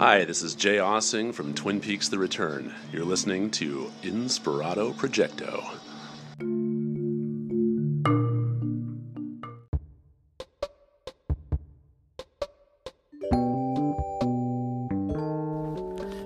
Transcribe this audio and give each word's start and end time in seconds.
Hi, 0.00 0.24
this 0.24 0.40
is 0.40 0.54
Jay 0.54 0.78
Aaseng 0.78 1.34
from 1.34 1.52
Twin 1.52 1.78
Peaks 1.78 2.08
The 2.08 2.18
Return. 2.18 2.72
You're 2.90 3.04
listening 3.04 3.50
to 3.50 3.92
Inspirato 4.02 4.94
Projecto. 4.94 5.62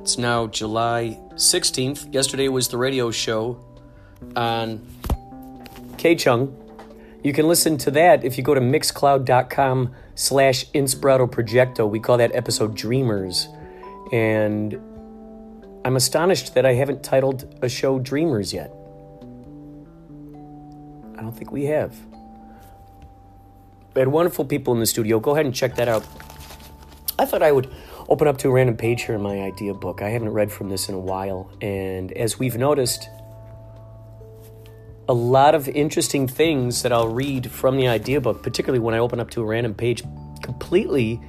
It's 0.02 0.18
now 0.18 0.46
July 0.46 1.18
16th. 1.32 2.14
Yesterday 2.14 2.46
was 2.46 2.68
the 2.68 2.78
radio 2.78 3.10
show 3.10 3.60
on 4.36 4.86
KCHUNG. 5.96 6.54
You 7.24 7.32
can 7.32 7.48
listen 7.48 7.76
to 7.78 7.90
that 7.90 8.22
if 8.22 8.38
you 8.38 8.44
go 8.44 8.54
to 8.54 8.60
mixcloud.com 8.60 9.92
slash 10.14 10.70
Inspirato 10.70 11.28
Projecto. 11.28 11.90
We 11.90 11.98
call 11.98 12.18
that 12.18 12.32
episode 12.36 12.76
Dreamers. 12.76 13.48
And 14.12 14.74
I'm 15.84 15.96
astonished 15.96 16.54
that 16.54 16.64
I 16.64 16.74
haven't 16.74 17.02
titled 17.02 17.58
a 17.62 17.68
show 17.68 17.98
Dreamers 17.98 18.52
yet. 18.52 18.72
I 21.16 21.22
don't 21.22 21.36
think 21.36 21.52
we 21.52 21.64
have. 21.66 21.94
We 23.94 24.00
had 24.00 24.08
wonderful 24.08 24.44
people 24.44 24.74
in 24.74 24.80
the 24.80 24.86
studio. 24.86 25.20
Go 25.20 25.32
ahead 25.32 25.46
and 25.46 25.54
check 25.54 25.76
that 25.76 25.88
out. 25.88 26.04
I 27.18 27.24
thought 27.26 27.42
I 27.42 27.52
would 27.52 27.72
open 28.08 28.26
up 28.26 28.38
to 28.38 28.48
a 28.48 28.50
random 28.50 28.76
page 28.76 29.04
here 29.04 29.14
in 29.14 29.22
my 29.22 29.40
idea 29.42 29.72
book. 29.72 30.02
I 30.02 30.08
haven't 30.08 30.30
read 30.30 30.50
from 30.50 30.68
this 30.68 30.88
in 30.88 30.94
a 30.94 30.98
while. 30.98 31.50
And 31.60 32.12
as 32.12 32.38
we've 32.38 32.56
noticed, 32.56 33.08
a 35.08 35.14
lot 35.14 35.54
of 35.54 35.68
interesting 35.68 36.26
things 36.26 36.82
that 36.82 36.92
I'll 36.92 37.08
read 37.08 37.50
from 37.50 37.76
the 37.76 37.88
idea 37.88 38.20
book, 38.20 38.42
particularly 38.42 38.80
when 38.80 38.94
I 38.94 38.98
open 38.98 39.20
up 39.20 39.30
to 39.30 39.42
a 39.42 39.44
random 39.44 39.74
page, 39.74 40.02
completely 40.42 41.20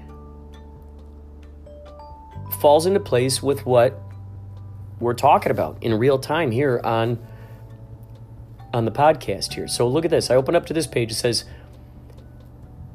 falls 2.66 2.88
into 2.88 2.99
place 2.99 3.44
with 3.44 3.63
what 3.63 4.02
we're 4.99 5.13
talking 5.13 5.52
about 5.52 5.77
in 5.83 5.94
real 5.94 6.17
time 6.17 6.49
here 6.49 6.81
on 6.83 7.23
on 8.73 8.86
the 8.86 8.92
podcast 8.92 9.53
here. 9.53 9.67
So 9.67 9.87
look 9.87 10.03
at 10.03 10.09
this. 10.09 10.31
I 10.31 10.36
open 10.36 10.55
up 10.55 10.65
to 10.65 10.73
this 10.73 10.87
page. 10.87 11.11
It 11.11 11.14
says 11.14 11.45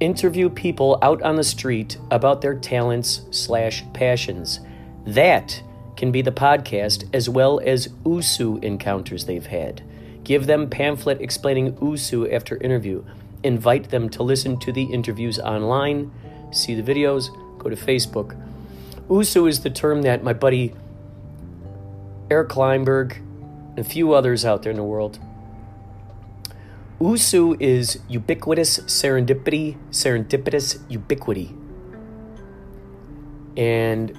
interview 0.00 0.50
people 0.50 0.98
out 1.02 1.22
on 1.22 1.36
the 1.36 1.44
street 1.44 1.98
about 2.10 2.40
their 2.40 2.56
talents 2.56 3.20
slash 3.30 3.84
passions. 3.92 4.58
That 5.06 5.62
can 5.96 6.10
be 6.10 6.20
the 6.20 6.32
podcast 6.32 7.08
as 7.14 7.28
well 7.28 7.60
as 7.64 7.90
USU 8.04 8.58
encounters 8.62 9.26
they've 9.26 9.46
had. 9.46 9.84
Give 10.24 10.48
them 10.48 10.68
pamphlet 10.68 11.20
explaining 11.20 11.78
USU 11.80 12.28
after 12.28 12.56
interview. 12.56 13.04
Invite 13.44 13.90
them 13.90 14.08
to 14.08 14.24
listen 14.24 14.58
to 14.58 14.72
the 14.72 14.86
interviews 14.86 15.38
online, 15.38 16.10
see 16.50 16.74
the 16.74 16.82
videos, 16.82 17.28
go 17.60 17.70
to 17.70 17.76
Facebook. 17.76 18.36
USU 19.10 19.46
is 19.46 19.60
the 19.60 19.70
term 19.70 20.02
that 20.02 20.22
my 20.22 20.32
buddy 20.32 20.72
Eric 22.30 22.48
Kleinberg 22.48 23.16
and 23.16 23.78
a 23.78 23.84
few 23.84 24.14
others 24.14 24.44
out 24.44 24.62
there 24.62 24.70
in 24.70 24.76
the 24.76 24.84
world 24.84 25.18
USU 27.00 27.56
is 27.58 27.98
ubiquitous 28.08 28.78
serendipity, 28.80 29.78
serendipitous 29.90 30.78
ubiquity. 30.90 31.54
And 33.56 34.16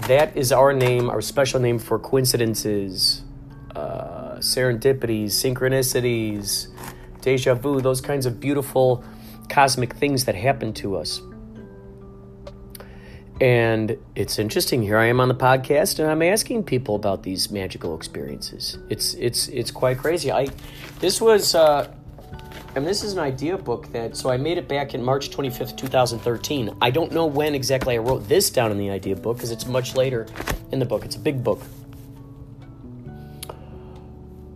that 0.00 0.36
is 0.36 0.52
our 0.52 0.74
name, 0.74 1.08
our 1.08 1.22
special 1.22 1.60
name 1.60 1.78
for 1.78 1.98
coincidences, 1.98 3.22
uh, 3.74 4.36
serendipities, 4.36 5.28
synchronicities, 5.28 6.68
deja 7.22 7.54
vu, 7.54 7.80
those 7.80 8.02
kinds 8.02 8.26
of 8.26 8.38
beautiful 8.38 9.02
cosmic 9.48 9.94
things 9.94 10.26
that 10.26 10.34
happen 10.34 10.74
to 10.74 10.94
us. 10.94 11.22
And 13.40 13.96
it's 14.16 14.38
interesting. 14.40 14.82
Here 14.82 14.98
I 14.98 15.06
am 15.06 15.20
on 15.20 15.28
the 15.28 15.34
podcast, 15.34 16.00
and 16.00 16.10
I'm 16.10 16.22
asking 16.22 16.64
people 16.64 16.96
about 16.96 17.22
these 17.22 17.50
magical 17.52 17.94
experiences. 17.94 18.78
It's 18.88 19.14
it's 19.14 19.46
it's 19.48 19.70
quite 19.70 19.98
crazy. 19.98 20.32
I 20.32 20.48
this 20.98 21.20
was 21.20 21.54
uh, 21.54 21.92
and 22.74 22.84
this 22.84 23.04
is 23.04 23.12
an 23.12 23.20
idea 23.20 23.56
book 23.56 23.92
that 23.92 24.16
so 24.16 24.28
I 24.28 24.36
made 24.38 24.58
it 24.58 24.66
back 24.66 24.92
in 24.92 25.04
March 25.04 25.30
25th, 25.30 25.76
2013. 25.76 26.76
I 26.82 26.90
don't 26.90 27.12
know 27.12 27.26
when 27.26 27.54
exactly 27.54 27.94
I 27.94 27.98
wrote 27.98 28.28
this 28.28 28.50
down 28.50 28.72
in 28.72 28.78
the 28.78 28.90
idea 28.90 29.14
book 29.14 29.36
because 29.36 29.52
it's 29.52 29.66
much 29.66 29.94
later 29.94 30.26
in 30.72 30.80
the 30.80 30.84
book. 30.84 31.04
It's 31.04 31.16
a 31.16 31.20
big 31.20 31.44
book. 31.44 31.62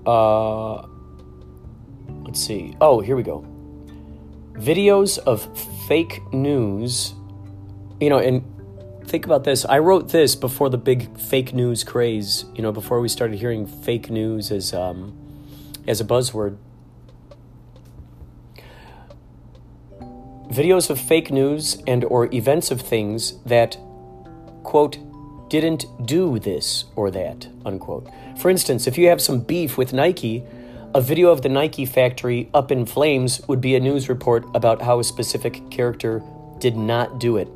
Uh, 0.05 0.83
let's 2.25 2.45
see. 2.45 2.77
Oh, 2.81 3.01
here 3.01 3.15
we 3.15 3.23
go. 3.23 3.47
Videos 4.55 5.19
of 5.19 5.47
fake 5.87 6.21
news. 6.33 7.15
You 8.01 8.11
know, 8.11 8.19
and 8.19 8.43
think 9.13 9.27
about 9.27 9.45
this. 9.45 9.67
I 9.67 9.79
wrote 9.79 10.09
this 10.09 10.35
before 10.35 10.71
the 10.71 10.79
big 10.79 11.19
fake 11.19 11.53
news 11.53 11.85
craze. 11.85 12.47
You 12.55 12.63
know, 12.63 12.73
before 12.73 12.99
we 12.99 13.09
started 13.11 13.39
hearing 13.39 13.67
fake 13.67 14.09
news 14.09 14.51
as 14.51 14.73
um, 14.73 15.15
as 15.87 16.01
a 16.01 16.05
buzzword. 16.05 16.57
Videos 20.49 20.89
of 20.89 20.99
fake 20.99 21.31
news 21.31 21.83
and 21.87 22.05
or 22.05 22.35
events 22.35 22.71
of 22.71 22.81
things 22.81 23.39
that 23.45 23.77
quote 24.63 24.97
didn't 25.51 25.85
do 26.07 26.39
this 26.39 26.87
or 26.97 27.11
that 27.11 27.47
unquote. 27.67 28.09
For 28.39 28.49
instance, 28.49 28.87
if 28.87 28.97
you 28.97 29.09
have 29.09 29.21
some 29.21 29.41
beef 29.41 29.77
with 29.77 29.93
Nike, 29.93 30.43
a 30.95 31.03
video 31.03 31.29
of 31.29 31.43
the 31.43 31.51
Nike 31.51 31.85
factory 31.85 32.49
up 32.55 32.73
in 32.73 32.87
flames 32.87 33.47
would 33.47 33.61
be 33.61 33.77
a 33.77 33.81
news 33.81 34.09
report 34.09 34.47
about 34.55 34.81
how 34.81 35.01
a 35.01 35.05
specific 35.05 35.71
character 35.71 36.23
did 36.61 36.79
not 36.79 37.21
do 37.21 37.37
it. 37.37 37.49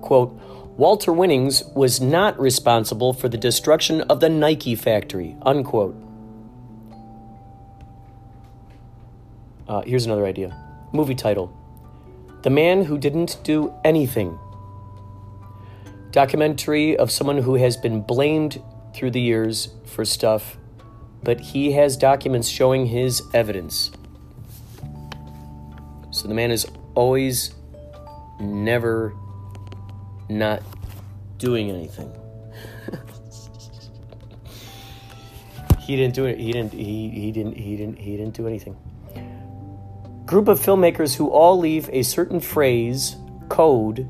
Quote, 0.00 0.38
Walter 0.76 1.10
Winnings 1.10 1.64
was 1.74 2.02
not 2.02 2.38
responsible 2.38 3.14
for 3.14 3.30
the 3.30 3.38
destruction 3.38 4.02
of 4.02 4.20
the 4.20 4.28
Nike 4.28 4.74
factory. 4.74 5.34
Unquote. 5.40 5.96
Uh, 9.66 9.80
here's 9.80 10.04
another 10.04 10.26
idea. 10.26 10.54
Movie 10.92 11.14
title 11.14 11.50
The 12.42 12.50
Man 12.50 12.84
Who 12.84 12.98
Didn't 12.98 13.38
Do 13.42 13.72
Anything. 13.84 14.38
Documentary 16.10 16.94
of 16.94 17.10
someone 17.10 17.38
who 17.38 17.54
has 17.54 17.78
been 17.78 18.02
blamed 18.02 18.62
through 18.94 19.12
the 19.12 19.20
years 19.20 19.70
for 19.86 20.04
stuff, 20.04 20.58
but 21.22 21.40
he 21.40 21.72
has 21.72 21.96
documents 21.96 22.48
showing 22.48 22.84
his 22.84 23.22
evidence. 23.32 23.92
So 26.10 26.28
the 26.28 26.34
man 26.34 26.50
is 26.50 26.66
always 26.94 27.54
never 28.38 29.14
not 30.28 30.62
doing 31.38 31.70
anything. 31.70 32.12
he 35.80 35.96
didn't 35.96 36.14
do 36.14 36.24
it. 36.26 36.38
He 36.38 36.52
didn't. 36.52 36.72
He, 36.72 37.08
he 37.10 37.32
didn't. 37.32 37.56
He 37.56 37.76
didn't. 37.76 37.98
He 37.98 38.16
didn't 38.16 38.34
do 38.34 38.46
anything. 38.46 38.76
Group 40.26 40.48
of 40.48 40.58
filmmakers 40.58 41.14
who 41.14 41.30
all 41.30 41.58
leave 41.58 41.88
a 41.92 42.02
certain 42.02 42.40
phrase, 42.40 43.16
code, 43.48 44.08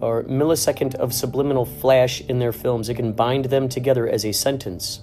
or 0.00 0.22
millisecond 0.24 0.94
of 0.96 1.12
subliminal 1.12 1.64
flash 1.64 2.20
in 2.20 2.38
their 2.38 2.52
films. 2.52 2.88
It 2.88 2.94
can 2.94 3.12
bind 3.12 3.46
them 3.46 3.68
together 3.68 4.08
as 4.08 4.24
a 4.24 4.32
sentence. 4.32 5.00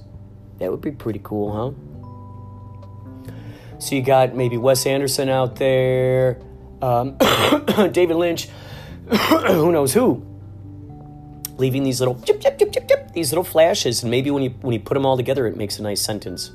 That 0.59 0.71
would 0.71 0.81
be 0.81 0.91
pretty 0.91 1.19
cool, 1.23 1.51
huh? 1.51 3.31
So 3.79 3.95
you 3.95 4.03
got 4.03 4.35
maybe 4.35 4.57
Wes 4.57 4.85
Anderson 4.85 5.27
out 5.27 5.55
there, 5.55 6.39
um, 6.83 7.17
David 7.91 8.15
Lynch, 8.15 8.47
who 9.47 9.71
knows 9.73 9.93
who, 9.93 10.25
leaving 11.57 11.83
these 11.83 11.99
little 11.99 12.19
chip, 12.21 12.39
chip, 12.39 12.57
chip, 12.57 12.71
chip, 12.71 12.87
chip, 12.87 13.11
these 13.13 13.31
little 13.31 13.43
flashes, 13.43 14.03
and 14.03 14.11
maybe 14.11 14.31
when 14.31 14.41
you 14.41 14.51
when 14.61 14.73
you 14.73 14.79
put 14.79 14.93
them 14.93 15.05
all 15.05 15.17
together, 15.17 15.45
it 15.47 15.57
makes 15.57 15.79
a 15.79 15.83
nice 15.83 16.01
sentence. 16.01 16.51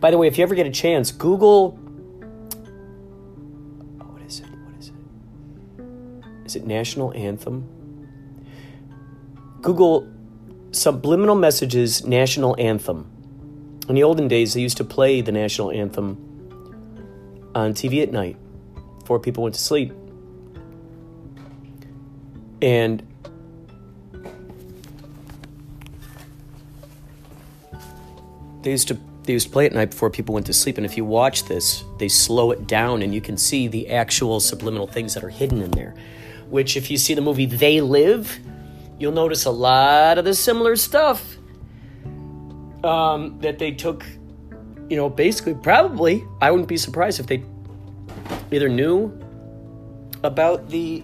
By 0.00 0.10
the 0.10 0.16
way, 0.16 0.26
if 0.26 0.38
you 0.38 0.42
ever 0.42 0.54
get 0.54 0.66
a 0.66 0.70
chance, 0.70 1.12
Google. 1.12 1.78
Oh, 4.00 4.04
what 4.04 4.22
is 4.22 4.40
it? 4.40 4.46
What 4.46 4.80
is 4.80 4.88
it? 4.88 4.94
Is 6.46 6.56
it 6.56 6.66
national 6.66 7.12
anthem? 7.12 7.68
Google 9.60 10.10
subliminal 10.70 11.34
messages 11.34 12.06
national 12.06 12.58
anthem. 12.58 13.10
In 13.88 13.96
the 13.96 14.02
olden 14.02 14.28
days, 14.28 14.54
they 14.54 14.60
used 14.60 14.78
to 14.78 14.84
play 14.84 15.20
the 15.20 15.32
national 15.32 15.70
anthem 15.70 16.16
on 17.54 17.74
TV 17.74 18.02
at 18.02 18.12
night 18.12 18.38
before 19.00 19.20
people 19.20 19.42
went 19.42 19.54
to 19.56 19.60
sleep. 19.60 19.92
And 22.62 23.06
they 28.62 28.70
used 28.70 28.88
to 28.88 28.98
they 29.24 29.34
used 29.34 29.46
to 29.48 29.52
play 29.52 29.66
at 29.66 29.72
night 29.72 29.90
before 29.90 30.10
people 30.10 30.34
went 30.34 30.46
to 30.46 30.52
sleep. 30.52 30.78
And 30.78 30.86
if 30.86 30.96
you 30.96 31.04
watch 31.04 31.44
this 31.44 31.84
they 31.98 32.08
slow 32.08 32.50
it 32.52 32.66
down 32.66 33.02
and 33.02 33.14
you 33.14 33.20
can 33.20 33.36
see 33.36 33.68
the 33.68 33.90
actual 33.90 34.40
subliminal 34.40 34.86
things 34.86 35.14
that 35.14 35.22
are 35.22 35.28
hidden 35.28 35.60
in 35.60 35.70
there 35.72 35.94
which 36.52 36.76
if 36.76 36.90
you 36.90 36.98
see 36.98 37.14
the 37.14 37.20
movie 37.22 37.46
they 37.46 37.80
live 37.80 38.38
you'll 38.98 39.10
notice 39.10 39.46
a 39.46 39.50
lot 39.50 40.18
of 40.18 40.24
the 40.26 40.34
similar 40.34 40.76
stuff 40.76 41.36
um, 42.84 43.38
that 43.40 43.58
they 43.58 43.72
took 43.72 44.04
you 44.90 44.96
know 44.96 45.08
basically 45.08 45.54
probably 45.54 46.22
i 46.42 46.50
wouldn't 46.50 46.68
be 46.68 46.76
surprised 46.76 47.18
if 47.18 47.26
they 47.26 47.42
either 48.52 48.68
knew 48.68 49.10
about 50.22 50.68
the 50.68 51.02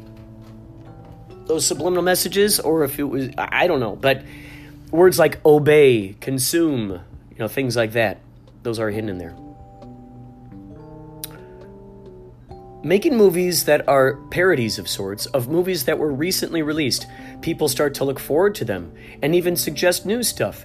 those 1.49 1.67
subliminal 1.67 2.05
messages 2.05 2.61
or 2.61 2.85
if 2.85 2.99
it 2.99 3.05
was 3.05 3.31
I 3.37 3.67
don't 3.67 3.81
know, 3.81 3.97
but 3.97 4.23
words 4.91 5.19
like 5.19 5.45
obey, 5.45 6.15
consume, 6.21 6.91
you 6.91 7.39
know, 7.39 7.49
things 7.49 7.75
like 7.77 7.93
that, 7.93 8.21
those 8.63 8.79
are 8.79 8.91
hidden 8.91 9.09
in 9.09 9.19
there. 9.19 9.35
Making 12.85 13.17
movies 13.17 13.65
that 13.65 13.89
are 13.89 14.15
parodies 14.31 14.79
of 14.79 14.89
sorts 14.89 15.27
of 15.27 15.49
movies 15.49 15.85
that 15.87 15.99
were 15.99 16.13
recently 16.13 16.63
released, 16.63 17.07
people 17.43 17.69
start 17.69 17.95
to 17.95 18.05
look 18.05 18.21
forward 18.21 18.55
to 18.57 18.65
them 18.65 18.93
and 19.21 19.35
even 19.35 19.57
suggest 19.57 20.07
new 20.07 20.23
stuff. 20.23 20.65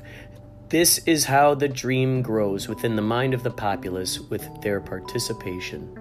This 0.70 1.00
is 1.08 1.26
how 1.26 1.56
the 1.56 1.68
dream 1.68 2.22
grows 2.22 2.68
within 2.68 2.96
the 2.96 3.02
mind 3.02 3.34
of 3.34 3.44
the 3.44 3.52
populace 3.52 4.20
with 4.20 4.48
their 4.62 4.80
participation. 4.80 6.00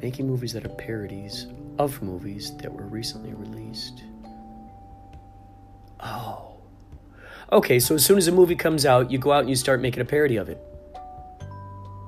Making 0.00 0.28
movies 0.28 0.52
that 0.52 0.64
are 0.64 0.70
parodies 0.70 1.46
of 1.78 2.02
movies 2.02 2.56
that 2.58 2.72
were 2.72 2.86
recently 2.86 3.32
released. 3.32 4.02
Oh. 6.00 6.56
Okay, 7.50 7.78
so 7.78 7.94
as 7.94 8.04
soon 8.04 8.18
as 8.18 8.28
a 8.28 8.32
movie 8.32 8.56
comes 8.56 8.86
out, 8.86 9.10
you 9.10 9.18
go 9.18 9.32
out 9.32 9.40
and 9.40 9.50
you 9.50 9.56
start 9.56 9.80
making 9.80 10.00
a 10.00 10.04
parody 10.04 10.36
of 10.36 10.48
it. 10.48 10.58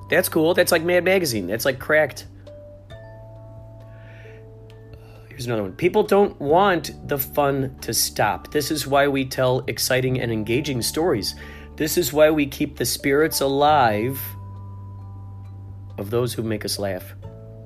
That's 0.09 0.29
cool. 0.29 0.53
That's 0.53 0.71
like 0.71 0.83
Mad 0.83 1.03
Magazine. 1.03 1.47
That's 1.47 1.65
like 1.65 1.79
cracked. 1.79 2.27
Here's 5.29 5.45
another 5.45 5.63
one. 5.63 5.73
People 5.73 6.03
don't 6.03 6.39
want 6.39 7.07
the 7.07 7.17
fun 7.17 7.75
to 7.81 7.93
stop. 7.93 8.51
This 8.51 8.71
is 8.71 8.87
why 8.87 9.07
we 9.07 9.25
tell 9.25 9.63
exciting 9.67 10.19
and 10.19 10.31
engaging 10.31 10.81
stories. 10.81 11.35
This 11.75 11.97
is 11.97 12.13
why 12.13 12.31
we 12.31 12.45
keep 12.45 12.77
the 12.77 12.85
spirits 12.85 13.41
alive 13.41 14.19
of 15.97 16.09
those 16.09 16.33
who 16.33 16.43
make 16.43 16.63
us 16.63 16.79
laugh 16.79 17.15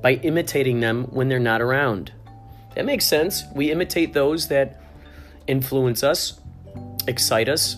by 0.01 0.13
imitating 0.13 0.79
them 0.79 1.05
when 1.05 1.27
they're 1.29 1.39
not 1.39 1.61
around. 1.61 2.11
That 2.75 2.85
makes 2.85 3.05
sense. 3.05 3.43
We 3.53 3.71
imitate 3.71 4.13
those 4.13 4.47
that 4.47 4.81
influence 5.47 6.03
us, 6.03 6.39
excite 7.07 7.49
us, 7.49 7.77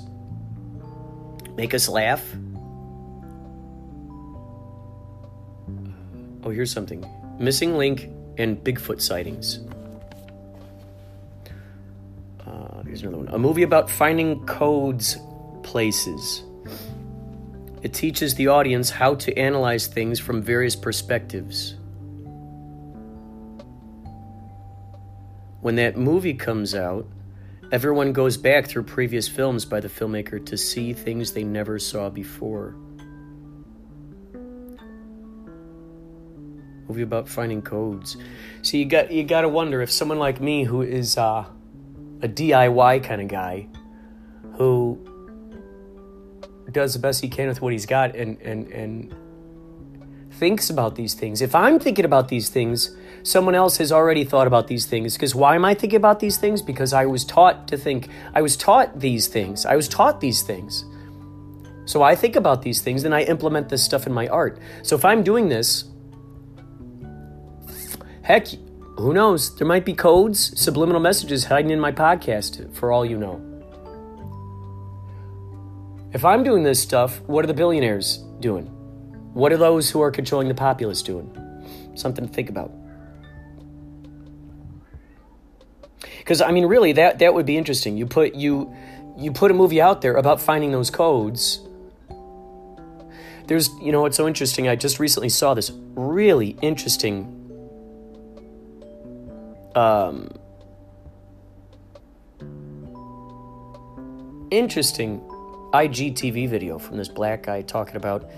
make 1.56 1.74
us 1.74 1.88
laugh. 1.88 2.24
Oh, 6.44 6.50
here's 6.50 6.72
something 6.72 7.06
Missing 7.40 7.78
Link 7.78 8.10
and 8.38 8.64
Bigfoot 8.64 9.02
sightings. 9.02 9.60
Uh, 12.46 12.84
here's 12.84 13.02
another 13.02 13.18
one. 13.18 13.28
A 13.30 13.38
movie 13.38 13.64
about 13.64 13.90
finding 13.90 14.46
codes, 14.46 15.18
places. 15.64 16.44
It 17.84 17.94
teaches 17.94 18.36
the 18.36 18.48
audience 18.48 18.90
how 18.90 19.16
to 19.16 19.36
analyze 19.38 19.88
things 19.88 20.20
from 20.20 20.42
various 20.42 20.76
perspectives. 20.76 21.76
When 25.62 25.76
that 25.76 25.96
movie 25.96 26.34
comes 26.34 26.74
out, 26.74 27.08
everyone 27.72 28.14
goes 28.14 28.36
back 28.36 28.68
through 28.68 28.84
previous 28.84 29.28
films 29.28 29.64
by 29.64 29.80
the 29.80 29.88
filmmaker 29.88 30.44
to 30.48 30.58
see 30.58 30.92
things 30.92 31.34
they 31.34 31.44
never 31.44 31.78
saw 31.78 32.10
before. 32.10 32.76
Movie 36.88 37.04
about 37.04 37.30
finding 37.30 37.62
codes. 37.62 38.18
So 38.64 38.76
you 38.78 38.86
got 38.86 39.12
you 39.12 39.24
got 39.24 39.42
to 39.42 39.50
wonder 39.50 39.82
if 39.82 39.92
someone 39.92 40.18
like 40.18 40.42
me, 40.42 40.64
who 40.64 40.82
is 40.82 41.16
uh, 41.18 41.46
a 42.22 42.28
DIY 42.28 43.04
kind 43.04 43.22
of 43.22 43.28
guy, 43.28 43.68
who 44.54 45.00
does 46.72 46.94
the 46.94 47.00
best 47.00 47.22
he 47.22 47.30
can 47.30 47.48
with 47.48 47.62
what 47.62 47.72
he's 47.72 47.86
got, 47.86 48.16
and 48.16 48.42
and 48.42 48.68
and 48.72 49.16
thinks 50.32 50.72
about 50.72 50.96
these 50.96 51.14
things. 51.14 51.42
If 51.42 51.54
I'm 51.54 51.80
thinking 51.80 52.04
about 52.04 52.30
these 52.30 52.50
things, 52.50 52.96
someone 53.24 53.56
else 53.56 53.78
has 53.78 53.92
already 53.92 54.24
thought 54.24 54.48
about 54.48 54.68
these 54.68 54.86
things. 54.86 55.14
Because 55.16 55.36
why 55.36 55.56
am 55.56 55.66
I 55.66 55.74
thinking 55.74 55.98
about 55.98 56.20
these 56.20 56.38
things? 56.38 56.62
Because 56.62 56.94
I 56.94 57.06
was 57.06 57.26
taught 57.26 57.68
to 57.70 57.78
think, 57.78 58.10
I 58.34 58.42
was 58.42 58.56
taught 58.58 59.00
these 59.00 59.28
things. 59.28 59.66
I 59.66 59.76
was 59.76 59.88
taught 59.88 60.22
these 60.22 60.42
things. 60.42 60.86
So 61.86 62.04
I 62.04 62.16
think 62.16 62.36
about 62.36 62.62
these 62.62 62.82
things, 62.82 63.04
then 63.04 63.14
I 63.14 63.24
implement 63.24 63.70
this 63.70 63.84
stuff 63.84 64.08
in 64.08 64.14
my 64.14 64.28
art. 64.28 64.60
So 64.84 64.96
if 64.96 65.04
I'm 65.04 65.24
doing 65.24 65.50
this, 65.50 65.86
heck, 68.22 68.48
who 68.98 69.14
knows? 69.14 69.56
There 69.58 69.68
might 69.68 69.84
be 69.84 69.94
codes, 69.94 70.60
subliminal 70.60 71.02
messages 71.02 71.46
hiding 71.46 71.72
in 71.72 71.80
my 71.80 71.92
podcast, 71.92 72.74
for 72.74 72.92
all 72.92 73.06
you 73.06 73.18
know. 73.18 73.42
If 76.14 76.24
I'm 76.24 76.44
doing 76.44 76.64
this 76.64 76.80
stuff, 76.80 77.20
what 77.22 77.44
are 77.44 77.48
the 77.48 77.54
billionaires 77.54 78.18
doing? 78.40 78.66
What 79.34 79.52
are 79.52 79.58
those 79.58 79.90
who 79.90 80.02
are 80.02 80.12
controlling 80.12 80.50
the 80.50 80.54
populace 80.54 81.02
doing? 81.02 81.32
Something 81.96 82.28
to 82.28 82.32
think 82.32 82.50
about. 82.50 82.72
Because 86.32 86.42
I 86.42 86.54
mean, 86.54 86.66
really, 86.66 86.94
that 86.94 87.20
that 87.20 87.34
would 87.34 87.46
be 87.46 87.58
interesting. 87.58 87.98
You 87.98 88.06
put 88.06 88.36
you 88.36 88.74
you 89.18 89.34
put 89.34 89.52
a 89.52 89.54
movie 89.54 89.82
out 89.82 90.00
there 90.02 90.14
about 90.14 90.40
finding 90.40 90.72
those 90.72 90.90
codes. 90.90 91.60
There's, 93.48 93.70
you 93.82 93.92
know, 93.92 94.06
it's 94.06 94.16
so 94.16 94.30
interesting. 94.30 94.70
I 94.70 94.78
just 94.78 94.98
recently 94.98 95.28
saw 95.28 95.54
this 95.56 95.74
really 95.94 96.56
interesting. 96.62 97.26
Um, 99.76 100.30
interesting 104.52 105.20
IGTV 105.74 106.48
video 106.48 106.80
from 106.80 106.96
this 106.96 107.10
black 107.10 107.44
guy 107.44 107.62
talking 107.62 107.98
about 107.98 108.32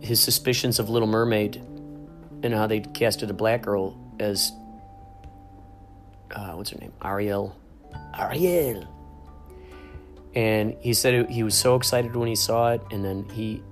his 0.00 0.20
suspicions 0.20 0.80
of 0.80 0.90
Little 0.90 1.06
Mermaid 1.06 1.54
and 2.42 2.52
how 2.52 2.66
they 2.66 2.80
casted 2.80 3.30
a 3.30 3.32
black 3.32 3.62
girl 3.62 3.96
as 4.18 4.50
uh, 6.34 6.52
what's 6.52 6.70
her 6.70 6.78
name? 6.78 6.92
Ariel. 7.04 7.56
Ariel. 8.18 8.86
And 10.34 10.76
he 10.80 10.92
said 10.92 11.30
he 11.30 11.42
was 11.42 11.54
so 11.54 11.76
excited 11.76 12.14
when 12.14 12.28
he 12.28 12.36
saw 12.36 12.72
it, 12.72 12.82
and 12.90 13.04
then 13.04 13.28
he 13.30 13.62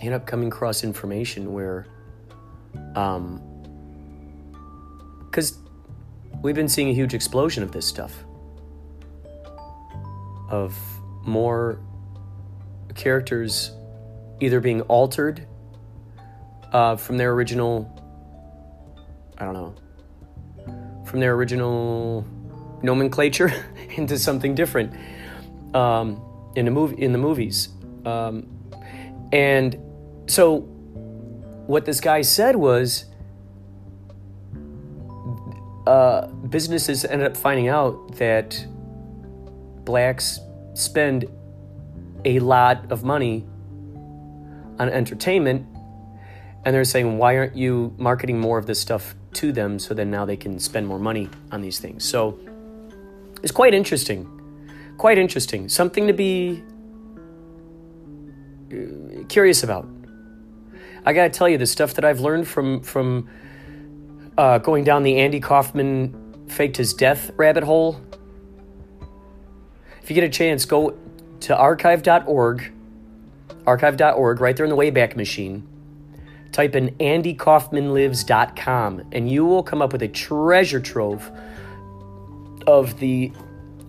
ended 0.00 0.12
up 0.12 0.26
coming 0.26 0.48
across 0.48 0.84
information 0.84 1.52
where, 1.52 1.86
um, 2.94 3.40
because 5.24 5.58
we've 6.42 6.54
been 6.54 6.68
seeing 6.68 6.90
a 6.90 6.92
huge 6.92 7.14
explosion 7.14 7.62
of 7.62 7.72
this 7.72 7.86
stuff, 7.86 8.12
of 10.50 10.76
more 11.22 11.80
characters 12.94 13.72
either 14.40 14.60
being 14.60 14.82
altered 14.82 15.46
uh, 16.72 16.96
from 16.96 17.16
their 17.16 17.32
original, 17.32 17.90
I 19.38 19.44
don't 19.44 19.54
know, 19.54 19.74
from 21.14 21.20
their 21.20 21.34
original 21.34 22.26
nomenclature 22.82 23.52
into 23.90 24.18
something 24.18 24.52
different 24.52 24.92
um, 25.72 26.20
in 26.56 26.64
the 26.64 26.72
movie 26.72 27.00
in 27.00 27.12
the 27.12 27.18
movies. 27.18 27.68
Um, 28.04 28.48
and 29.30 29.78
so, 30.26 30.62
what 31.68 31.84
this 31.84 32.00
guy 32.00 32.22
said 32.22 32.56
was, 32.56 33.04
uh, 35.86 36.26
businesses 36.26 37.04
ended 37.04 37.28
up 37.28 37.36
finding 37.36 37.68
out 37.68 38.16
that 38.16 38.66
blacks 39.84 40.40
spend 40.72 41.26
a 42.24 42.40
lot 42.40 42.90
of 42.90 43.04
money 43.04 43.46
on 44.80 44.88
entertainment 44.88 45.64
And 46.64 46.74
they're 46.74 46.84
saying, 46.84 47.18
why 47.18 47.36
aren't 47.36 47.54
you 47.54 47.94
marketing 47.98 48.40
more 48.40 48.58
of 48.58 48.66
this 48.66 48.80
stuff 48.80 49.14
to 49.36 49.52
them 49.52 49.78
so 49.78 49.94
then 49.94 50.10
now 50.10 50.24
they 50.24 50.36
can 50.36 50.58
spend 50.58 50.86
more 50.86 50.98
money 50.98 51.28
on 51.52 51.60
these 51.60 51.78
things? 51.78 52.04
So 52.04 52.38
it's 53.42 53.52
quite 53.52 53.74
interesting. 53.74 54.28
Quite 54.96 55.18
interesting. 55.18 55.68
Something 55.68 56.06
to 56.06 56.12
be 56.12 56.62
uh, 58.72 59.24
curious 59.28 59.62
about. 59.62 59.88
I 61.04 61.12
got 61.12 61.24
to 61.24 61.30
tell 61.30 61.48
you, 61.48 61.58
the 61.58 61.66
stuff 61.66 61.94
that 61.94 62.04
I've 62.04 62.20
learned 62.20 62.48
from, 62.48 62.80
from 62.80 63.28
uh, 64.38 64.58
going 64.58 64.84
down 64.84 65.02
the 65.02 65.18
Andy 65.18 65.40
Kaufman 65.40 66.46
faked 66.48 66.76
his 66.76 66.94
death 66.94 67.30
rabbit 67.36 67.64
hole. 67.64 68.00
If 70.02 70.10
you 70.10 70.14
get 70.14 70.24
a 70.24 70.30
chance, 70.30 70.64
go 70.64 70.96
to 71.40 71.56
archive.org, 71.56 72.72
archive.org, 73.66 74.40
right 74.40 74.56
there 74.56 74.64
in 74.64 74.70
the 74.70 74.76
Wayback 74.76 75.16
Machine 75.16 75.68
type 76.54 76.74
in 76.76 76.90
andykaufmanlives.com 77.00 79.02
and 79.10 79.28
you 79.30 79.44
will 79.44 79.64
come 79.64 79.82
up 79.82 79.92
with 79.92 80.02
a 80.02 80.08
treasure 80.08 80.80
trove 80.80 81.30
of 82.66 82.98
the 83.00 83.30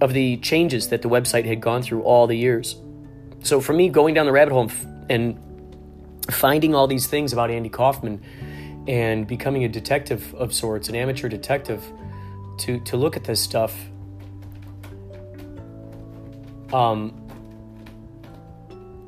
of 0.02 0.12
the 0.14 0.36
changes 0.38 0.90
that 0.90 1.02
the 1.02 1.08
website 1.08 1.46
had 1.46 1.62
gone 1.62 1.82
through 1.82 2.02
all 2.02 2.28
the 2.28 2.36
years. 2.36 2.76
So 3.44 3.62
for 3.62 3.72
me 3.72 3.88
going 3.88 4.14
down 4.16 4.26
the 4.26 4.32
rabbit 4.32 4.52
hole 4.52 4.72
and 5.10 5.40
finding 6.32 6.76
all 6.76 6.88
these 6.88 7.08
things 7.08 7.32
about 7.32 7.52
Andy 7.52 7.70
Kaufman 7.70 8.22
and 8.88 9.28
becoming 9.28 9.64
a 9.64 9.70
detective 9.70 10.36
of 10.36 10.54
sorts, 10.54 10.90
an 10.90 10.96
amateur 10.96 11.30
detective 11.30 11.82
to 12.58 12.80
to 12.80 12.98
look 12.98 13.16
at 13.16 13.24
this 13.24 13.40
stuff 13.40 13.74
um 16.74 17.14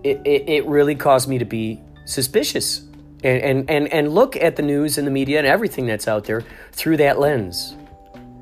it, 0.04 0.22
it, 0.26 0.48
it 0.48 0.64
really 0.68 0.94
caused 0.94 1.28
me 1.28 1.40
to 1.40 1.46
be 1.46 1.82
suspicious 2.06 2.87
and, 3.24 3.42
and, 3.42 3.70
and, 3.70 3.94
and 3.94 4.14
look 4.14 4.36
at 4.36 4.56
the 4.56 4.62
news 4.62 4.98
and 4.98 5.08
the 5.08 5.12
media 5.12 5.38
and 5.40 5.48
everything 5.48 5.86
that's 5.88 6.08
out 6.08 6.26
there 6.26 6.44
through 6.72 6.98
that 6.98 7.20
lens. 7.20 7.76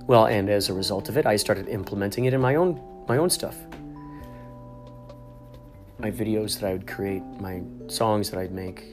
Well, 0.07 0.27
and 0.27 0.49
as 0.49 0.69
a 0.69 0.73
result 0.73 1.09
of 1.09 1.17
it, 1.17 1.25
I 1.25 1.35
started 1.35 1.67
implementing 1.67 2.25
it 2.25 2.33
in 2.33 2.41
my 2.41 2.55
own 2.55 2.81
my 3.07 3.17
own 3.17 3.29
stuff. 3.29 3.55
My 5.99 6.11
videos 6.11 6.59
that 6.59 6.67
I 6.67 6.73
would 6.73 6.87
create, 6.87 7.23
my 7.39 7.61
songs 7.87 8.29
that 8.31 8.39
I'd 8.39 8.51
make, 8.51 8.83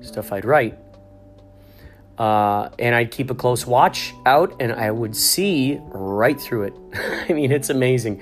stuff 0.00 0.32
I'd 0.32 0.44
write. 0.44 0.78
Uh, 2.18 2.68
and 2.78 2.94
I'd 2.94 3.10
keep 3.10 3.30
a 3.30 3.34
close 3.34 3.66
watch 3.66 4.12
out 4.26 4.54
and 4.60 4.72
I 4.72 4.90
would 4.90 5.16
see 5.16 5.78
right 5.88 6.38
through 6.38 6.64
it. 6.64 6.74
I 7.28 7.32
mean, 7.32 7.50
it's 7.52 7.70
amazing. 7.70 8.20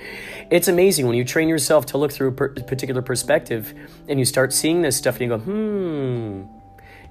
It's 0.50 0.68
amazing 0.68 1.06
when 1.06 1.16
you 1.16 1.24
train 1.24 1.48
yourself 1.48 1.86
to 1.86 1.98
look 1.98 2.12
through 2.12 2.28
a 2.28 2.32
per- 2.32 2.54
particular 2.54 3.02
perspective 3.02 3.74
and 4.08 4.18
you 4.18 4.24
start 4.24 4.52
seeing 4.52 4.82
this 4.82 4.96
stuff 4.96 5.20
and 5.20 5.22
you 5.22 5.28
go, 5.28 5.38
hmm, 5.38 6.59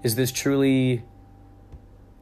is 0.03 0.15
this 0.15 0.31
truly 0.31 1.03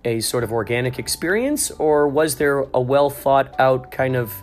a 0.06 0.20
sort 0.20 0.44
of 0.44 0.52
organic 0.52 1.00
experience, 1.00 1.72
or 1.72 2.08
was 2.08 2.36
there 2.36 2.60
a 2.74 2.82
well 2.82 3.10
thought 3.10 3.60
out 3.60 3.92
kind 3.92 4.16
of 4.16 4.34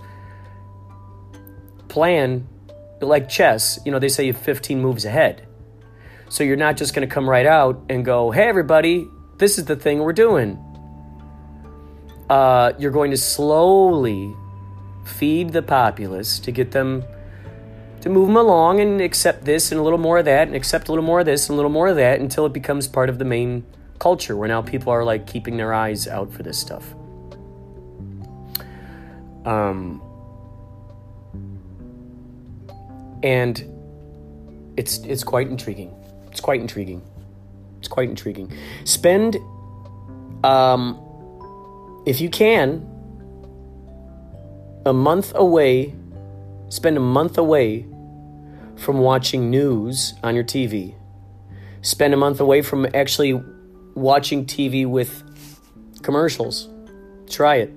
plan, 1.88 2.46
like 3.00 3.28
chess? 3.28 3.78
You 3.84 3.92
know, 3.92 3.98
they 3.98 4.08
say 4.08 4.26
you 4.26 4.32
have 4.32 4.42
15 4.42 4.80
moves 4.80 5.04
ahead. 5.04 5.46
So 6.28 6.42
you're 6.44 6.56
not 6.56 6.76
just 6.76 6.94
going 6.94 7.06
to 7.08 7.12
come 7.12 7.28
right 7.28 7.46
out 7.46 7.82
and 7.88 8.04
go, 8.04 8.30
hey, 8.30 8.48
everybody, 8.48 9.06
this 9.38 9.58
is 9.58 9.66
the 9.66 9.76
thing 9.76 10.00
we're 10.00 10.12
doing. 10.12 10.58
Uh, 12.28 12.72
you're 12.78 12.90
going 12.90 13.10
to 13.10 13.16
slowly 13.16 14.34
feed 15.04 15.52
the 15.52 15.62
populace 15.62 16.38
to 16.40 16.50
get 16.50 16.72
them 16.72 17.04
to 18.04 18.10
move 18.10 18.26
them 18.26 18.36
along 18.36 18.80
and 18.80 19.00
accept 19.00 19.46
this 19.46 19.72
and 19.72 19.80
a 19.80 19.82
little 19.82 19.98
more 19.98 20.18
of 20.18 20.26
that 20.26 20.46
and 20.46 20.54
accept 20.54 20.88
a 20.88 20.92
little 20.92 21.02
more 21.02 21.20
of 21.20 21.26
this 21.26 21.48
and 21.48 21.54
a 21.54 21.56
little 21.56 21.70
more 21.70 21.88
of 21.88 21.96
that 21.96 22.20
until 22.20 22.44
it 22.44 22.52
becomes 22.52 22.86
part 22.86 23.08
of 23.08 23.18
the 23.18 23.24
main 23.24 23.64
culture 23.98 24.36
where 24.36 24.46
now 24.46 24.60
people 24.60 24.92
are 24.92 25.02
like 25.02 25.26
keeping 25.26 25.56
their 25.56 25.72
eyes 25.72 26.06
out 26.06 26.30
for 26.30 26.42
this 26.42 26.58
stuff. 26.58 26.94
Um, 29.46 30.02
and 33.22 33.64
it's 34.76 34.98
it's 34.98 35.24
quite 35.24 35.48
intriguing. 35.48 35.90
It's 36.30 36.40
quite 36.42 36.60
intriguing. 36.60 37.00
It's 37.78 37.88
quite 37.88 38.10
intriguing. 38.10 38.52
Spend, 38.84 39.38
um, 40.44 41.00
if 42.04 42.20
you 42.20 42.28
can, 42.28 42.86
a 44.84 44.92
month 44.92 45.32
away. 45.34 45.94
Spend 46.68 46.98
a 46.98 47.00
month 47.00 47.38
away 47.38 47.86
from 48.76 48.98
watching 48.98 49.50
news 49.50 50.14
on 50.22 50.34
your 50.34 50.44
TV. 50.44 50.94
Spend 51.82 52.14
a 52.14 52.16
month 52.16 52.40
away 52.40 52.62
from 52.62 52.86
actually 52.94 53.40
watching 53.94 54.46
TV 54.46 54.86
with 54.86 55.22
commercials. 56.02 56.68
Try 57.28 57.56
it. 57.56 57.72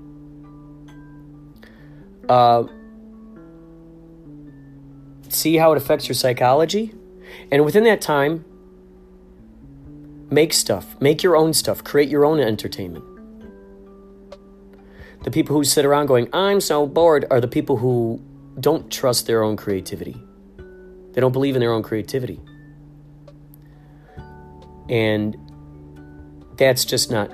Uh, 2.29 2.63
see 5.29 5.55
how 5.55 5.71
it 5.71 5.77
affects 5.77 6.07
your 6.07 6.15
psychology. 6.15 6.93
And 7.51 7.63
within 7.63 7.83
that 7.85 8.01
time, 8.01 8.45
make 10.29 10.53
stuff. 10.53 10.99
Make 11.01 11.23
your 11.23 11.35
own 11.35 11.53
stuff. 11.53 11.83
Create 11.83 12.09
your 12.09 12.25
own 12.25 12.39
entertainment. 12.39 13.05
The 15.23 15.31
people 15.31 15.55
who 15.55 15.63
sit 15.63 15.85
around 15.85 16.05
going, 16.05 16.29
I'm 16.31 16.61
so 16.61 16.87
bored, 16.87 17.25
are 17.29 17.41
the 17.41 17.47
people 17.47 17.77
who 17.77 18.21
don't 18.59 18.91
trust 18.91 19.27
their 19.27 19.43
own 19.43 19.57
creativity. 19.57 20.15
They 21.17 21.21
don't 21.21 21.31
believe 21.31 21.55
in 21.55 21.61
their 21.61 21.71
own 21.71 21.81
creativity. 21.81 22.39
And 24.87 25.35
that's 26.57 26.85
just 26.85 27.09
not 27.09 27.31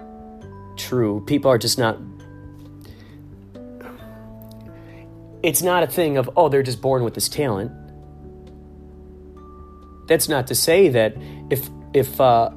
true. 0.78 1.22
People 1.28 1.52
are 1.52 1.58
just 1.58 1.78
not. 1.78 1.98
It's 5.44 5.62
not 5.62 5.84
a 5.84 5.88
thing 5.88 6.16
of, 6.16 6.30
oh, 6.38 6.48
they're 6.48 6.64
just 6.64 6.82
born 6.82 7.04
with 7.04 7.14
this 7.14 7.28
talent. 7.28 7.74
That's 10.08 10.30
not 10.30 10.48
to 10.48 10.56
say 10.56 10.88
that 10.88 11.18
if, 11.50 11.70
if, 11.94 12.22
uh, 12.22 12.52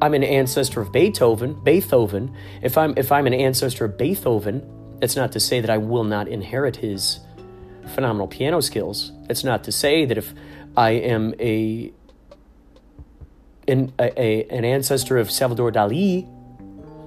I'm 0.00 0.14
an 0.14 0.24
ancestor 0.24 0.80
of 0.80 0.90
Beethoven, 0.90 1.52
Beethoven, 1.64 2.34
if 2.62 2.78
I'm 2.78 2.94
if 2.96 3.12
I'm 3.12 3.26
an 3.26 3.34
ancestor 3.34 3.84
of 3.84 3.98
Beethoven, 3.98 4.66
that's 5.00 5.16
not 5.16 5.32
to 5.32 5.40
say 5.40 5.60
that 5.60 5.68
I 5.68 5.76
will 5.76 6.04
not 6.04 6.28
inherit 6.28 6.76
his 6.76 7.20
phenomenal 7.88 8.28
piano 8.28 8.60
skills. 8.60 9.12
It's 9.28 9.44
not 9.44 9.64
to 9.64 9.72
say 9.72 10.04
that 10.04 10.18
if 10.18 10.34
I 10.76 10.90
am 10.90 11.34
a 11.40 11.92
an, 13.68 13.92
a, 13.98 14.44
an 14.44 14.64
ancestor 14.64 15.18
of 15.18 15.30
Salvador 15.30 15.72
Dali, 15.72 16.28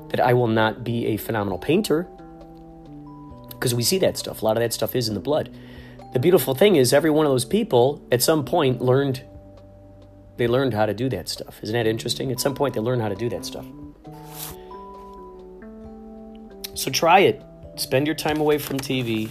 that 0.09 0.19
I 0.19 0.33
will 0.33 0.47
not 0.47 0.83
be 0.83 1.07
a 1.07 1.17
phenomenal 1.17 1.57
painter. 1.57 2.07
Because 3.49 3.73
we 3.75 3.83
see 3.83 3.97
that 3.99 4.17
stuff. 4.17 4.41
A 4.41 4.45
lot 4.45 4.57
of 4.57 4.61
that 4.61 4.73
stuff 4.73 4.95
is 4.95 5.07
in 5.07 5.13
the 5.13 5.19
blood. 5.19 5.55
The 6.13 6.19
beautiful 6.19 6.55
thing 6.55 6.75
is, 6.75 6.93
every 6.93 7.09
one 7.09 7.25
of 7.25 7.31
those 7.31 7.45
people 7.45 8.05
at 8.11 8.21
some 8.21 8.43
point 8.45 8.81
learned. 8.81 9.23
They 10.37 10.47
learned 10.47 10.73
how 10.73 10.85
to 10.85 10.93
do 10.93 11.09
that 11.09 11.27
stuff. 11.27 11.59
Isn't 11.61 11.73
that 11.73 11.85
interesting? 11.85 12.31
At 12.31 12.39
some 12.39 12.55
point, 12.55 12.73
they 12.73 12.79
learned 12.79 13.01
how 13.01 13.09
to 13.09 13.15
do 13.15 13.29
that 13.29 13.45
stuff. 13.45 13.65
So 16.75 16.89
try 16.89 17.19
it. 17.19 17.43
Spend 17.75 18.07
your 18.07 18.15
time 18.15 18.39
away 18.39 18.57
from 18.57 18.79
TV 18.79 19.29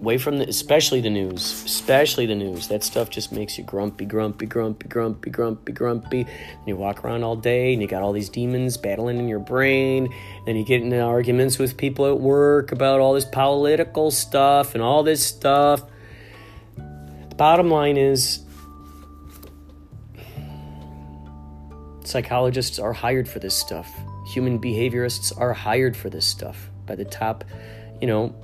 away 0.00 0.18
from 0.18 0.38
the, 0.38 0.48
especially 0.48 1.00
the 1.00 1.10
news, 1.10 1.64
especially 1.64 2.26
the 2.26 2.34
news. 2.34 2.68
That 2.68 2.84
stuff 2.84 3.10
just 3.10 3.32
makes 3.32 3.56
you 3.56 3.64
grumpy, 3.64 4.04
grumpy, 4.04 4.46
grumpy, 4.46 4.88
grumpy, 4.88 5.30
grumpy, 5.30 5.72
grumpy. 5.72 6.20
And 6.20 6.66
you 6.66 6.76
walk 6.76 7.04
around 7.04 7.24
all 7.24 7.36
day 7.36 7.72
and 7.72 7.80
you 7.80 7.88
got 7.88 8.02
all 8.02 8.12
these 8.12 8.28
demons 8.28 8.76
battling 8.76 9.18
in 9.18 9.28
your 9.28 9.38
brain. 9.38 10.12
And 10.46 10.58
you 10.58 10.64
get 10.64 10.82
into 10.82 11.00
arguments 11.00 11.58
with 11.58 11.76
people 11.76 12.06
at 12.06 12.20
work 12.20 12.72
about 12.72 13.00
all 13.00 13.14
this 13.14 13.24
political 13.24 14.10
stuff 14.10 14.74
and 14.74 14.82
all 14.82 15.02
this 15.02 15.24
stuff. 15.24 15.82
The 16.76 17.34
bottom 17.36 17.70
line 17.70 17.96
is 17.96 18.44
psychologists 22.04 22.78
are 22.78 22.92
hired 22.92 23.28
for 23.28 23.38
this 23.38 23.56
stuff. 23.56 23.90
Human 24.28 24.58
behaviorists 24.58 25.32
are 25.38 25.52
hired 25.52 25.96
for 25.96 26.10
this 26.10 26.26
stuff 26.26 26.70
by 26.86 26.94
the 26.94 27.04
top, 27.04 27.44
you 28.00 28.06
know, 28.06 28.34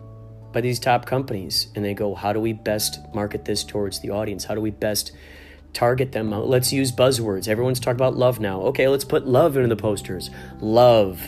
by 0.53 0.61
these 0.61 0.79
top 0.79 1.07
companies 1.07 1.69
and 1.75 1.85
they 1.85 1.95
go, 1.95 2.15
how 2.15 2.33
do 2.33 2.41
we 2.41 2.53
best 2.53 2.99
market 3.15 3.45
this 3.45 3.65
towards 3.65 4.01
the 4.01 4.11
audience? 4.11 4.45
How 4.45 4.55
do 4.55 4.61
we 4.61 4.71
best 4.71 5.13
target 5.73 6.13
them? 6.13 6.31
Let's 6.31 6.73
use 6.73 6.93
buzzwords. 6.93 7.49
Everyone's 7.49 7.81
talking 7.81 7.97
about 7.97 8.17
love 8.17 8.41
now. 8.41 8.61
Okay, 8.63 8.89
let's 8.89 9.05
put 9.05 9.27
love 9.27 9.57
into 9.57 9.69
the 9.69 9.81
posters. 9.81 10.31
Love, 10.61 11.21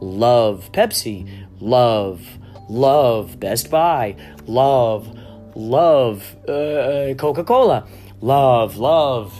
love, 0.00 0.70
Pepsi, 0.72 1.46
love, 1.60 2.26
love, 2.68 3.38
Best 3.38 3.70
Buy, 3.70 4.16
love, 4.46 5.08
love, 5.54 6.36
uh, 6.48 7.14
Coca 7.16 7.44
Cola, 7.44 7.86
love, 8.20 8.76
love, 8.76 9.34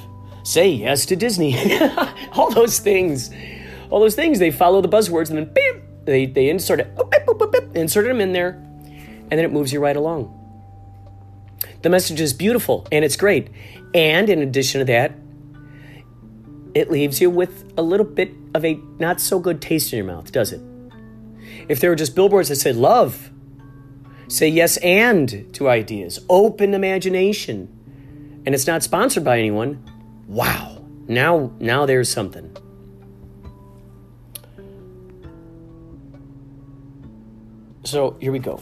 say 0.44 0.68
yes 0.68 1.06
to 1.06 1.16
Disney. 1.16 1.56
All 2.32 2.50
those 2.50 2.78
things. 2.78 3.30
All 3.90 4.00
those 4.00 4.14
things, 4.14 4.38
they 4.38 4.50
follow 4.50 4.80
the 4.80 4.88
buzzwords 4.88 5.28
and 5.28 5.38
then 5.38 5.52
bam, 5.52 5.82
they, 6.04 6.26
they 6.26 6.48
insert 6.48 6.80
it, 6.80 6.94
boop, 6.96 7.10
boop, 7.24 7.38
boop, 7.38 7.76
insert 7.76 8.06
them 8.06 8.20
in 8.20 8.32
there 8.32 8.60
and 9.30 9.38
then 9.38 9.44
it 9.44 9.52
moves 9.52 9.72
you 9.72 9.80
right 9.80 9.96
along. 9.96 10.40
The 11.82 11.90
message 11.90 12.20
is 12.20 12.32
beautiful 12.32 12.86
and 12.90 13.04
it's 13.04 13.16
great. 13.16 13.48
And 13.94 14.28
in 14.28 14.40
addition 14.40 14.80
to 14.80 14.84
that, 14.86 15.12
it 16.74 16.90
leaves 16.90 17.20
you 17.20 17.30
with 17.30 17.72
a 17.76 17.82
little 17.82 18.06
bit 18.06 18.32
of 18.54 18.64
a 18.64 18.74
not 18.98 19.20
so 19.20 19.38
good 19.38 19.62
taste 19.62 19.92
in 19.92 19.98
your 19.98 20.06
mouth, 20.06 20.32
does 20.32 20.52
it? 20.52 20.60
If 21.68 21.80
there 21.80 21.90
were 21.90 21.96
just 21.96 22.14
billboards 22.14 22.48
that 22.48 22.56
said 22.56 22.76
love, 22.76 23.30
say 24.28 24.48
yes 24.48 24.76
and 24.78 25.52
to 25.54 25.68
ideas, 25.68 26.18
open 26.28 26.74
imagination, 26.74 27.68
and 28.44 28.54
it's 28.54 28.66
not 28.66 28.82
sponsored 28.82 29.24
by 29.24 29.38
anyone, 29.38 29.82
wow, 30.26 30.84
now 31.06 31.52
now 31.60 31.86
there's 31.86 32.08
something. 32.08 32.56
So 37.84 38.16
here 38.20 38.32
we 38.32 38.38
go. 38.38 38.58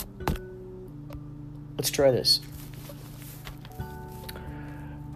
Let's 1.82 1.90
try 1.90 2.12
this. 2.12 2.38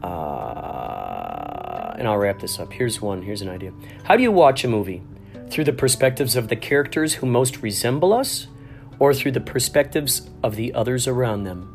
Uh, 0.02 1.94
and 1.96 2.08
I'll 2.08 2.16
wrap 2.16 2.40
this 2.40 2.58
up. 2.58 2.73
Here's 2.73 3.00
one. 3.00 3.23
Here's 3.23 3.40
an 3.40 3.49
idea. 3.49 3.73
How 4.02 4.16
do 4.16 4.25
you 4.25 4.32
watch 4.32 4.64
a 4.64 4.68
movie? 4.68 5.04
Through 5.49 5.62
the 5.62 5.73
perspectives 5.73 6.35
of 6.35 6.49
the 6.49 6.56
characters 6.56 7.14
who 7.14 7.26
most 7.26 7.62
resemble 7.62 8.12
us, 8.12 8.49
or 8.99 9.14
through 9.14 9.30
the 9.30 9.40
perspectives 9.40 10.28
of 10.42 10.56
the 10.56 10.75
others 10.75 11.06
around 11.06 11.44
them? 11.44 11.70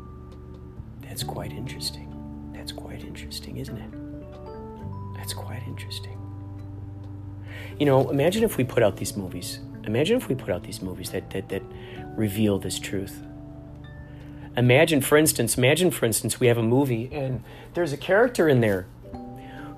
That's 1.00 1.22
quite 1.22 1.52
interesting. 1.52 2.52
That's 2.54 2.72
quite 2.72 3.02
interesting, 3.02 3.56
isn't 3.56 3.78
it? 3.78 3.94
That's 5.16 5.32
quite 5.32 5.62
interesting. 5.66 6.18
You 7.80 7.86
know, 7.86 8.10
imagine 8.10 8.44
if 8.44 8.58
we 8.58 8.64
put 8.64 8.82
out 8.82 8.98
these 8.98 9.16
movies. 9.16 9.60
Imagine 9.84 10.18
if 10.18 10.28
we 10.28 10.34
put 10.34 10.50
out 10.50 10.64
these 10.64 10.82
movies 10.82 11.08
that, 11.12 11.30
that, 11.30 11.48
that 11.48 11.62
reveal 12.14 12.58
this 12.58 12.78
truth. 12.78 13.22
Imagine, 14.56 15.00
for 15.00 15.16
instance, 15.16 15.56
imagine, 15.56 15.90
for 15.90 16.04
instance, 16.04 16.38
we 16.38 16.46
have 16.48 16.58
a 16.58 16.62
movie 16.62 17.08
and 17.12 17.42
there's 17.74 17.92
a 17.92 17.96
character 17.96 18.48
in 18.48 18.60
there 18.60 18.86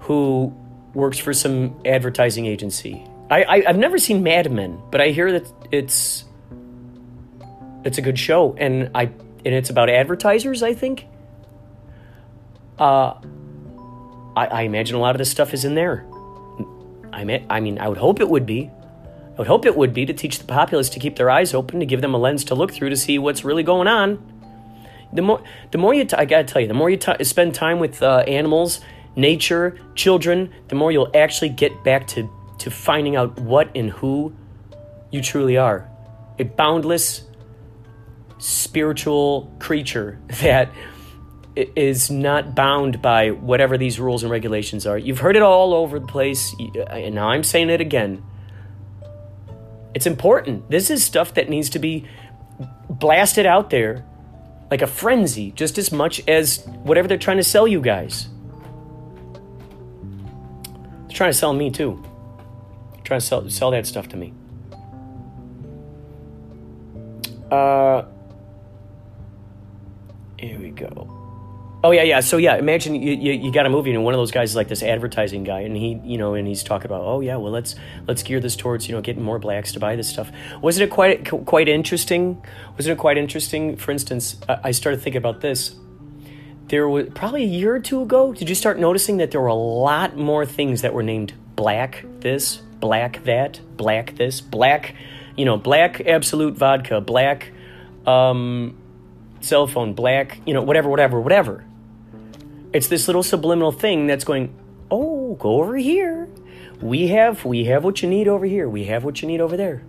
who 0.01 0.53
works 0.95 1.19
for 1.19 1.33
some 1.33 1.81
advertising 1.85 2.47
agency. 2.47 3.07
I, 3.31 3.45
I 3.45 3.61
have 3.63 3.79
never 3.79 3.99
seen 3.99 4.23
Mad 4.23 4.51
Men, 4.51 4.81
but 4.91 5.01
I 5.01 5.09
hear 5.09 5.33
that 5.33 5.51
it's 5.71 6.25
it's 7.85 7.99
a 7.99 8.03
good 8.03 8.19
show, 8.19 8.55
and 8.59 8.91
I 8.95 9.05
and 9.05 9.55
it's 9.55 9.71
about 9.71 9.89
advertisers. 9.89 10.63
I 10.63 10.75
think. 10.75 11.07
Uh, 12.79 13.15
I, 14.37 14.47
I 14.47 14.63
imagine 14.63 14.97
a 14.97 14.99
lot 14.99 15.15
of 15.15 15.19
this 15.19 15.31
stuff 15.31 15.55
is 15.55 15.65
in 15.65 15.75
there. 15.75 16.05
I 17.13 17.25
mean, 17.25 17.47
I 17.49 17.61
mean, 17.61 17.79
I 17.79 17.89
would 17.89 17.99
hope 17.99 18.21
it 18.21 18.29
would 18.29 18.47
be. 18.47 18.71
I 19.35 19.39
would 19.39 19.47
hope 19.47 19.65
it 19.65 19.77
would 19.77 19.95
be 19.95 20.07
to 20.07 20.13
teach 20.13 20.39
the 20.39 20.45
populace 20.45 20.89
to 20.91 20.99
keep 20.99 21.17
their 21.17 21.31
eyes 21.31 21.55
open, 21.55 21.81
to 21.81 21.87
give 21.87 22.01
them 22.01 22.15
a 22.15 22.19
lens 22.19 22.45
to 22.45 22.55
look 22.55 22.73
through 22.73 22.91
to 22.91 22.97
see 22.97 23.19
what's 23.19 23.45
really 23.45 23.63
going 23.63 23.89
on. 23.89 24.34
The 25.15 25.23
more, 25.23 25.43
the 25.71 25.79
more 25.79 25.95
you, 25.95 26.05
t- 26.05 26.17
I 26.17 26.25
gotta 26.25 26.45
tell 26.45 26.61
you, 26.61 26.69
the 26.69 26.75
more 26.75 26.91
you 26.91 26.97
t- 26.97 27.25
spend 27.25 27.55
time 27.55 27.79
with 27.79 28.03
uh, 28.03 28.25
animals, 28.27 28.81
nature, 29.17 29.79
children, 29.95 30.53
the 30.69 30.75
more 30.75 30.91
you'll 30.91 31.11
actually 31.15 31.51
get 31.51 31.85
back 31.85 32.07
to 32.09 32.29
to 32.59 32.71
finding 32.71 33.17
out 33.17 33.39
what 33.41 33.71
and 33.75 33.91
who 33.91 34.35
you 35.11 35.21
truly 35.21 35.57
are. 35.57 35.89
A 36.39 36.45
boundless 36.45 37.25
spiritual 38.39 39.55
creature 39.59 40.19
that 40.41 40.71
is 41.57 42.11
not 42.11 42.55
bound 42.55 43.01
by 43.01 43.31
whatever 43.31 43.79
these 43.79 44.01
rules 44.01 44.23
and 44.25 44.33
regulations 44.33 44.87
are. 44.87 44.99
You've 44.99 45.21
heard 45.21 45.37
it 45.37 45.43
all 45.43 45.73
over 45.73 46.01
the 46.01 46.07
place, 46.07 46.55
and 46.91 47.15
now 47.15 47.29
I'm 47.29 47.45
saying 47.45 47.71
it 47.71 47.81
again. 47.81 48.25
It's 49.95 50.07
important. 50.07 50.69
This 50.69 50.91
is 50.91 51.05
stuff 51.05 51.35
that 51.35 51.49
needs 51.49 51.71
to 51.71 51.79
be 51.79 52.07
blasted 52.91 53.47
out 53.47 53.71
there 53.71 54.05
like 54.75 54.83
a 54.83 54.89
frenzy, 54.89 55.53
just 55.53 55.79
as 55.79 55.93
much 55.93 56.21
as 56.27 56.67
whatever 56.83 57.07
they're 57.07 57.17
trying 57.17 57.37
to 57.37 57.45
sell 57.45 57.69
you 57.69 57.81
guys. 57.81 58.27
They're 61.07 61.17
trying 61.17 61.31
to 61.31 61.39
sell 61.39 61.53
me 61.53 61.71
too. 61.71 62.03
They're 62.93 63.05
trying 63.05 63.21
to 63.21 63.27
sell, 63.27 63.49
sell 63.49 63.71
that 63.71 63.87
stuff 63.87 64.09
to 64.09 64.17
me. 64.17 64.35
Uh, 67.53 68.03
here 70.41 70.59
we 70.59 70.71
go. 70.71 71.24
Oh 71.85 71.91
yeah, 71.91 72.03
yeah. 72.03 72.21
So 72.21 72.39
yeah, 72.39 72.57
imagine 72.57 72.95
you, 72.95 73.13
you, 73.13 73.33
you, 73.33 73.53
got 73.53 73.67
a 73.67 73.69
movie 73.69 73.93
and 73.93 74.03
one 74.03 74.15
of 74.15 74.19
those 74.19 74.31
guys 74.31 74.49
is 74.49 74.57
like 74.57 74.69
this 74.69 74.83
advertising 74.83 75.45
guy, 75.45 75.61
and 75.61 75.77
he 75.77 76.01
you 76.03 76.17
know 76.17 76.33
and 76.33 76.49
he's 76.49 76.63
talking 76.63 76.87
about 76.87 77.03
oh 77.05 77.21
yeah, 77.21 77.37
well 77.37 77.53
let's 77.53 77.75
let's 78.09 78.23
gear 78.23 78.41
this 78.41 78.57
towards 78.57 78.89
you 78.89 78.95
know 78.95 79.03
getting 79.03 79.23
more 79.23 79.39
blacks 79.39 79.71
to 79.73 79.81
buy 79.81 79.95
this 79.95 80.09
stuff. 80.09 80.33
Wasn't 80.63 80.83
it 80.83 80.91
quite 80.91 81.29
quite 81.29 81.69
interesting? 81.69 82.43
Wasn't 82.79 82.91
it 82.91 82.99
quite 82.99 83.19
interesting? 83.19 83.77
For 83.77 83.91
instance, 83.91 84.41
I 84.49 84.71
started 84.71 85.03
thinking 85.03 85.19
about 85.19 85.43
this. 85.43 85.75
There 86.69 86.89
was 86.89 87.11
probably 87.15 87.43
a 87.43 87.49
year 87.49 87.75
or 87.75 87.81
two 87.81 88.01
ago. 88.01 88.33
Did 88.33 88.49
you 88.49 88.55
start 88.55 88.79
noticing 88.79 89.19
that 89.19 89.31
there 89.31 89.43
were 89.43 89.49
a 89.49 89.55
lot 89.55 90.17
more 90.17 90.47
things 90.47 90.81
that 90.81 90.95
were 90.95 91.03
named 91.03 91.35
black 91.55 92.07
this, 92.21 92.63
black 92.81 93.23
that, 93.25 93.61
black 93.77 94.17
this, 94.17 94.41
black, 94.41 94.95
you 95.37 95.45
know, 95.45 95.59
black 95.59 96.01
Absolut 96.01 96.57
vodka, 96.57 97.03
black. 97.03 97.53
Um, 98.07 98.79
cell 99.45 99.67
phone, 99.67 99.93
black, 99.93 100.41
you 100.47 100.55
know, 100.55 100.63
whatever, 100.63 100.89
whatever, 100.89 101.21
whatever. 101.21 101.65
It's 102.75 102.89
this 102.89 103.07
little 103.09 103.23
subliminal 103.23 103.73
thing 103.73 104.07
that's 104.07 104.25
going, 104.25 104.53
"Oh, 104.91 105.37
go 105.37 105.61
over 105.63 105.77
here. 105.77 106.29
We 106.83 107.09
have 107.09 107.45
we 107.45 107.65
have 107.65 107.85
what 107.85 108.03
you 108.03 108.09
need 108.09 108.29
over 108.29 108.45
here. 108.45 108.69
We 108.69 108.85
have 108.85 109.05
what 109.05 109.23
you 109.23 109.29
need 109.29 109.41
over 109.41 109.57
there." 109.57 109.85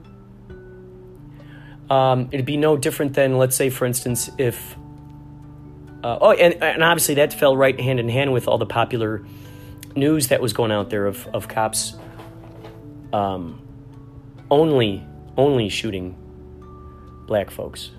Um, 1.90 2.30
it'd 2.32 2.46
be 2.46 2.58
no 2.58 2.78
different 2.78 3.14
than, 3.14 3.38
let's 3.38 3.56
say, 3.56 3.70
for 3.70 3.86
instance, 3.86 4.30
if 4.38 4.76
uh, 6.04 6.20
oh, 6.22 6.32
and, 6.34 6.62
and 6.62 6.84
obviously 6.84 7.16
that 7.16 7.34
fell 7.34 7.58
right 7.58 7.80
hand 7.80 8.00
in 8.00 8.10
hand 8.10 8.32
with 8.32 8.48
all 8.48 8.60
the 8.60 8.66
popular 8.66 9.26
news 9.96 10.28
that 10.28 10.40
was 10.40 10.54
going 10.54 10.72
out 10.72 10.92
there 10.92 11.08
of 11.08 11.28
of 11.34 11.48
cops 11.48 11.96
um, 13.12 13.60
only 14.52 15.04
only 15.38 15.70
shooting 15.70 16.16
black 17.26 17.50
folks. 17.50 17.90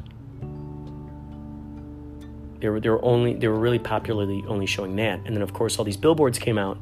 They 2.60 2.68
were 2.68 2.80
they 2.80 2.88
were 2.88 3.04
only 3.04 3.34
they 3.34 3.48
were 3.48 3.58
really 3.58 3.78
popularly 3.78 4.42
only 4.48 4.66
showing 4.66 4.96
that, 4.96 5.20
and 5.24 5.36
then 5.36 5.42
of 5.42 5.52
course 5.52 5.78
all 5.78 5.84
these 5.84 5.96
billboards 5.96 6.38
came 6.38 6.58
out. 6.58 6.78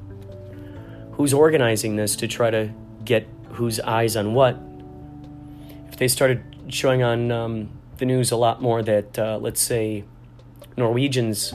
Who's 1.12 1.32
organizing 1.32 1.96
this 1.96 2.16
to 2.16 2.28
try 2.28 2.50
to 2.50 2.70
get 3.04 3.26
whose 3.50 3.80
eyes 3.80 4.16
on 4.16 4.34
what? 4.34 4.58
If 5.88 5.96
they 5.96 6.08
started 6.08 6.42
showing 6.68 7.02
on 7.02 7.30
um, 7.30 7.70
the 7.98 8.04
news 8.04 8.30
a 8.30 8.36
lot 8.36 8.60
more 8.60 8.82
that 8.82 9.18
uh, 9.18 9.38
let's 9.40 9.60
say 9.60 10.04
Norwegians 10.76 11.54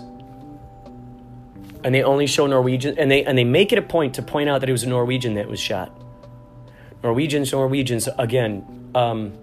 and 1.83 1.95
they 1.95 2.03
only 2.03 2.27
show 2.27 2.45
Norwegian 2.47 2.97
and 2.97 3.09
they 3.09 3.23
and 3.23 3.37
they 3.37 3.43
make 3.43 3.71
it 3.71 3.77
a 3.77 3.81
point 3.81 4.15
to 4.15 4.21
point 4.21 4.49
out 4.49 4.59
that 4.59 4.69
it 4.69 4.73
was 4.73 4.83
a 4.83 4.89
Norwegian 4.89 5.35
that 5.35 5.47
was 5.47 5.59
shot. 5.59 5.91
Norwegians, 7.03 7.51
Norwegians 7.51 8.09
again. 8.17 8.91
Um, 8.95 9.33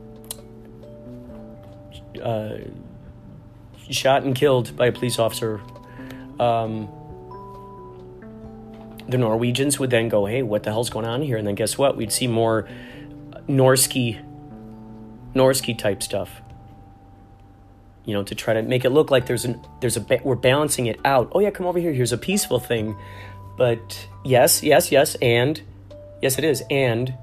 uh, 2.22 2.58
shot 3.90 4.22
and 4.22 4.34
killed 4.34 4.76
by 4.76 4.86
a 4.86 4.92
police 4.92 5.18
officer. 5.18 5.60
Um, 6.38 6.88
the 9.08 9.18
Norwegians 9.18 9.78
would 9.78 9.90
then 9.90 10.08
go, 10.08 10.26
"Hey, 10.26 10.42
what 10.42 10.62
the 10.62 10.70
hell's 10.70 10.90
going 10.90 11.06
on 11.06 11.22
here?" 11.22 11.36
And 11.36 11.46
then 11.46 11.54
guess 11.54 11.78
what? 11.78 11.96
We'd 11.96 12.12
see 12.12 12.26
more 12.26 12.68
Norsky, 13.48 14.20
Norsky 15.34 15.76
type 15.78 16.02
stuff. 16.02 16.42
You 18.04 18.14
know, 18.14 18.22
to 18.24 18.34
try 18.34 18.54
to 18.54 18.62
make 18.62 18.84
it 18.84 18.90
look 18.90 19.10
like 19.10 19.26
there's 19.26 19.44
an 19.44 19.60
there's 19.80 19.96
a 19.96 20.20
we're 20.24 20.34
balancing 20.36 20.86
it 20.86 21.00
out. 21.04 21.30
Oh 21.32 21.40
yeah, 21.40 21.50
come 21.50 21.66
over 21.66 21.78
here. 21.78 21.92
Here's 21.92 22.12
a 22.12 22.18
peaceful 22.18 22.60
thing, 22.60 22.96
but 23.56 24.08
yes, 24.24 24.62
yes, 24.62 24.92
yes, 24.92 25.16
and 25.16 25.60
yes, 26.22 26.38
it 26.38 26.44
is, 26.44 26.62
and 26.70 27.14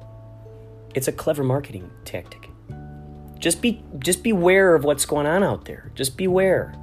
it's 0.94 1.08
a 1.08 1.12
clever 1.12 1.44
marketing 1.44 1.90
tactic. 2.06 2.43
Just 3.44 3.62
be 3.62 3.84
just 4.00 4.24
beware 4.24 4.74
of 4.74 4.86
what's 4.86 5.06
going 5.06 5.28
on 5.28 5.44
out 5.44 5.66
there. 5.66 5.92
Just 5.96 6.16
beware. 6.16 6.74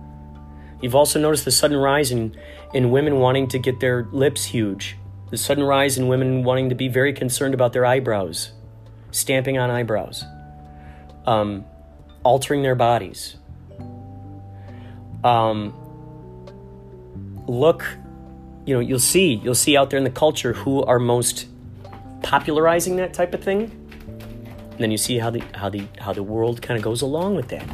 You've 0.82 0.94
also 0.94 1.18
noticed 1.18 1.46
the 1.46 1.50
sudden 1.50 1.78
rise 1.78 2.10
in, 2.10 2.36
in 2.74 2.90
women 2.90 3.18
wanting 3.18 3.48
to 3.48 3.58
get 3.58 3.80
their 3.80 4.06
lips 4.12 4.44
huge. 4.44 4.98
The 5.30 5.38
sudden 5.38 5.64
rise 5.64 5.96
in 5.96 6.06
women 6.06 6.44
wanting 6.44 6.68
to 6.68 6.74
be 6.74 6.88
very 6.88 7.14
concerned 7.14 7.54
about 7.54 7.72
their 7.72 7.86
eyebrows, 7.86 8.52
stamping 9.10 9.56
on 9.56 9.70
eyebrows, 9.70 10.22
um, 11.24 11.64
altering 12.24 12.60
their 12.60 12.74
bodies. 12.74 13.36
Um, 15.24 15.72
look, 17.48 17.86
you 18.66 18.74
know, 18.74 18.80
you'll 18.80 18.98
see, 18.98 19.32
you'll 19.36 19.54
see 19.54 19.78
out 19.78 19.88
there 19.88 19.96
in 19.98 20.04
the 20.04 20.10
culture 20.10 20.52
who 20.52 20.82
are 20.82 20.98
most 20.98 21.46
popularizing 22.22 22.96
that 22.96 23.14
type 23.14 23.32
of 23.32 23.42
thing 23.42 23.79
and 24.80 24.84
then 24.84 24.90
you 24.92 24.96
see 24.96 25.18
how 25.18 25.28
the 25.28 25.44
how 25.52 25.68
the 25.68 25.86
how 25.98 26.10
the 26.10 26.22
world 26.22 26.62
kind 26.62 26.78
of 26.78 26.82
goes 26.82 27.02
along 27.02 27.36
with 27.36 27.48
that. 27.48 27.68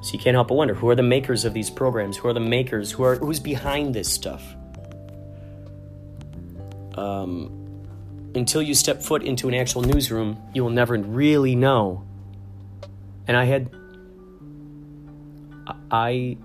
So 0.00 0.14
you 0.14 0.18
can't 0.18 0.34
help 0.34 0.48
but 0.48 0.54
wonder 0.54 0.72
who 0.72 0.88
are 0.88 0.94
the 0.94 1.02
makers 1.02 1.44
of 1.44 1.52
these 1.52 1.68
programs? 1.68 2.16
Who 2.16 2.28
are 2.28 2.32
the 2.32 2.40
makers? 2.40 2.90
Who 2.90 3.02
are 3.02 3.16
who's 3.16 3.38
behind 3.38 3.94
this 3.94 4.10
stuff? 4.10 4.42
Um, 6.94 7.84
until 8.34 8.62
you 8.62 8.74
step 8.74 9.02
foot 9.02 9.22
into 9.22 9.48
an 9.48 9.54
actual 9.54 9.82
newsroom, 9.82 10.40
you 10.54 10.64
will 10.64 10.70
never 10.70 10.96
really 10.96 11.54
know. 11.54 12.06
And 13.26 13.36
I 13.36 13.44
had 13.44 13.68
I 15.90 16.38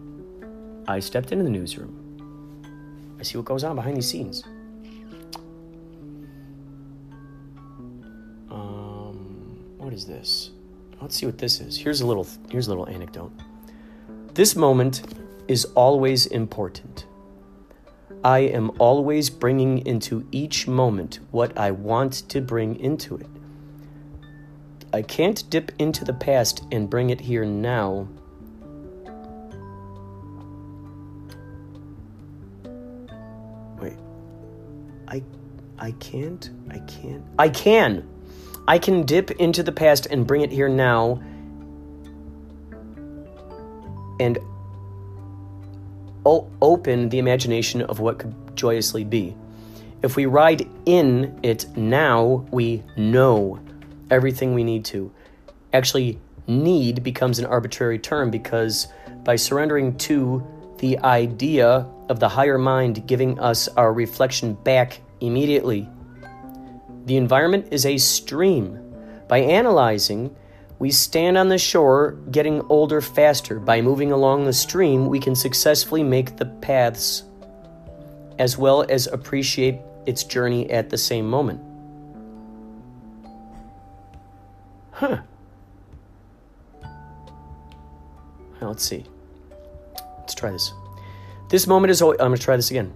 I 0.89 0.99
stepped 0.99 1.31
into 1.31 1.45
the 1.45 1.49
newsroom. 1.49 3.15
I 3.17 3.23
see 3.23 3.37
what 3.37 3.45
goes 3.45 3.63
on 3.63 3.77
behind 3.77 3.95
these 3.95 4.09
scenes. 4.09 4.43
What 9.93 9.99
is 9.99 10.07
this? 10.07 10.49
Let's 11.01 11.15
see 11.15 11.27
what 11.27 11.37
this 11.37 11.59
is. 11.59 11.77
Here's 11.77 12.01
a 12.01 12.07
little 12.07 12.25
here's 12.49 12.65
a 12.65 12.71
little 12.71 12.89
anecdote. 12.89 13.31
This 14.33 14.55
moment 14.55 15.03
is 15.47 15.65
always 15.75 16.25
important. 16.25 17.05
I 18.23 18.39
am 18.39 18.71
always 18.79 19.29
bringing 19.29 19.85
into 19.85 20.27
each 20.31 20.67
moment 20.67 21.19
what 21.29 21.55
I 21.59 21.69
want 21.69 22.27
to 22.29 22.41
bring 22.41 22.79
into 22.79 23.17
it. 23.17 23.27
I 24.91 25.03
can't 25.03 25.47
dip 25.51 25.71
into 25.77 26.03
the 26.03 26.13
past 26.13 26.63
and 26.71 26.89
bring 26.89 27.11
it 27.11 27.21
here 27.21 27.45
now. 27.45 28.07
Wait. 33.79 33.97
I 35.07 35.21
I 35.77 35.91
can't. 35.99 36.49
I 36.71 36.79
can't. 36.79 37.23
I 37.37 37.49
can. 37.49 38.09
I 38.67 38.79
can 38.79 39.03
dip 39.03 39.31
into 39.31 39.63
the 39.63 39.71
past 39.71 40.07
and 40.07 40.25
bring 40.25 40.41
it 40.41 40.51
here 40.51 40.69
now. 40.69 41.21
And 44.19 44.39
o- 46.25 46.49
open 46.61 47.09
the 47.09 47.19
imagination 47.19 47.81
of 47.81 47.99
what 47.99 48.19
could 48.19 48.33
joyously 48.55 49.03
be. 49.03 49.35
If 50.01 50.15
we 50.15 50.25
ride 50.25 50.67
in 50.85 51.39
it 51.43 51.65
now, 51.77 52.45
we 52.51 52.83
know 52.97 53.59
everything 54.09 54.53
we 54.53 54.63
need 54.63 54.85
to. 54.85 55.11
Actually, 55.71 56.19
need 56.47 57.03
becomes 57.03 57.39
an 57.39 57.45
arbitrary 57.45 57.99
term 57.99 58.29
because 58.29 58.87
by 59.23 59.35
surrendering 59.35 59.97
to 59.97 60.45
the 60.79 60.99
idea 60.99 61.87
of 62.09 62.19
the 62.19 62.27
higher 62.27 62.57
mind 62.57 63.07
giving 63.07 63.39
us 63.39 63.67
our 63.69 63.93
reflection 63.93 64.53
back 64.53 64.99
immediately, 65.21 65.87
the 67.05 67.17
environment 67.17 67.67
is 67.71 67.85
a 67.85 67.97
stream. 67.97 68.79
By 69.27 69.39
analyzing, 69.39 70.35
we 70.79 70.91
stand 70.91 71.37
on 71.37 71.49
the 71.49 71.57
shore, 71.57 72.11
getting 72.31 72.61
older 72.69 73.01
faster. 73.01 73.59
By 73.59 73.81
moving 73.81 74.11
along 74.11 74.45
the 74.45 74.53
stream, 74.53 75.07
we 75.07 75.19
can 75.19 75.35
successfully 75.35 76.03
make 76.03 76.37
the 76.37 76.45
paths 76.45 77.23
as 78.39 78.57
well 78.57 78.85
as 78.89 79.07
appreciate 79.07 79.79
its 80.05 80.23
journey 80.23 80.69
at 80.69 80.89
the 80.89 80.97
same 80.97 81.29
moment. 81.29 81.61
Huh. 84.91 85.19
Now, 88.61 88.69
let's 88.69 88.83
see. 88.83 89.05
Let's 90.19 90.33
try 90.35 90.51
this. 90.51 90.71
This 91.49 91.67
moment 91.67 91.91
is. 91.91 92.01
I'm 92.01 92.15
going 92.15 92.35
to 92.35 92.41
try 92.41 92.55
this 92.55 92.71
again. 92.71 92.93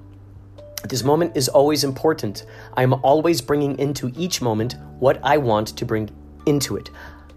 This 0.90 1.04
moment 1.04 1.36
is 1.36 1.50
always 1.50 1.84
important. 1.84 2.46
I 2.76 2.84
am 2.84 2.94
always 2.94 3.42
bringing 3.42 3.78
into 3.78 4.12
each 4.16 4.42
moment 4.42 4.76
what 5.00 5.20
I 5.22 5.38
want 5.38 5.68
to 5.70 5.86
bring 5.86 6.10
into 6.46 6.78
it. 6.78 6.90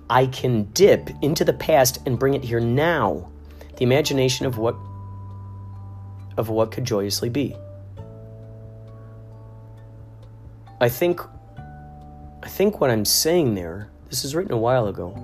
I 0.09 0.27
can 0.27 0.65
dip 0.73 1.11
into 1.23 1.45
the 1.45 1.53
past 1.53 2.01
and 2.07 2.19
bring 2.19 2.35
it 2.35 2.45
here 2.45 2.61
now. 2.61 3.31
The 3.77 3.85
imagination 3.85 4.47
of 4.47 4.59
what 4.59 4.77
of 6.37 6.49
what 6.49 6.71
could 6.71 6.85
joyously 6.85 7.29
be. 7.29 7.57
I 10.81 10.89
think 10.89 11.21
I 12.43 12.49
think 12.49 12.81
what 12.81 12.91
I'm 12.91 13.05
saying 13.05 13.55
there, 13.55 13.91
this 14.09 14.25
is 14.25 14.35
written 14.35 14.53
a 14.53 14.59
while 14.59 14.87
ago. 14.87 15.15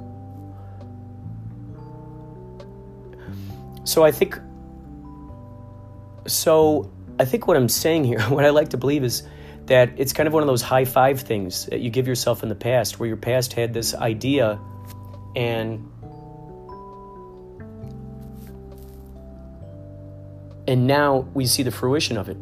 So 3.85 4.05
I 4.05 4.11
think 4.11 4.39
so 6.27 6.91
I 7.19 7.25
think 7.25 7.47
what 7.47 7.57
I'm 7.57 7.69
saying 7.69 8.05
here, 8.05 8.21
what 8.29 8.45
I 8.45 8.51
like 8.51 8.71
to 8.71 8.77
believe 8.77 9.05
is 9.05 9.23
that 9.67 9.91
it's 9.97 10.13
kind 10.13 10.27
of 10.27 10.33
one 10.33 10.43
of 10.43 10.47
those 10.47 10.63
high 10.63 10.85
five 10.85 11.21
things 11.21 11.67
that 11.67 11.81
you 11.81 11.91
give 11.91 12.07
yourself 12.07 12.43
in 12.43 12.49
the 12.49 12.55
past, 12.55 13.01
where 13.01 13.07
your 13.07 13.17
past 13.17 13.53
had 13.53 13.75
this 13.75 13.95
idea 13.95 14.61
and 15.35 15.91
and 20.69 20.87
now 20.87 21.29
we 21.35 21.47
see 21.47 21.63
the 21.63 21.71
fruition 21.71 22.17
of 22.17 22.29
it. 22.29 22.37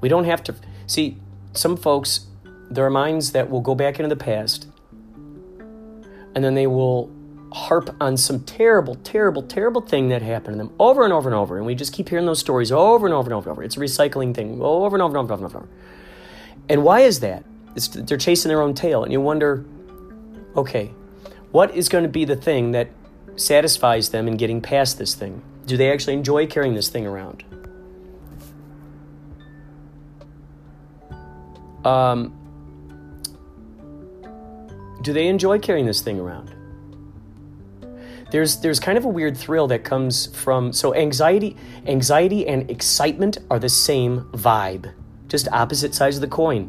We 0.00 0.08
don't 0.08 0.24
have 0.24 0.42
to 0.44 0.54
see 0.86 1.18
some 1.54 1.76
folks, 1.76 2.26
there 2.70 2.84
are 2.84 2.90
minds 2.90 3.32
that 3.32 3.50
will 3.50 3.60
go 3.60 3.74
back 3.74 3.98
into 3.98 4.08
the 4.08 4.22
past 4.22 4.66
and 6.34 6.44
then 6.44 6.54
they 6.54 6.66
will 6.66 7.10
harp 7.54 7.94
on 8.00 8.16
some 8.16 8.40
terrible, 8.40 8.96
terrible, 8.96 9.40
terrible 9.40 9.80
thing 9.80 10.08
that 10.08 10.20
happened 10.20 10.54
to 10.54 10.58
them 10.58 10.74
over 10.80 11.04
and 11.04 11.12
over 11.12 11.28
and 11.28 11.36
over. 11.36 11.56
And 11.56 11.64
we 11.64 11.76
just 11.76 11.92
keep 11.92 12.08
hearing 12.08 12.26
those 12.26 12.40
stories 12.40 12.72
over 12.72 13.06
and 13.06 13.14
over 13.14 13.28
and 13.28 13.34
over 13.34 13.48
and 13.48 13.56
over. 13.56 13.62
It's 13.62 13.76
a 13.76 13.80
recycling 13.80 14.34
thing 14.34 14.60
over 14.60 14.96
and 14.96 15.02
over 15.02 15.16
and 15.16 15.30
over 15.30 15.34
and 15.34 15.44
over 15.44 15.46
and 15.46 15.56
over. 15.56 15.68
And 16.68 16.82
why 16.82 17.00
is 17.00 17.20
that? 17.20 17.44
It's, 17.76 17.86
they're 17.86 18.18
chasing 18.18 18.48
their 18.48 18.60
own 18.60 18.74
tail. 18.74 19.04
And 19.04 19.12
you 19.12 19.20
wonder, 19.20 19.64
okay, 20.56 20.90
what 21.52 21.72
is 21.76 21.88
going 21.88 22.02
to 22.02 22.10
be 22.10 22.24
the 22.24 22.34
thing 22.34 22.72
that 22.72 22.88
satisfies 23.36 24.08
them 24.08 24.26
in 24.26 24.36
getting 24.36 24.60
past 24.60 24.98
this 24.98 25.14
thing? 25.14 25.40
Do 25.66 25.76
they 25.76 25.92
actually 25.92 26.14
enjoy 26.14 26.48
carrying 26.48 26.74
this 26.74 26.88
thing 26.88 27.06
around? 27.06 27.44
Um, 31.84 32.34
do 35.02 35.12
they 35.12 35.28
enjoy 35.28 35.60
carrying 35.60 35.86
this 35.86 36.00
thing 36.00 36.18
around? 36.18 36.52
There's 38.34 38.56
there's 38.56 38.80
kind 38.80 38.98
of 38.98 39.04
a 39.04 39.08
weird 39.08 39.36
thrill 39.36 39.68
that 39.68 39.84
comes 39.84 40.26
from 40.34 40.72
so 40.72 40.92
anxiety 40.92 41.56
anxiety 41.86 42.48
and 42.48 42.68
excitement 42.68 43.38
are 43.48 43.60
the 43.60 43.68
same 43.68 44.22
vibe 44.32 44.92
just 45.28 45.46
opposite 45.52 45.94
sides 45.94 46.16
of 46.16 46.20
the 46.20 46.26
coin. 46.26 46.68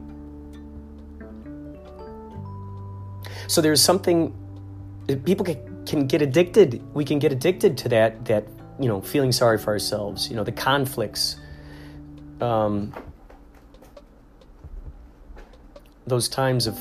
So 3.48 3.62
there's 3.62 3.82
something 3.82 4.32
people 5.26 5.44
can, 5.44 5.86
can 5.88 6.06
get 6.06 6.22
addicted 6.22 6.84
we 6.94 7.04
can 7.04 7.18
get 7.18 7.32
addicted 7.32 7.80
to 7.80 7.90
that 7.90 8.26
that 8.26 8.48
you 8.80 8.88
know 8.88 9.02
feeling 9.02 9.32
sorry 9.32 9.58
for 9.58 9.72
ourselves 9.72 10.30
you 10.30 10.36
know 10.36 10.44
the 10.44 10.52
conflicts 10.52 11.38
um, 12.42 12.94
those 16.06 16.30
times 16.30 16.68
of 16.68 16.78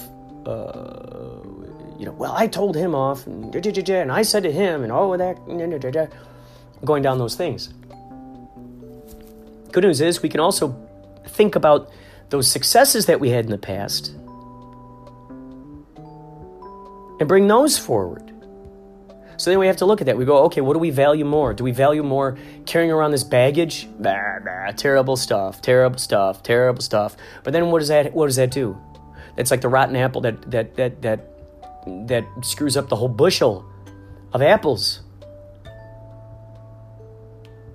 uh, 0.47 1.41
you 1.99 2.07
know, 2.07 2.13
well, 2.13 2.33
I 2.33 2.47
told 2.47 2.77
him 2.77 2.95
off, 2.95 3.27
and, 3.27 3.55
and 3.55 4.13
I 4.13 4.23
said 4.23 4.43
to 4.43 4.53
him, 4.53 4.83
and 4.83 4.93
all 4.93 5.13
of 5.13 5.19
that, 5.19 5.39
going 6.85 7.03
down 7.03 7.19
those 7.19 7.35
things. 7.35 7.73
Good 9.73 9.85
news 9.85 10.01
is 10.01 10.23
we 10.23 10.29
can 10.29 10.41
also 10.41 10.77
think 11.29 11.57
about 11.57 11.91
those 12.31 12.51
successes 12.51 13.07
that 13.07 13.21
we 13.21 13.31
had 13.31 13.45
in 13.45 13.51
the 13.51 13.59
past 13.59 14.15
and 17.19 17.29
bring 17.29 17.47
those 17.47 17.79
forward. 17.79 18.31
So 19.37 19.51
then 19.51 19.59
we 19.59 19.67
have 19.67 19.79
to 19.79 19.87
look 19.87 20.01
at 20.01 20.07
that. 20.07 20.17
We 20.17 20.25
go, 20.25 20.45
okay, 20.45 20.61
what 20.61 20.75
do 20.75 20.79
we 20.79 20.91
value 20.91 21.25
more? 21.25 21.55
Do 21.55 21.65
we 21.65 21.73
value 21.73 22.03
more 22.03 22.39
carrying 22.67 22.93
around 22.93 23.11
this 23.11 23.25
baggage? 23.25 23.89
Bah, 23.99 24.39
bah, 24.45 24.71
terrible 24.77 25.17
stuff, 25.17 25.61
terrible 25.61 25.99
stuff, 25.99 26.43
terrible 26.43 26.83
stuff. 26.83 27.17
But 27.43 27.53
then 27.53 27.71
what 27.71 27.81
does 27.81 27.89
that 27.89 28.15
what 28.15 28.27
does 28.27 28.37
that 28.37 28.51
do? 28.51 28.79
It's 29.37 29.51
like 29.51 29.61
the 29.61 29.69
rotten 29.69 29.97
apple 29.97 30.21
that 30.23 30.51
that 30.51 30.77
that 30.77 31.03
that 31.03 31.34
that 31.87 32.25
screws 32.43 32.77
up 32.77 32.89
the 32.89 32.97
whole 32.97 33.09
bushel 33.09 33.65
of 34.33 34.43
apples. 34.43 35.01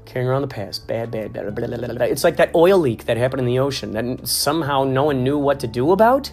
Carrying 0.05 0.27
around 0.27 0.41
the 0.41 0.47
past, 0.47 0.87
bad, 0.87 1.11
bad, 1.11 1.33
bad. 1.33 1.53
Blah, 1.53 1.67
blah, 1.67 1.87
blah, 1.87 2.05
it's 2.05 2.23
like 2.23 2.37
that 2.37 2.53
oil 2.55 2.79
leak 2.79 3.05
that 3.05 3.17
happened 3.17 3.41
in 3.41 3.45
the 3.45 3.59
ocean 3.59 3.91
that 3.91 4.27
somehow 4.27 4.83
no 4.83 5.03
one 5.03 5.23
knew 5.23 5.37
what 5.37 5.59
to 5.59 5.67
do 5.67 5.91
about. 5.91 6.31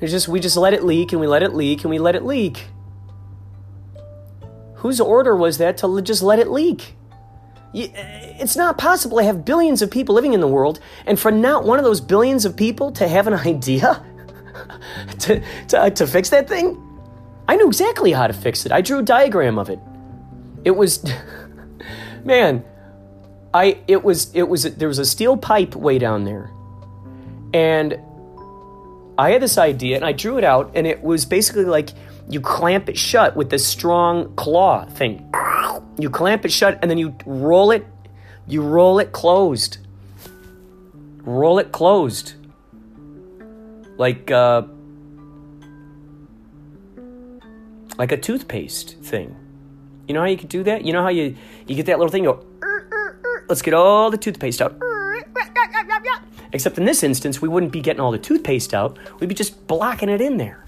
It's 0.00 0.12
just 0.12 0.28
we 0.28 0.38
just 0.38 0.56
let 0.56 0.74
it 0.74 0.84
leak 0.84 1.12
and 1.12 1.20
we 1.20 1.26
let 1.26 1.42
it 1.42 1.54
leak 1.54 1.82
and 1.82 1.90
we 1.90 1.98
let 1.98 2.14
it 2.14 2.24
leak. 2.24 2.66
Whose 4.76 5.00
order 5.00 5.34
was 5.34 5.58
that 5.58 5.78
to 5.78 6.00
just 6.02 6.22
let 6.22 6.38
it 6.38 6.48
leak? 6.48 6.94
Eh, 7.74 7.88
it's 8.40 8.56
not 8.56 8.78
possible 8.78 9.18
to 9.18 9.24
have 9.24 9.44
billions 9.44 9.82
of 9.82 9.90
people 9.90 10.14
living 10.14 10.34
in 10.34 10.40
the 10.40 10.46
world 10.46 10.78
and 11.06 11.18
for 11.18 11.30
not 11.30 11.64
one 11.64 11.78
of 11.78 11.84
those 11.84 12.00
billions 12.00 12.44
of 12.44 12.56
people 12.56 12.92
to 12.92 13.08
have 13.08 13.26
an 13.26 13.34
idea 13.46 14.04
to, 15.20 15.42
to, 15.68 15.80
uh, 15.80 15.90
to 15.90 16.06
fix 16.06 16.30
that 16.30 16.48
thing? 16.48 16.82
I 17.48 17.56
knew 17.56 17.66
exactly 17.66 18.12
how 18.12 18.26
to 18.26 18.32
fix 18.32 18.66
it. 18.66 18.72
I 18.72 18.80
drew 18.80 18.98
a 18.98 19.02
diagram 19.02 19.58
of 19.58 19.70
it. 19.70 19.78
It 20.64 20.72
was, 20.72 21.04
man, 22.24 22.64
I 23.54 23.78
it 23.88 24.04
was 24.04 24.34
it 24.34 24.42
was 24.42 24.64
there 24.64 24.88
was 24.88 24.98
a 24.98 25.06
steel 25.06 25.36
pipe 25.36 25.74
way 25.74 25.98
down 25.98 26.24
there, 26.24 26.50
and 27.54 27.98
I 29.16 29.30
had 29.30 29.40
this 29.40 29.56
idea 29.56 29.96
and 29.96 30.04
I 30.04 30.12
drew 30.12 30.36
it 30.36 30.44
out, 30.44 30.72
and 30.74 30.86
it 30.86 31.02
was 31.02 31.24
basically 31.24 31.64
like 31.64 31.90
you 32.28 32.40
clamp 32.42 32.90
it 32.90 32.98
shut 32.98 33.34
with 33.34 33.48
this 33.48 33.66
strong 33.66 34.34
claw 34.36 34.84
thing. 34.84 35.32
You 35.98 36.10
clamp 36.10 36.44
it 36.44 36.52
shut, 36.52 36.78
and 36.82 36.90
then 36.90 36.98
you 36.98 37.16
roll 37.24 37.70
it. 37.70 37.86
You 38.46 38.62
roll 38.62 38.98
it 38.98 39.12
closed. 39.12 39.78
Roll 41.24 41.58
it 41.58 41.72
closed 41.72 42.34
like 43.98 44.30
uh, 44.30 44.62
like 47.98 48.12
a 48.12 48.16
toothpaste 48.16 48.96
thing. 49.02 49.36
You 50.06 50.14
know 50.14 50.20
how 50.20 50.26
you 50.26 50.38
could 50.38 50.48
do 50.48 50.62
that? 50.62 50.84
You 50.84 50.94
know 50.94 51.02
how 51.02 51.10
you 51.10 51.36
you 51.66 51.74
get 51.74 51.86
that 51.86 51.98
little 51.98 52.10
thing? 52.10 52.24
You 52.24 52.32
go, 52.32 53.42
let's 53.48 53.60
get 53.60 53.74
all 53.74 54.10
the 54.10 54.16
toothpaste 54.16 54.62
out, 54.62 54.80
Except 56.52 56.78
in 56.78 56.86
this 56.86 57.02
instance, 57.02 57.42
we 57.42 57.48
wouldn't 57.48 57.72
be 57.72 57.80
getting 57.80 58.00
all 58.00 58.10
the 58.10 58.18
toothpaste 58.18 58.72
out, 58.72 58.98
we'd 59.20 59.28
be 59.28 59.34
just 59.34 59.66
blocking 59.66 60.08
it 60.08 60.22
in 60.22 60.38
there. 60.38 60.64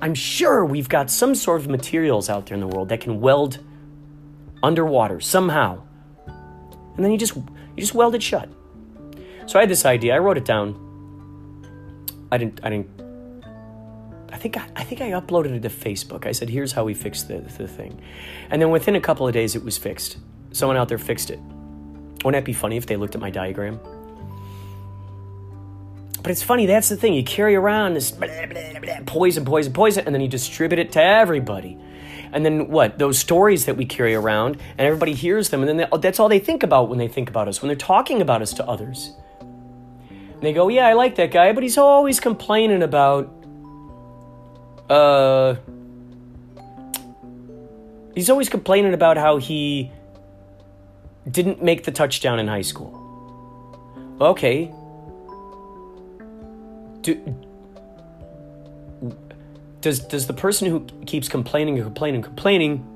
I'm 0.00 0.14
sure 0.14 0.64
we've 0.64 0.88
got 0.88 1.10
some 1.10 1.34
sort 1.34 1.60
of 1.60 1.68
materials 1.68 2.30
out 2.30 2.46
there 2.46 2.54
in 2.54 2.60
the 2.60 2.66
world 2.66 2.88
that 2.90 3.00
can 3.00 3.20
weld 3.20 3.58
underwater 4.62 5.20
somehow. 5.20 5.82
And 6.26 7.04
then 7.04 7.10
you 7.10 7.18
just 7.18 7.36
you 7.36 7.80
just 7.80 7.94
weld 7.94 8.14
it 8.14 8.22
shut. 8.22 8.48
So 9.46 9.58
I 9.58 9.62
had 9.62 9.68
this 9.68 9.84
idea. 9.84 10.14
I 10.14 10.18
wrote 10.18 10.38
it 10.38 10.44
down. 10.44 10.83
I 12.34 12.38
didn't 12.38 12.60
I 12.64 12.70
didn't 12.70 12.90
I 14.32 14.36
think 14.36 14.56
I, 14.56 14.66
I 14.74 14.82
think 14.82 15.00
I 15.00 15.10
uploaded 15.10 15.54
it 15.54 15.62
to 15.62 15.68
Facebook. 15.68 16.26
I 16.26 16.32
said, 16.32 16.48
"Here's 16.50 16.72
how 16.72 16.84
we 16.84 16.92
fix 16.92 17.22
the, 17.22 17.38
the 17.38 17.68
thing," 17.68 18.00
and 18.50 18.60
then 18.60 18.70
within 18.70 18.96
a 18.96 19.00
couple 19.00 19.28
of 19.28 19.32
days, 19.32 19.54
it 19.54 19.62
was 19.62 19.78
fixed. 19.78 20.18
Someone 20.50 20.76
out 20.76 20.88
there 20.88 20.98
fixed 20.98 21.30
it. 21.30 21.38
Wouldn't 22.24 22.32
that 22.32 22.44
be 22.44 22.52
funny 22.52 22.76
if 22.76 22.86
they 22.86 22.96
looked 22.96 23.14
at 23.14 23.20
my 23.20 23.30
diagram? 23.30 23.78
But 26.24 26.32
it's 26.32 26.42
funny, 26.42 26.66
that's 26.66 26.88
the 26.88 26.96
thing. 26.96 27.12
You 27.12 27.22
carry 27.22 27.54
around 27.54 27.94
this 27.94 28.10
blah, 28.10 28.26
blah, 28.26 28.80
blah, 28.80 28.94
poison, 29.06 29.44
poison, 29.44 29.72
poison, 29.72 30.04
and 30.06 30.14
then 30.14 30.22
you 30.22 30.28
distribute 30.28 30.78
it 30.80 30.90
to 30.92 31.02
everybody. 31.02 31.78
And 32.32 32.44
then 32.44 32.68
what? 32.68 32.98
Those 32.98 33.18
stories 33.18 33.66
that 33.66 33.76
we 33.76 33.84
carry 33.84 34.14
around, 34.14 34.56
and 34.78 34.80
everybody 34.80 35.12
hears 35.14 35.50
them, 35.50 35.60
and 35.60 35.68
then 35.68 35.76
they, 35.76 35.98
that's 35.98 36.18
all 36.18 36.28
they 36.28 36.40
think 36.40 36.64
about 36.64 36.88
when 36.88 36.98
they 36.98 37.08
think 37.08 37.28
about 37.28 37.46
us, 37.46 37.62
when 37.62 37.68
they're 37.68 37.76
talking 37.76 38.20
about 38.20 38.42
us 38.42 38.54
to 38.54 38.66
others. 38.66 39.12
They 40.44 40.52
go, 40.52 40.68
Yeah, 40.68 40.86
I 40.86 40.92
like 40.92 41.16
that 41.16 41.30
guy, 41.30 41.52
but 41.52 41.62
he's 41.62 41.78
always 41.78 42.20
complaining 42.20 42.82
about. 42.82 43.32
Uh. 44.88 45.56
He's 48.14 48.30
always 48.30 48.48
complaining 48.48 48.94
about 48.94 49.16
how 49.16 49.38
he 49.38 49.90
didn't 51.28 51.62
make 51.62 51.84
the 51.84 51.90
touchdown 51.90 52.38
in 52.38 52.46
high 52.46 52.62
school. 52.62 53.00
Okay, 54.20 54.72
do, 57.00 57.20
does 59.80 60.00
does 60.00 60.26
the 60.26 60.32
person 60.32 60.68
who 60.68 60.86
keeps 61.06 61.28
complaining 61.28 61.76
and 61.76 61.84
complaining 61.84 62.16
and 62.16 62.24
complaining 62.24 62.86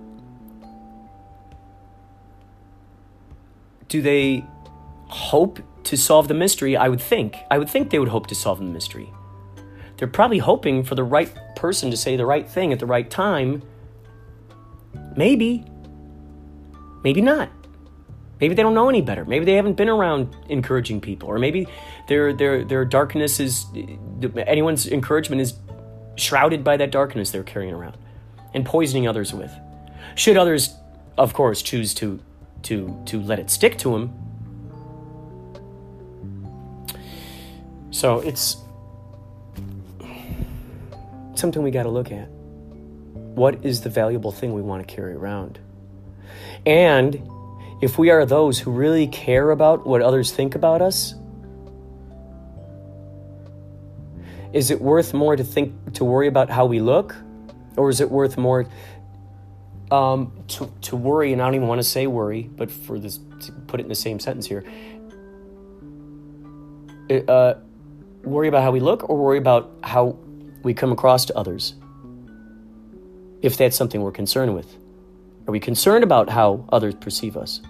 do 3.88 4.00
they 4.00 4.44
hope 5.08 5.58
to 5.88 5.96
solve 5.96 6.28
the 6.28 6.34
mystery 6.34 6.76
i 6.76 6.88
would 6.88 7.00
think 7.00 7.36
i 7.50 7.58
would 7.58 7.68
think 7.68 7.90
they 7.90 7.98
would 7.98 8.08
hope 8.08 8.26
to 8.26 8.34
solve 8.34 8.58
the 8.58 8.64
mystery 8.64 9.12
they're 9.96 10.06
probably 10.06 10.38
hoping 10.38 10.84
for 10.84 10.94
the 10.94 11.02
right 11.02 11.34
person 11.56 11.90
to 11.90 11.96
say 11.96 12.16
the 12.16 12.26
right 12.26 12.48
thing 12.48 12.72
at 12.72 12.78
the 12.78 12.86
right 12.86 13.10
time 13.10 13.62
maybe 15.16 15.64
maybe 17.02 17.20
not 17.20 17.50
Maybe 18.40 18.54
they 18.54 18.62
don't 18.62 18.74
know 18.74 18.88
any 18.88 19.02
better. 19.02 19.24
Maybe 19.24 19.44
they 19.44 19.54
haven't 19.54 19.76
been 19.76 19.88
around 19.88 20.34
encouraging 20.48 21.00
people, 21.00 21.28
or 21.28 21.38
maybe 21.38 21.66
their 22.06 22.32
their 22.32 22.64
their 22.64 22.84
darkness 22.84 23.40
is 23.40 23.66
anyone's 24.46 24.86
encouragement 24.86 25.42
is 25.42 25.54
shrouded 26.16 26.62
by 26.62 26.76
that 26.76 26.90
darkness 26.90 27.30
they're 27.30 27.42
carrying 27.42 27.74
around 27.74 27.96
and 28.54 28.64
poisoning 28.64 29.08
others 29.08 29.32
with. 29.32 29.52
Should 30.14 30.36
others, 30.36 30.74
of 31.16 31.34
course, 31.34 31.62
choose 31.62 31.94
to 31.94 32.20
to 32.62 33.02
to 33.06 33.20
let 33.20 33.38
it 33.38 33.50
stick 33.50 33.76
to 33.78 33.92
them. 33.92 34.14
So 37.90 38.20
it's 38.20 38.56
something 41.34 41.62
we 41.62 41.70
got 41.70 41.84
to 41.84 41.88
look 41.88 42.12
at. 42.12 42.28
What 42.28 43.64
is 43.64 43.80
the 43.80 43.90
valuable 43.90 44.32
thing 44.32 44.52
we 44.52 44.62
want 44.62 44.86
to 44.86 44.94
carry 44.94 45.14
around? 45.14 45.58
And 46.66 47.22
if 47.80 47.98
we 47.98 48.10
are 48.10 48.26
those 48.26 48.58
who 48.58 48.70
really 48.70 49.06
care 49.06 49.50
about 49.50 49.86
what 49.86 50.02
others 50.02 50.32
think 50.32 50.54
about 50.54 50.82
us, 50.82 51.14
is 54.52 54.70
it 54.70 54.80
worth 54.80 55.14
more 55.14 55.36
to 55.36 55.44
think 55.44 55.94
to 55.94 56.04
worry 56.04 56.26
about 56.26 56.50
how 56.50 56.66
we 56.66 56.80
look, 56.80 57.14
or 57.76 57.90
is 57.90 58.00
it 58.00 58.10
worth 58.10 58.36
more 58.36 58.66
um, 59.90 60.32
to 60.48 60.72
to 60.82 60.96
worry? 60.96 61.32
And 61.32 61.40
I 61.40 61.46
don't 61.46 61.54
even 61.54 61.68
want 61.68 61.78
to 61.80 61.88
say 61.88 62.06
worry, 62.06 62.42
but 62.42 62.70
for 62.70 62.98
this, 62.98 63.18
to 63.42 63.52
put 63.66 63.78
it 63.78 63.84
in 63.84 63.88
the 63.88 63.94
same 63.94 64.18
sentence 64.18 64.46
here, 64.46 64.64
uh, 67.28 67.54
worry 68.28 68.48
about 68.48 68.62
how 68.62 68.70
we 68.70 68.80
look, 68.80 69.08
or 69.08 69.16
worry 69.16 69.38
about 69.38 69.70
how 69.82 70.16
we 70.62 70.74
come 70.74 70.92
across 70.92 71.24
to 71.26 71.36
others. 71.36 71.74
If 73.42 73.56
that's 73.56 73.76
something 73.76 74.02
we're 74.02 74.12
concerned 74.12 74.54
with. 74.54 74.76
Are 75.46 75.52
we 75.52 75.60
concerned 75.60 76.04
about 76.04 76.28
how 76.28 76.66
others 76.70 76.94
perceive 76.94 77.36
us? 77.36 77.62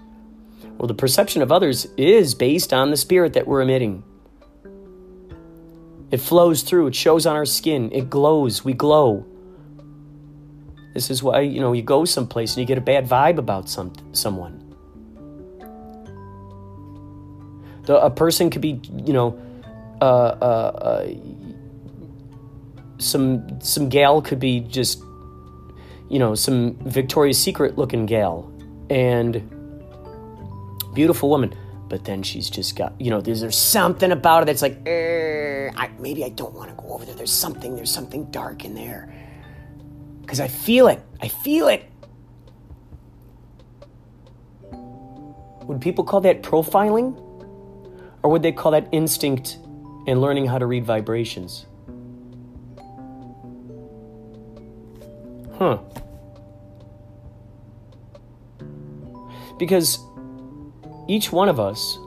Well, 0.78 0.88
the 0.88 0.94
perception 0.94 1.42
of 1.42 1.52
others 1.52 1.86
is 1.96 2.34
based 2.34 2.72
on 2.72 2.90
the 2.90 2.96
spirit 2.96 3.34
that 3.34 3.46
we're 3.46 3.60
emitting. 3.60 4.02
It 6.10 6.18
flows 6.18 6.62
through, 6.62 6.86
it 6.88 6.94
shows 6.94 7.26
on 7.26 7.36
our 7.36 7.44
skin, 7.44 7.90
it 7.92 8.08
glows, 8.08 8.64
we 8.64 8.72
glow. 8.72 9.26
This 10.94 11.10
is 11.10 11.22
why, 11.22 11.40
you 11.40 11.60
know, 11.60 11.72
you 11.72 11.82
go 11.82 12.04
someplace 12.04 12.56
and 12.56 12.60
you 12.60 12.66
get 12.66 12.78
a 12.78 12.80
bad 12.80 13.06
vibe 13.06 13.38
about 13.38 13.68
some, 13.68 13.92
someone. 14.12 14.64
The, 17.82 18.02
a 18.02 18.10
person 18.10 18.50
could 18.50 18.62
be, 18.62 18.80
you 19.04 19.12
know, 19.12 19.38
uh, 20.00 20.04
uh, 20.04 20.44
uh, 20.44 21.14
some 22.98 23.60
some 23.60 23.88
gal 23.88 24.22
could 24.22 24.40
be 24.40 24.60
just 24.60 25.02
you 26.08 26.18
know, 26.18 26.34
some 26.34 26.74
Victoria's 26.84 27.38
Secret 27.38 27.76
looking 27.76 28.06
gal 28.06 28.50
and 28.90 29.34
beautiful 30.94 31.28
woman. 31.28 31.54
But 31.88 32.04
then 32.04 32.22
she's 32.22 32.50
just 32.50 32.76
got, 32.76 32.98
you 33.00 33.10
know, 33.10 33.20
there's, 33.20 33.40
there's 33.40 33.56
something 33.56 34.12
about 34.12 34.40
her 34.40 34.44
that's 34.44 34.60
like, 34.60 34.86
I, 34.86 35.90
maybe 35.98 36.24
I 36.24 36.28
don't 36.28 36.54
want 36.54 36.68
to 36.70 36.76
go 36.82 36.92
over 36.92 37.04
there. 37.04 37.14
There's 37.14 37.32
something, 37.32 37.76
there's 37.76 37.90
something 37.90 38.30
dark 38.30 38.64
in 38.64 38.74
there. 38.74 39.12
Because 40.20 40.40
I 40.40 40.48
feel 40.48 40.88
it. 40.88 41.02
I 41.22 41.28
feel 41.28 41.68
it. 41.68 41.90
Would 44.70 45.80
people 45.80 46.04
call 46.04 46.20
that 46.22 46.42
profiling? 46.42 47.16
Or 48.22 48.30
would 48.30 48.42
they 48.42 48.52
call 48.52 48.72
that 48.72 48.88
instinct 48.92 49.58
and 50.08 50.22
learning 50.22 50.46
how 50.46 50.56
to 50.56 50.64
read 50.64 50.86
vibrations? 50.86 51.66
Huh. 55.58 55.78
Because 59.58 59.98
each 61.08 61.30
one 61.30 61.50
of 61.50 61.60
us 61.60 61.98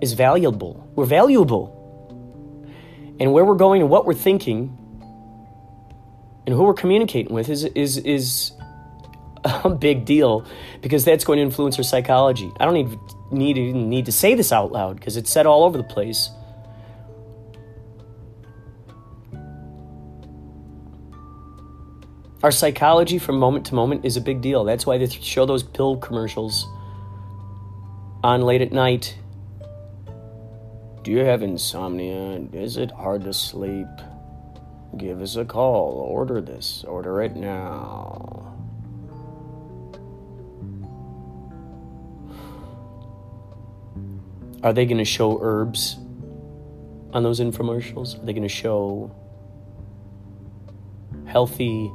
is 0.00 0.14
valuable. 0.14 0.90
We're 0.96 1.04
valuable. 1.04 1.76
And 3.20 3.32
where 3.32 3.44
we're 3.44 3.54
going 3.54 3.82
and 3.82 3.90
what 3.90 4.06
we're 4.06 4.14
thinking 4.14 4.76
and 6.44 6.54
who 6.56 6.64
we're 6.64 6.74
communicating 6.74 7.32
with 7.32 7.48
is 7.48 7.64
is 7.64 7.98
is 7.98 8.52
a 9.64 9.70
big 9.70 10.04
deal 10.04 10.46
because 10.82 11.04
that's 11.04 11.24
going 11.24 11.38
to 11.38 11.42
influence 11.42 11.78
our 11.78 11.84
psychology. 11.84 12.50
I 12.58 12.64
don't 12.64 12.74
need 12.74 12.98
need 13.30 13.74
need 13.74 14.06
to 14.06 14.12
say 14.12 14.34
this 14.34 14.52
out 14.52 14.72
loud 14.72 14.96
because 14.96 15.16
it's 15.16 15.30
said 15.30 15.46
all 15.46 15.64
over 15.64 15.78
the 15.78 15.84
place. 15.84 16.30
Our 22.42 22.50
psychology 22.50 23.18
from 23.18 23.38
moment 23.38 23.66
to 23.66 23.74
moment 23.74 24.06
is 24.06 24.16
a 24.16 24.20
big 24.20 24.40
deal. 24.40 24.64
That's 24.64 24.86
why 24.86 24.96
they 24.96 25.06
show 25.06 25.44
those 25.44 25.62
pill 25.62 25.98
commercials 25.98 26.66
on 28.24 28.42
late 28.42 28.62
at 28.62 28.72
night. 28.72 29.16
Do 31.02 31.10
you 31.10 31.18
have 31.18 31.42
insomnia? 31.42 32.46
Is 32.52 32.78
it 32.78 32.90
hard 32.92 33.24
to 33.24 33.34
sleep? 33.34 33.88
Give 34.96 35.20
us 35.20 35.36
a 35.36 35.44
call. 35.44 35.92
Order 35.92 36.40
this. 36.40 36.82
Order 36.84 37.22
it 37.22 37.36
now. 37.36 38.49
Are 44.62 44.72
they 44.72 44.84
going 44.84 44.98
to 44.98 45.04
show 45.04 45.38
herbs 45.40 45.96
on 47.12 47.22
those 47.22 47.40
infomercials? 47.40 48.20
Are 48.20 48.26
they 48.26 48.32
going 48.32 48.42
to 48.42 48.48
show 48.48 49.10
healthy 51.26 51.90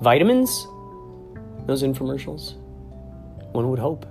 vitamins, 0.00 0.66
those 1.66 1.82
infomercials? 1.82 2.54
One 3.52 3.68
would 3.70 3.78
hope. 3.78 4.06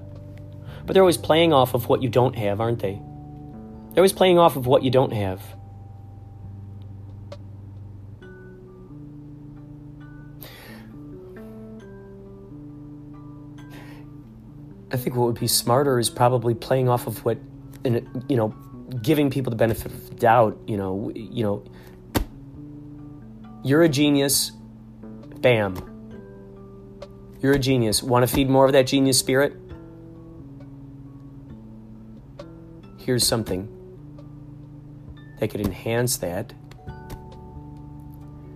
But 0.86 0.93
they're 0.93 1.04
always 1.04 1.17
playing 1.17 1.54
off 1.54 1.73
of 1.73 1.88
what 1.88 2.01
you 2.01 2.10
don't 2.10 2.36
have, 2.36 2.60
aren't 2.60 2.80
they? 2.80 2.93
They're 2.93 4.01
always 4.01 4.13
playing 4.13 4.39
off 4.39 4.56
of 4.56 4.67
what 4.67 4.84
you 4.84 4.91
don't 4.91 5.13
have. 5.13 5.41
I 14.93 14.97
think 14.97 15.15
what 15.15 15.25
would 15.27 15.39
be 15.39 15.47
smarter 15.47 15.99
is 15.99 16.10
probably 16.10 16.54
playing 16.54 16.89
off 16.89 17.08
of 17.08 17.23
what, 17.23 17.38
and 17.86 18.25
you 18.27 18.36
know, 18.36 18.49
giving 19.01 19.30
people 19.30 19.49
the 19.49 19.56
benefit 19.56 19.91
of 19.91 20.10
the 20.10 20.15
doubt. 20.15 20.58
You 20.67 20.77
know, 20.77 21.12
you 21.15 21.43
know, 21.43 21.63
you're 23.63 23.84
a 23.84 23.89
genius. 23.89 24.51
Bam. 25.39 25.75
You're 27.41 27.54
a 27.54 27.60
genius. 27.60 28.04
Want 28.04 28.27
to 28.27 28.34
feed 28.34 28.49
more 28.49 28.65
of 28.65 28.73
that 28.73 28.86
genius 28.86 29.17
spirit? 29.17 29.56
here's 33.01 33.25
something 33.25 33.67
that 35.39 35.49
could 35.49 35.62
enhance 35.62 36.17
that. 36.17 36.54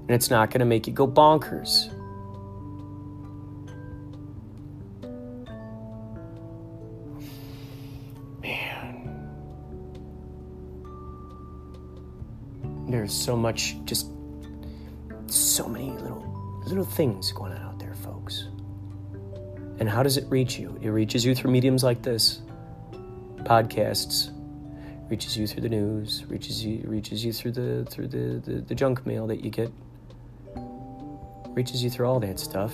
And 0.08 0.12
it's 0.12 0.30
not 0.30 0.52
going 0.52 0.60
to 0.60 0.65
make 0.65 0.86
you 0.88 0.93
go 0.93 1.08
bonkers. 1.08 1.91
There's 13.06 13.13
so 13.13 13.36
much, 13.38 13.76
just 13.86 14.08
so 15.28 15.68
many 15.68 15.91
little 15.91 16.26
little 16.65 16.84
things 16.84 17.32
going 17.34 17.52
on 17.52 17.62
out 17.62 17.78
there, 17.78 17.94
folks. 17.94 18.48
And 19.78 19.88
how 19.88 20.02
does 20.02 20.18
it 20.18 20.26
reach 20.28 20.58
you? 20.58 20.76
It 20.82 20.89
reaches 20.89 21.24
you 21.24 21.36
through 21.36 21.52
mediums 21.52 21.84
like 21.84 22.02
this 22.02 22.41
podcasts, 23.44 24.32
reaches 25.08 25.38
you 25.38 25.46
through 25.46 25.62
the 25.62 25.70
news, 25.70 26.26
reaches 26.30 26.65
you 26.65 26.82
reaches 26.88 27.24
you 27.24 27.32
through 27.32 27.52
the 27.52 27.86
through 27.91 28.08
the, 28.08 28.41
the, 28.44 28.62
the 28.62 28.74
junk 28.74 29.06
mail 29.06 29.28
that 29.28 29.44
you 29.44 29.52
get, 29.52 29.72
reaches 31.50 31.84
you 31.84 31.91
through 31.91 32.08
all 32.08 32.20
that 32.20 32.39
stuff. 32.39 32.74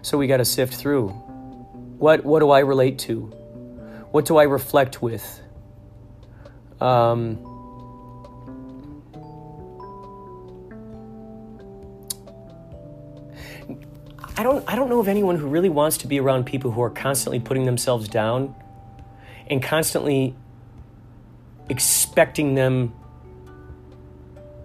So 0.00 0.16
we 0.16 0.28
got 0.28 0.38
to 0.38 0.46
sift 0.46 0.72
through. 0.72 1.08
What 1.98 2.24
what 2.24 2.38
do 2.40 2.48
I 2.48 2.60
relate 2.60 2.98
to? 3.00 3.30
What 4.12 4.26
do 4.26 4.38
I 4.38 4.44
reflect 4.44 5.00
with? 5.00 5.41
Um, 6.82 7.38
I 14.36 14.42
don't 14.42 14.68
I 14.68 14.74
don't 14.74 14.88
know 14.88 14.98
of 14.98 15.06
anyone 15.06 15.36
who 15.36 15.46
really 15.46 15.68
wants 15.68 15.98
to 15.98 16.08
be 16.08 16.18
around 16.18 16.44
people 16.44 16.72
who 16.72 16.82
are 16.82 16.90
constantly 16.90 17.38
putting 17.38 17.66
themselves 17.66 18.08
down 18.08 18.56
and 19.46 19.62
constantly 19.62 20.34
expecting 21.68 22.56
them 22.56 22.92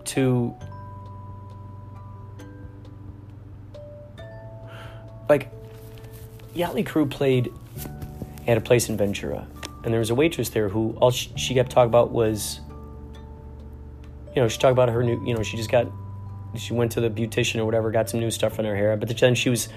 to 0.06 0.56
like 5.30 5.52
Yachtly 6.56 6.84
Crew 6.84 7.06
played 7.06 7.54
at 8.48 8.58
a 8.58 8.62
place 8.62 8.90
in 8.90 8.98
Ventura 8.98 9.46
and 9.88 9.94
there 9.94 10.00
was 10.00 10.12
a 10.12 10.16
waitress 10.16 10.50
there 10.50 10.70
who 10.70 10.92
all 11.00 11.10
she, 11.10 11.32
she 11.36 11.54
kept 11.56 11.72
talking 11.72 11.90
about 11.90 12.12
was 12.12 12.60
you 14.36 14.42
know 14.42 14.48
she 14.48 14.60
talked 14.60 14.74
about 14.74 14.90
her 14.90 15.02
new 15.02 15.26
you 15.26 15.34
know 15.34 15.42
she 15.42 15.58
just 15.58 15.72
got 15.72 15.88
she 16.56 16.74
went 16.74 16.92
to 16.94 17.02
the 17.02 17.10
beautician 17.10 17.60
or 17.60 17.66
whatever, 17.66 17.92
got 17.92 18.10
some 18.10 18.20
new 18.20 18.32
stuff 18.32 18.60
in 18.60 18.66
her 18.66 18.76
hair. 18.76 18.96
But 18.98 19.16
then 19.18 19.36
she 19.36 19.50
was, 19.50 19.70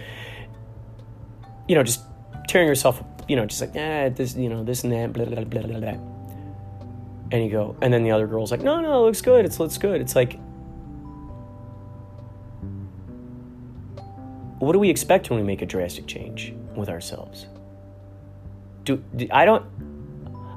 you 1.69 1.75
know, 1.75 1.83
just 1.83 2.03
tearing 2.49 2.69
herself, 2.69 3.03
you 3.29 3.37
know, 3.37 3.47
just 3.47 3.61
like, 3.61 3.71
ah, 3.71 4.09
this, 4.09 4.37
you 4.37 4.49
know, 4.49 4.65
this 4.65 4.85
and 4.85 4.93
that, 4.93 5.13
blah, 5.13 5.25
blah, 5.25 5.45
blah, 5.45 5.63
blah, 5.63 5.81
blah. 5.81 5.99
And 7.33 7.45
you 7.45 7.51
go, 7.51 7.77
and 7.81 7.93
then 7.93 8.03
the 8.03 8.11
other 8.11 8.27
girl's 8.27 8.51
like, 8.51 8.63
no, 8.63 8.81
no, 8.81 9.03
it 9.03 9.07
looks 9.07 9.21
good. 9.21 9.45
It's 9.45 9.61
looks 9.61 9.79
good. 9.79 10.01
It's 10.01 10.17
like, 10.17 10.39
what 14.59 14.73
do 14.73 14.79
we 14.79 14.91
expect 14.91 15.31
when 15.31 15.39
we 15.39 15.45
make 15.45 15.63
a 15.63 15.67
drastic 15.67 16.07
change 16.07 16.55
with 16.75 16.89
ourselves? 16.89 17.47
Do, 18.85 19.03
do 19.15 19.29
I 19.31 19.45
don't, 19.45 19.65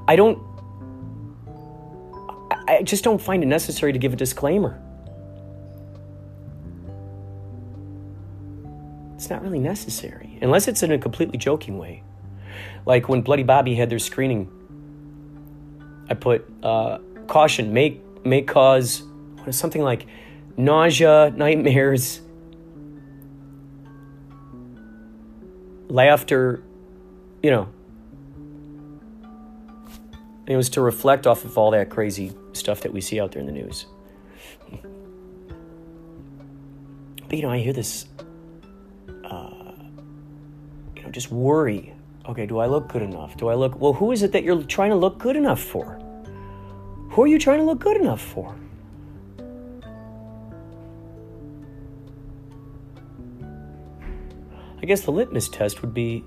I 0.06 0.16
don't, 0.16 0.38
I 2.68 2.82
just 2.82 3.04
don't 3.04 3.20
find 3.20 3.42
it 3.42 3.46
necessary 3.46 3.92
to 3.92 3.98
give 3.98 4.12
a 4.12 4.16
disclaimer. 4.16 4.80
it's 9.24 9.30
not 9.30 9.42
really 9.42 9.58
necessary 9.58 10.38
unless 10.42 10.68
it's 10.68 10.82
in 10.82 10.92
a 10.92 10.98
completely 10.98 11.38
joking 11.38 11.78
way. 11.78 12.02
Like 12.84 13.08
when 13.08 13.22
Bloody 13.22 13.42
Bobby 13.42 13.74
had 13.74 13.88
their 13.88 13.98
screening, 13.98 14.50
I 16.10 16.14
put 16.14 16.44
uh, 16.62 16.98
caution 17.26 17.72
may 17.72 18.02
may 18.22 18.42
cause 18.42 19.02
something 19.50 19.80
like 19.80 20.06
nausea, 20.58 21.32
nightmares, 21.34 22.20
laughter, 25.88 26.62
you 27.42 27.50
know. 27.50 27.68
It 30.46 30.56
was 30.56 30.68
to 30.70 30.80
reflect 30.82 31.26
off 31.26 31.44
of 31.44 31.56
all 31.56 31.70
that 31.70 31.88
crazy 31.90 32.32
stuff 32.52 32.80
that 32.82 32.92
we 32.92 33.00
see 33.00 33.18
out 33.20 33.32
there 33.32 33.40
in 33.40 33.46
the 33.46 33.52
news. 33.52 33.86
But 37.28 37.36
you 37.36 37.42
know, 37.42 37.50
I 37.50 37.58
hear 37.58 37.72
this 37.72 38.06
uh, 39.24 39.50
you 40.96 41.02
know, 41.02 41.10
just 41.10 41.30
worry. 41.30 41.94
Okay, 42.28 42.46
do 42.46 42.58
I 42.58 42.66
look 42.66 42.88
good 42.88 43.02
enough? 43.02 43.36
Do 43.36 43.48
I 43.48 43.54
look 43.54 43.80
well? 43.80 43.92
Who 43.92 44.12
is 44.12 44.22
it 44.22 44.32
that 44.32 44.44
you're 44.44 44.62
trying 44.62 44.90
to 44.90 44.96
look 44.96 45.18
good 45.18 45.36
enough 45.36 45.60
for? 45.60 45.98
Who 47.10 47.22
are 47.22 47.26
you 47.26 47.38
trying 47.38 47.58
to 47.58 47.64
look 47.64 47.80
good 47.80 47.96
enough 47.96 48.20
for? 48.20 48.54
I 54.82 54.86
guess 54.86 55.02
the 55.02 55.12
litmus 55.12 55.48
test 55.48 55.80
would 55.80 55.94
be 55.94 56.24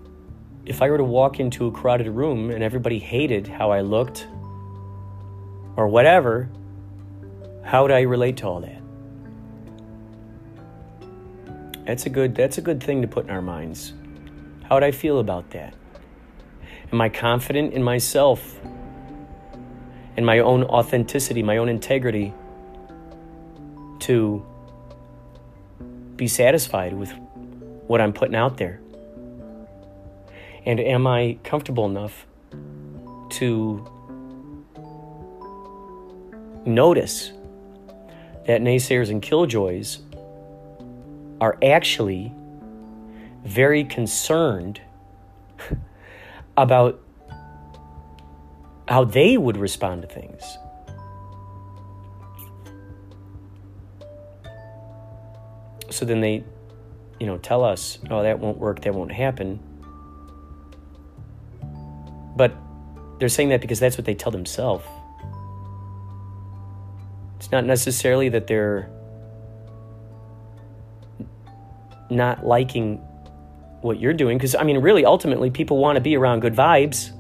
if 0.68 0.82
I 0.82 0.90
were 0.90 0.98
to 0.98 1.04
walk 1.04 1.40
into 1.40 1.68
a 1.68 1.72
crowded 1.72 2.10
room 2.10 2.52
and 2.52 2.62
everybody 2.62 3.00
hated 3.00 3.48
how 3.48 3.72
I 3.72 3.80
looked 3.80 4.28
or 5.78 5.88
whatever, 5.88 6.50
how 7.64 7.84
would 7.84 7.92
I 7.92 8.02
relate 8.02 8.36
to 8.38 8.48
all 8.48 8.60
that? 8.60 8.82
That's 11.86 12.06
a 12.06 12.10
good 12.10 12.36
that's 12.36 12.58
a 12.58 12.62
good 12.62 12.84
thing 12.84 13.02
to 13.02 13.08
put 13.08 13.24
in 13.24 13.32
our 13.32 13.42
minds. 13.42 13.94
How 14.64 14.76
would 14.76 14.84
I 14.84 14.92
feel 14.92 15.20
about 15.20 15.52
that? 15.52 15.74
Am 16.92 17.00
I 17.00 17.08
confident 17.08 17.74
in 17.74 17.82
myself, 17.82 18.60
in 20.18 20.26
my 20.26 20.40
own 20.40 20.66
authenticity, 20.66 21.44
my 21.44 21.58
own 21.58 21.70
integrity 21.70 22.34
to 24.00 24.46
be 26.18 26.28
satisfied 26.28 26.92
with 26.92 27.14
what 27.88 28.02
I'm 28.02 28.12
putting 28.12 28.36
out 28.36 28.58
there? 28.58 28.82
And 30.68 30.82
am 30.82 31.08
I 31.08 31.40
comfortable 31.46 31.86
enough 31.86 32.26
to 33.30 33.88
notice 36.66 37.32
that 38.48 38.60
naysayers 38.60 39.10
and 39.10 39.22
killjoys 39.22 40.00
are 41.40 41.58
actually 41.64 42.34
very 43.46 43.86
concerned 43.86 44.82
about 46.58 47.00
how 48.90 49.06
they 49.06 49.38
would 49.38 49.56
respond 49.56 50.02
to 50.02 50.08
things. 50.10 50.44
So 55.92 56.04
then 56.04 56.20
they, 56.20 56.44
you 57.22 57.26
know, 57.26 57.38
tell 57.38 57.64
us, 57.64 58.00
oh, 58.10 58.22
that 58.24 58.40
won't 58.40 58.58
work, 58.58 58.82
that 58.82 58.94
won't 58.94 59.14
happen. 59.14 59.62
They're 63.20 63.30
saying 63.30 63.50
that 63.50 63.62
because 63.62 63.80
that's 63.80 63.98
what 63.98 64.06
they 64.06 64.14
tell 64.14 64.32
themselves. 64.32 64.86
It's 67.38 67.52
not 67.52 67.66
necessarily 67.66 68.30
that 68.30 68.48
they're 68.48 68.90
not 72.10 72.46
liking 72.46 72.98
what 73.82 74.00
you're 74.00 74.14
doing 74.14 74.38
because 74.38 74.56
I 74.56 74.64
mean, 74.64 74.80
really, 74.80 75.06
ultimately, 75.06 75.50
people 75.50 75.78
want 75.78 75.96
to 75.96 76.02
be 76.02 76.16
around 76.16 76.42
good 76.42 76.54
vibes. 76.54 77.12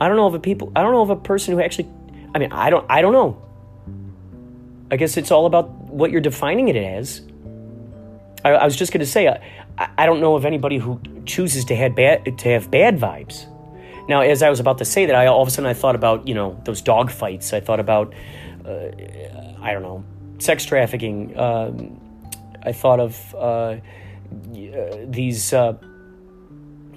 I 0.00 0.08
don't 0.08 0.16
know 0.16 0.28
if 0.28 0.34
a 0.34 0.38
people. 0.38 0.72
I 0.76 0.82
don't 0.82 0.92
know 0.92 1.02
if 1.02 1.10
a 1.10 1.16
person 1.16 1.54
who 1.54 1.60
actually. 1.60 1.88
I 2.34 2.38
mean, 2.38 2.52
I 2.52 2.70
don't. 2.70 2.86
I 2.88 3.00
don't 3.00 3.12
know. 3.12 3.42
I 4.90 4.96
guess 4.96 5.16
it's 5.16 5.30
all 5.30 5.46
about 5.46 5.70
what 5.70 6.10
you're 6.10 6.20
defining 6.20 6.68
it 6.68 6.76
as. 6.76 7.22
I, 8.44 8.50
I 8.50 8.64
was 8.64 8.76
just 8.76 8.92
going 8.92 9.00
to 9.00 9.06
say, 9.06 9.28
I, 9.28 9.88
I 9.98 10.06
don't 10.06 10.20
know 10.20 10.34
of 10.34 10.44
anybody 10.44 10.78
who 10.78 11.00
chooses 11.26 11.64
to 11.66 11.76
have 11.76 11.94
bad 11.94 12.38
to 12.38 12.48
have 12.50 12.70
bad 12.70 12.98
vibes. 12.98 13.46
Now, 14.08 14.22
as 14.22 14.42
I 14.42 14.50
was 14.50 14.60
about 14.60 14.78
to 14.78 14.84
say 14.84 15.06
that, 15.06 15.14
I 15.14 15.26
all 15.26 15.42
of 15.42 15.48
a 15.48 15.50
sudden 15.50 15.68
I 15.68 15.74
thought 15.74 15.94
about 15.94 16.26
you 16.26 16.34
know 16.34 16.60
those 16.64 16.80
dog 16.80 17.10
fights. 17.10 17.52
I 17.52 17.60
thought 17.60 17.80
about 17.80 18.14
uh, 18.64 18.88
I 19.60 19.72
don't 19.72 19.82
know 19.82 20.04
sex 20.38 20.64
trafficking. 20.64 21.38
Um, 21.38 22.00
I 22.62 22.72
thought 22.72 23.00
of. 23.00 23.34
Uh, 23.34 23.76
uh, 24.30 24.96
these 25.06 25.52
uh, 25.52 25.74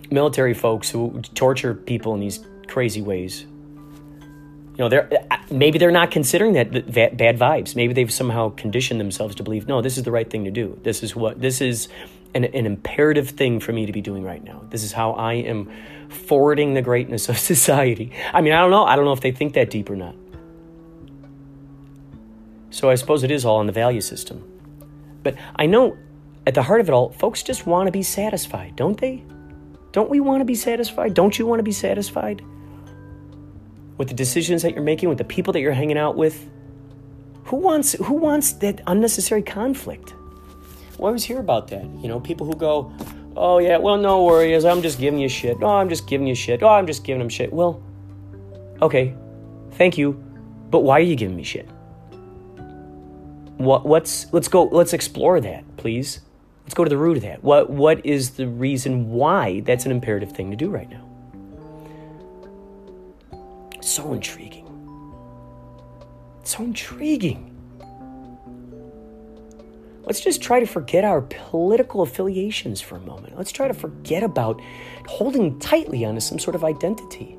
military 0.09 0.53
folks 0.53 0.89
who 0.89 1.21
torture 1.33 1.73
people 1.73 2.13
in 2.13 2.19
these 2.19 2.39
crazy 2.67 3.01
ways. 3.01 3.41
You 3.41 4.77
know, 4.77 4.89
they're 4.89 5.09
uh, 5.31 5.37
maybe 5.49 5.79
they're 5.79 5.91
not 5.91 6.11
considering 6.11 6.53
that, 6.53 6.93
that 6.93 7.17
bad 7.17 7.37
vibes. 7.37 7.75
Maybe 7.75 7.93
they've 7.93 8.11
somehow 8.11 8.49
conditioned 8.49 8.99
themselves 8.99 9.35
to 9.35 9.43
believe, 9.43 9.67
no, 9.67 9.81
this 9.81 9.97
is 9.97 10.03
the 10.03 10.11
right 10.11 10.29
thing 10.29 10.43
to 10.45 10.51
do. 10.51 10.77
This 10.83 11.03
is 11.03 11.15
what 11.15 11.39
this 11.39 11.61
is 11.61 11.87
an, 12.33 12.45
an 12.45 12.65
imperative 12.65 13.29
thing 13.29 13.59
for 13.59 13.73
me 13.73 13.85
to 13.85 13.91
be 13.91 14.01
doing 14.01 14.23
right 14.23 14.43
now. 14.43 14.63
This 14.69 14.83
is 14.83 14.91
how 14.91 15.11
I 15.11 15.33
am 15.33 15.71
forwarding 16.09 16.73
the 16.73 16.81
greatness 16.81 17.29
of 17.29 17.37
society. 17.53 18.11
I 18.33 18.41
mean, 18.41 18.53
I 18.53 18.61
don't 18.61 18.71
know. 18.71 18.85
I 18.85 18.95
don't 18.95 19.05
know 19.05 19.13
if 19.13 19.21
they 19.21 19.31
think 19.31 19.53
that 19.53 19.69
deep 19.69 19.89
or 19.89 19.95
not. 19.95 20.15
So 22.69 22.89
I 22.89 22.95
suppose 22.95 23.23
it 23.23 23.31
is 23.31 23.45
all 23.45 23.59
in 23.59 23.67
the 23.67 23.73
value 23.73 24.01
system. 24.01 24.47
But 25.23 25.35
I 25.55 25.65
know 25.65 25.97
at 26.47 26.55
the 26.55 26.63
heart 26.63 26.81
of 26.81 26.87
it 26.87 26.93
all, 26.93 27.11
folks 27.11 27.43
just 27.43 27.67
want 27.67 27.87
to 27.87 27.91
be 27.91 28.01
satisfied, 28.01 28.75
don't 28.75 28.99
they? 28.99 29.23
Don't 29.91 30.09
we 30.09 30.19
want 30.19 30.41
to 30.41 30.45
be 30.45 30.55
satisfied? 30.55 31.13
Don't 31.13 31.37
you 31.37 31.45
want 31.45 31.59
to 31.59 31.63
be 31.63 31.73
satisfied? 31.73 32.41
With 33.97 34.07
the 34.07 34.13
decisions 34.13 34.61
that 34.61 34.73
you're 34.73 34.83
making, 34.83 35.09
with 35.09 35.17
the 35.17 35.25
people 35.25 35.53
that 35.53 35.59
you're 35.59 35.73
hanging 35.73 35.97
out 35.97 36.15
with? 36.15 36.49
Who 37.45 37.57
wants 37.57 37.93
who 37.93 38.13
wants 38.13 38.53
that 38.53 38.81
unnecessary 38.87 39.41
conflict? 39.41 40.13
We 41.01 41.07
always 41.07 41.23
hear 41.23 41.39
about 41.39 41.67
that. 41.69 41.83
You 41.83 42.07
know, 42.07 42.19
people 42.19 42.45
who 42.45 42.55
go, 42.55 42.93
Oh 43.35 43.57
yeah, 43.57 43.77
well 43.77 43.97
no 43.97 44.23
worries, 44.23 44.65
I'm 44.65 44.83
just 44.83 44.99
giving 44.99 45.19
you 45.19 45.27
shit. 45.27 45.57
Oh, 45.61 45.67
I'm 45.67 45.89
just 45.89 46.07
giving 46.07 46.27
you 46.27 46.35
shit. 46.35 46.61
Oh, 46.61 46.69
I'm 46.69 46.85
just 46.85 47.03
giving 47.03 47.17
them 47.17 47.29
shit. 47.29 47.51
Well, 47.51 47.81
okay, 48.83 49.15
thank 49.71 49.97
you. 49.97 50.13
But 50.69 50.81
why 50.81 50.99
are 50.99 51.03
you 51.03 51.15
giving 51.15 51.35
me 51.35 51.43
shit? 51.43 51.67
What 53.57 53.83
what's 53.83 54.31
let's 54.31 54.47
go 54.47 54.65
let's 54.65 54.93
explore 54.93 55.41
that, 55.41 55.63
please. 55.77 56.21
Let's 56.65 56.75
go 56.75 56.83
to 56.83 56.89
the 56.89 56.97
root 56.97 57.17
of 57.17 57.23
that. 57.23 57.43
What 57.43 57.71
what 57.71 58.05
is 58.05 58.31
the 58.31 58.47
reason 58.47 59.09
why 59.09 59.61
that's 59.61 59.87
an 59.87 59.91
imperative 59.91 60.33
thing 60.33 60.51
to 60.51 60.57
do 60.57 60.69
right 60.69 60.89
now? 60.89 61.07
So 63.81 64.13
intriguing. 64.13 64.67
So 66.43 66.63
intriguing. 66.63 67.50
Let's 70.11 70.19
just 70.19 70.41
try 70.41 70.59
to 70.59 70.65
forget 70.65 71.05
our 71.05 71.21
political 71.21 72.01
affiliations 72.01 72.81
for 72.81 72.97
a 72.97 72.99
moment. 72.99 73.37
Let's 73.37 73.53
try 73.53 73.69
to 73.69 73.73
forget 73.73 74.23
about 74.23 74.59
holding 75.07 75.57
tightly 75.57 76.03
onto 76.03 76.19
some 76.19 76.37
sort 76.37 76.53
of 76.53 76.65
identity. 76.65 77.37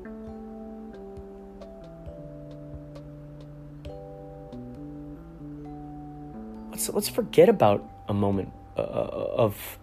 Let's, 6.71 6.89
let's 6.89 7.09
forget 7.09 7.47
about 7.47 7.87
a 8.07 8.13
moment 8.15 8.51
uh, 8.75 8.79
of 8.79 9.77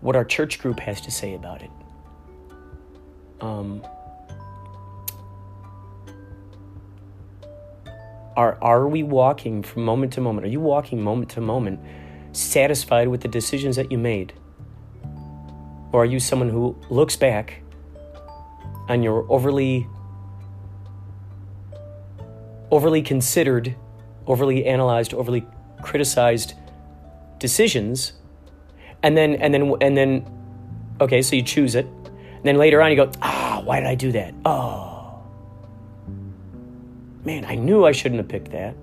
what 0.00 0.16
our 0.16 0.24
church 0.24 0.58
group 0.58 0.80
has 0.80 1.00
to 1.02 1.12
say 1.12 1.34
about 1.34 1.62
it. 1.62 1.70
Um, 3.40 3.86
are, 8.36 8.58
are 8.60 8.88
we 8.88 9.04
walking 9.04 9.62
from 9.62 9.84
moment 9.84 10.14
to 10.14 10.20
moment? 10.20 10.44
Are 10.44 10.50
you 10.50 10.58
walking 10.58 11.00
moment 11.00 11.30
to 11.30 11.40
moment 11.40 11.78
satisfied 12.32 13.08
with 13.08 13.20
the 13.20 13.28
decisions 13.28 13.76
that 13.76 13.92
you 13.92 13.98
made? 13.98 14.32
Or 15.92 16.02
are 16.02 16.06
you 16.06 16.18
someone 16.18 16.48
who 16.48 16.76
looks 16.88 17.16
back 17.16 17.62
on 18.88 19.02
your 19.02 19.30
overly 19.30 19.86
overly 22.70 23.02
considered, 23.02 23.76
overly 24.26 24.64
analyzed, 24.64 25.12
overly 25.12 25.46
criticized 25.82 26.54
decisions? 27.38 28.14
And 29.02 29.16
then 29.16 29.34
and 29.34 29.52
then 29.52 29.74
and 29.80 29.96
then 29.96 30.26
okay 31.00 31.20
so 31.22 31.36
you 31.36 31.42
choose 31.42 31.74
it. 31.74 31.86
And 31.86 32.44
then 32.44 32.56
later 32.56 32.80
on 32.80 32.90
you 32.90 32.96
go 32.96 33.10
ah 33.20 33.60
why 33.64 33.80
did 33.80 33.88
i 33.88 33.94
do 33.94 34.12
that? 34.12 34.34
Oh. 34.44 35.22
Man 37.24 37.44
i 37.44 37.54
knew 37.54 37.84
i 37.84 37.92
shouldn't 37.92 38.18
have 38.18 38.28
picked 38.28 38.52
that. 38.52 38.74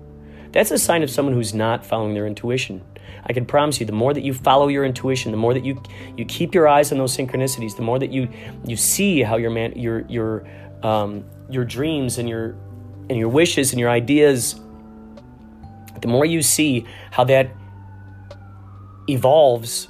That's 0.52 0.70
a 0.70 0.78
sign 0.78 1.02
of 1.02 1.10
someone 1.10 1.34
who's 1.34 1.54
not 1.54 1.84
following 1.84 2.14
their 2.14 2.26
intuition 2.26 2.82
i 3.26 3.32
can 3.32 3.44
promise 3.44 3.80
you 3.80 3.86
the 3.86 3.92
more 3.92 4.14
that 4.14 4.22
you 4.22 4.32
follow 4.32 4.68
your 4.68 4.84
intuition 4.84 5.30
the 5.30 5.36
more 5.36 5.54
that 5.54 5.64
you 5.64 5.80
you 6.16 6.24
keep 6.24 6.54
your 6.54 6.68
eyes 6.68 6.92
on 6.92 6.98
those 6.98 7.16
synchronicities 7.16 7.76
the 7.76 7.82
more 7.82 7.98
that 7.98 8.12
you 8.12 8.28
you 8.66 8.76
see 8.76 9.22
how 9.22 9.36
your 9.36 9.50
man 9.50 9.72
your 9.76 10.00
your 10.08 10.46
um, 10.82 11.24
your 11.50 11.64
dreams 11.64 12.16
and 12.18 12.28
your 12.28 12.56
and 13.10 13.18
your 13.18 13.28
wishes 13.28 13.72
and 13.72 13.80
your 13.80 13.90
ideas 13.90 14.60
the 16.00 16.08
more 16.08 16.24
you 16.24 16.42
see 16.42 16.86
how 17.10 17.24
that 17.24 17.50
evolves 19.08 19.88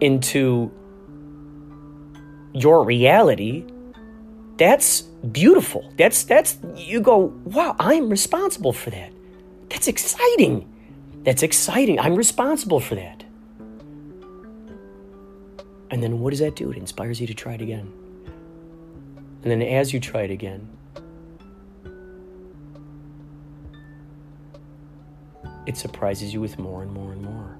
into 0.00 0.70
your 2.52 2.84
reality, 2.84 3.64
that's 4.56 5.02
beautiful. 5.02 5.92
That's 5.96 6.24
that's 6.24 6.58
you 6.74 7.00
go, 7.00 7.32
wow, 7.44 7.76
I'm 7.78 8.08
responsible 8.08 8.72
for 8.72 8.90
that. 8.90 9.12
That's 9.68 9.88
exciting. 9.88 10.66
That's 11.24 11.42
exciting. 11.42 11.98
I'm 12.00 12.14
responsible 12.14 12.80
for 12.80 12.94
that. 12.94 13.24
And 15.90 16.02
then 16.02 16.20
what 16.20 16.30
does 16.30 16.40
that 16.40 16.54
do? 16.54 16.70
It 16.70 16.76
inspires 16.76 17.20
you 17.20 17.26
to 17.26 17.34
try 17.34 17.54
it 17.54 17.62
again. 17.62 17.92
And 19.42 19.50
then 19.50 19.62
as 19.62 19.92
you 19.92 20.00
try 20.00 20.22
it 20.22 20.30
again, 20.30 20.68
it 25.66 25.76
surprises 25.76 26.32
you 26.32 26.40
with 26.40 26.58
more 26.58 26.82
and 26.82 26.92
more 26.92 27.12
and 27.12 27.22
more. 27.22 27.58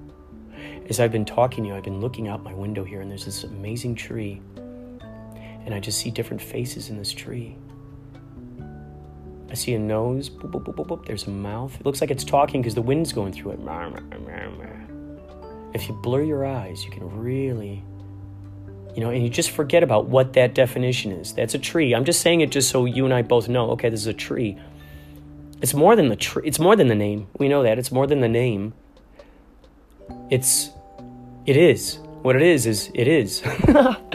As 0.89 0.99
I've 0.99 1.11
been 1.11 1.25
talking 1.25 1.63
to 1.63 1.69
you, 1.69 1.75
I've 1.75 1.83
been 1.83 2.01
looking 2.01 2.27
out 2.27 2.43
my 2.43 2.53
window 2.53 2.83
here, 2.83 3.01
and 3.01 3.09
there's 3.09 3.25
this 3.25 3.43
amazing 3.43 3.95
tree. 3.95 4.41
And 5.65 5.73
I 5.73 5.79
just 5.79 5.99
see 5.99 6.09
different 6.09 6.41
faces 6.41 6.89
in 6.89 6.97
this 6.97 7.11
tree. 7.11 7.55
I 9.49 9.55
see 9.55 9.73
a 9.73 9.79
nose, 9.79 10.29
boop, 10.29 10.51
boop, 10.51 10.75
boop, 10.75 11.05
there's 11.05 11.27
a 11.27 11.31
mouth. 11.31 11.75
It 11.79 11.85
looks 11.85 12.01
like 12.01 12.11
it's 12.11 12.23
talking 12.23 12.61
because 12.61 12.75
the 12.75 12.81
wind's 12.81 13.11
going 13.11 13.33
through 13.33 13.51
it. 13.53 13.59
If 15.73 15.87
you 15.87 15.95
blur 15.95 16.23
your 16.23 16.45
eyes, 16.45 16.83
you 16.83 16.91
can 16.91 17.09
really, 17.19 17.83
you 18.95 19.01
know, 19.01 19.09
and 19.09 19.23
you 19.23 19.29
just 19.29 19.51
forget 19.51 19.83
about 19.83 20.05
what 20.07 20.33
that 20.33 20.53
definition 20.53 21.11
is. 21.11 21.33
That's 21.33 21.55
a 21.55 21.59
tree. 21.59 21.93
I'm 21.93 22.05
just 22.05 22.21
saying 22.21 22.41
it 22.41 22.51
just 22.51 22.69
so 22.69 22.85
you 22.85 23.05
and 23.05 23.13
I 23.13 23.21
both 23.21 23.49
know, 23.49 23.71
okay, 23.71 23.89
this 23.89 24.01
is 24.01 24.07
a 24.07 24.13
tree. 24.13 24.57
It's 25.61 25.73
more 25.73 25.95
than 25.95 26.09
the 26.09 26.15
tree. 26.15 26.43
It's 26.45 26.59
more 26.59 26.75
than 26.75 26.87
the 26.87 26.95
name. 26.95 27.27
We 27.37 27.49
know 27.49 27.63
that. 27.63 27.79
It's 27.79 27.91
more 27.91 28.07
than 28.07 28.21
the 28.21 28.29
name. 28.29 28.73
It's 30.29 30.69
it 31.45 31.57
is. 31.57 31.97
What 32.21 32.35
it 32.35 32.41
is 32.41 32.65
is 32.65 32.91
it 32.93 33.07
is. 33.07 33.43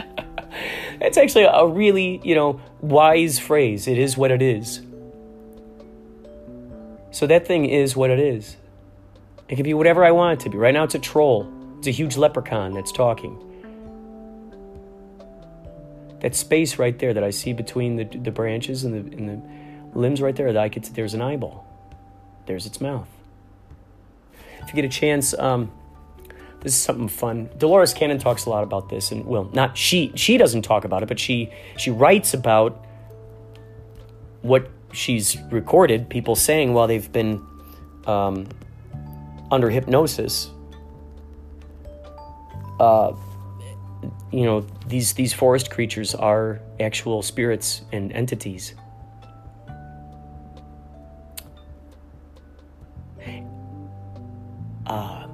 It's 1.01 1.17
actually 1.17 1.43
a 1.43 1.67
really, 1.67 2.21
you 2.23 2.35
know, 2.35 2.61
wise 2.81 3.37
phrase. 3.37 3.87
It 3.87 3.97
is 3.97 4.17
what 4.17 4.31
it 4.31 4.41
is. 4.41 4.81
So 7.15 7.25
that 7.27 7.47
thing 7.47 7.63
is 7.63 7.95
what 7.95 8.09
it 8.09 8.19
is. 8.19 8.57
It 9.47 9.55
can 9.55 9.63
be 9.63 9.73
whatever 9.73 10.03
I 10.03 10.11
want 10.11 10.41
it 10.41 10.43
to 10.43 10.49
be. 10.49 10.57
Right 10.57 10.73
now 10.73 10.83
it's 10.83 10.95
a 10.95 10.99
troll. 10.99 11.49
It's 11.77 11.87
a 11.87 11.91
huge 11.91 12.17
leprechaun 12.17 12.73
that's 12.73 12.91
talking. 12.91 13.39
That 16.19 16.35
space 16.35 16.77
right 16.77 16.99
there 16.99 17.13
that 17.13 17.23
I 17.23 17.29
see 17.29 17.53
between 17.53 17.95
the, 17.95 18.03
the 18.03 18.31
branches 18.31 18.83
and 18.83 18.93
the, 18.93 19.15
and 19.15 19.29
the 19.29 19.97
limbs 19.97 20.21
right 20.21 20.35
there, 20.35 20.51
that 20.51 20.61
I 20.61 20.67
could, 20.67 20.83
there's 20.83 21.13
an 21.13 21.21
eyeball. 21.21 21.65
There's 22.47 22.65
its 22.65 22.81
mouth. 22.81 23.07
If 24.63 24.67
you 24.67 24.73
get 24.73 24.83
a 24.83 24.89
chance, 24.89 25.33
um, 25.35 25.71
this 26.59 26.73
is 26.73 26.81
something 26.81 27.07
fun. 27.07 27.49
Dolores 27.57 27.93
Cannon 27.93 28.19
talks 28.19 28.45
a 28.45 28.49
lot 28.49 28.63
about 28.63 28.89
this, 28.89 29.13
and 29.13 29.25
well, 29.25 29.49
not 29.53 29.77
she. 29.77 30.11
She 30.15 30.37
doesn't 30.37 30.63
talk 30.63 30.83
about 30.83 31.01
it, 31.01 31.05
but 31.05 31.19
she 31.19 31.49
she 31.77 31.91
writes 31.91 32.33
about 32.33 32.85
what 34.41 34.69
she's 34.95 35.37
recorded. 35.51 36.09
People 36.09 36.35
saying 36.35 36.73
while 36.73 36.87
they've 36.87 37.11
been 37.11 37.45
um, 38.07 38.47
under 39.51 39.69
hypnosis. 39.69 40.49
Uh, 42.79 43.13
you 44.31 44.43
know 44.43 44.65
these 44.87 45.13
these 45.13 45.33
forest 45.33 45.71
creatures 45.71 46.13
are 46.13 46.59
actual 46.79 47.21
spirits 47.21 47.83
and 47.91 48.11
entities. 48.11 48.75
Uh, 54.85 55.25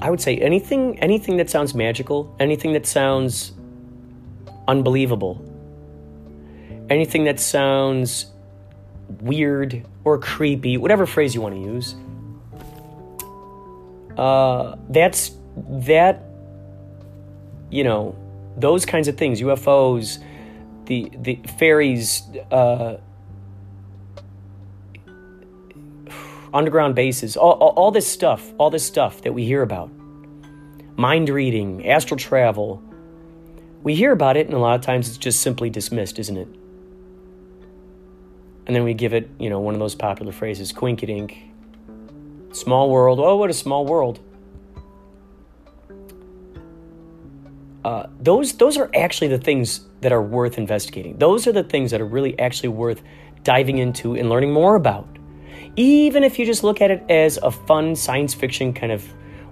I 0.00 0.08
would 0.08 0.20
say 0.20 0.38
anything 0.38 0.98
anything 1.00 1.36
that 1.36 1.50
sounds 1.50 1.74
magical, 1.74 2.34
anything 2.38 2.72
that 2.72 2.86
sounds 2.86 3.52
unbelievable, 4.68 5.44
anything 6.90 7.24
that 7.24 7.40
sounds 7.40 8.26
weird 9.20 9.86
or 10.04 10.18
creepy, 10.18 10.76
whatever 10.76 11.06
phrase 11.06 11.34
you 11.34 11.40
want 11.40 11.54
to 11.54 11.60
use. 11.60 11.94
Uh, 14.18 14.76
that's 14.90 15.32
that. 15.56 16.24
You 17.70 17.84
know, 17.84 18.16
those 18.56 18.84
kinds 18.84 19.06
of 19.06 19.16
things, 19.16 19.40
UFOs, 19.40 20.18
the 20.86 21.10
the 21.16 21.40
fairies, 21.56 22.22
uh, 22.50 22.96
underground 26.52 26.96
bases, 26.96 27.36
all, 27.36 27.52
all, 27.52 27.70
all 27.70 27.90
this 27.92 28.06
stuff, 28.06 28.52
all 28.58 28.70
this 28.70 28.84
stuff 28.84 29.22
that 29.22 29.32
we 29.32 29.44
hear 29.44 29.62
about. 29.62 29.90
Mind 30.96 31.28
reading, 31.28 31.88
astral 31.88 32.18
travel. 32.18 32.82
We 33.82 33.94
hear 33.94 34.12
about 34.12 34.36
it, 34.36 34.46
and 34.46 34.54
a 34.54 34.58
lot 34.58 34.74
of 34.74 34.82
times 34.82 35.08
it's 35.08 35.16
just 35.16 35.40
simply 35.40 35.70
dismissed, 35.70 36.18
isn't 36.18 36.36
it? 36.36 36.59
And 38.70 38.76
then 38.76 38.84
we 38.84 38.94
give 38.94 39.14
it, 39.14 39.28
you 39.40 39.50
know, 39.50 39.58
one 39.58 39.74
of 39.74 39.80
those 39.80 39.96
popular 39.96 40.30
phrases, 40.30 40.72
quinkydink. 40.72 41.36
Small 42.52 42.88
world. 42.88 43.18
Oh, 43.18 43.34
what 43.34 43.50
a 43.50 43.52
small 43.52 43.84
world. 43.84 44.20
Uh, 47.84 48.06
those 48.20 48.52
those 48.52 48.76
are 48.76 48.88
actually 48.94 49.26
the 49.26 49.38
things 49.38 49.80
that 50.02 50.12
are 50.12 50.22
worth 50.22 50.56
investigating. 50.56 51.18
Those 51.18 51.48
are 51.48 51.52
the 51.52 51.64
things 51.64 51.90
that 51.90 52.00
are 52.00 52.06
really 52.06 52.38
actually 52.38 52.68
worth 52.68 53.02
diving 53.42 53.78
into 53.78 54.14
and 54.14 54.30
learning 54.30 54.52
more 54.52 54.76
about 54.76 55.08
even 55.74 56.22
if 56.22 56.38
you 56.38 56.46
just 56.46 56.62
look 56.62 56.80
at 56.80 56.92
it 56.92 57.02
as 57.08 57.38
a 57.42 57.50
fun 57.50 57.96
science 57.96 58.34
fiction 58.34 58.72
kind 58.72 58.92
of 58.92 59.04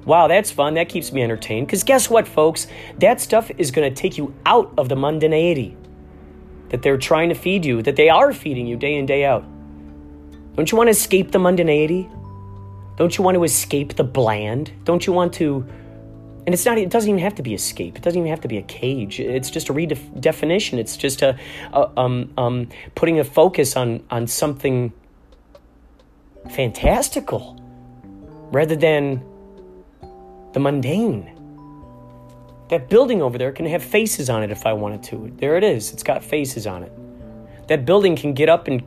Wow, 0.05 0.29
that's 0.29 0.53
fun. 0.53 0.75
That 0.75 0.89
keeps 0.89 1.13
me 1.13 1.25
entertained. 1.25 1.67
Because 1.67 1.83
guess 1.83 2.09
what, 2.09 2.29
folks? 2.29 2.69
That 3.01 3.21
stuff 3.21 3.51
is 3.59 3.73
going 3.73 3.93
to 3.93 4.01
take 4.01 4.17
you 4.17 4.33
out 4.47 4.73
of 4.79 4.89
the 4.89 4.95
mundanity 4.95 5.77
that 6.71 6.83
they're 6.83 6.99
trying 6.99 7.29
to 7.29 7.35
feed 7.35 7.65
you, 7.65 7.83
that 7.83 7.97
they 7.97 8.09
are 8.09 8.33
feeding 8.33 8.67
you 8.67 8.77
day 8.77 8.95
in, 8.95 9.07
day 9.07 9.25
out. 9.25 9.45
Don't 10.55 10.71
you 10.71 10.77
want 10.77 10.89
to 10.89 10.93
escape 10.93 11.31
the 11.31 11.39
mundanity? 11.39 12.11
Don't 12.97 13.17
you 13.17 13.23
want 13.25 13.37
to 13.37 13.45
escape 13.45 13.95
the 13.95 14.05
bland? 14.05 14.73
Don't 14.85 15.07
you 15.07 15.13
want 15.13 15.33
to 15.35 15.67
and 16.49 16.55
it's 16.55 16.65
not 16.65 16.79
it 16.79 16.89
doesn't 16.89 17.11
even 17.11 17.23
have 17.23 17.35
to 17.35 17.43
be 17.43 17.53
escape 17.53 17.95
it 17.95 18.03
doesn't 18.03 18.21
even 18.21 18.31
have 18.31 18.41
to 18.41 18.49
be 18.49 18.57
a 18.57 18.63
cage 18.63 19.21
it's 19.21 19.51
just 19.51 19.69
a 19.69 19.75
redefinition 19.75 20.79
it's 20.79 20.97
just 20.97 21.21
a, 21.21 21.39
a 21.75 22.01
um, 22.01 22.33
um, 22.39 22.67
putting 22.95 23.21
a 23.21 23.25
focus 23.25 23.77
on 23.77 24.03
on 24.11 24.27
something 24.27 24.91
fantastical 26.51 27.61
rather 28.51 28.75
than 28.75 29.23
the 30.55 30.59
mundane 30.59 31.38
that 32.71 32.89
building 32.89 33.23
over 33.23 33.39
there 33.39 33.53
can 33.53 33.67
have 33.67 33.83
faces 33.83 34.29
on 34.29 34.43
it 34.43 34.51
if 34.51 34.67
i 34.67 34.73
wanted 34.73 35.03
to 35.03 35.33
there 35.37 35.57
it 35.57 35.65
is 35.65 35.93
it's 35.93 36.03
got 36.03 36.23
faces 36.23 36.67
on 36.67 36.83
it 36.83 36.93
that 37.69 37.85
building 37.85 38.17
can 38.17 38.33
get 38.33 38.49
up 38.49 38.69
and 38.69 38.83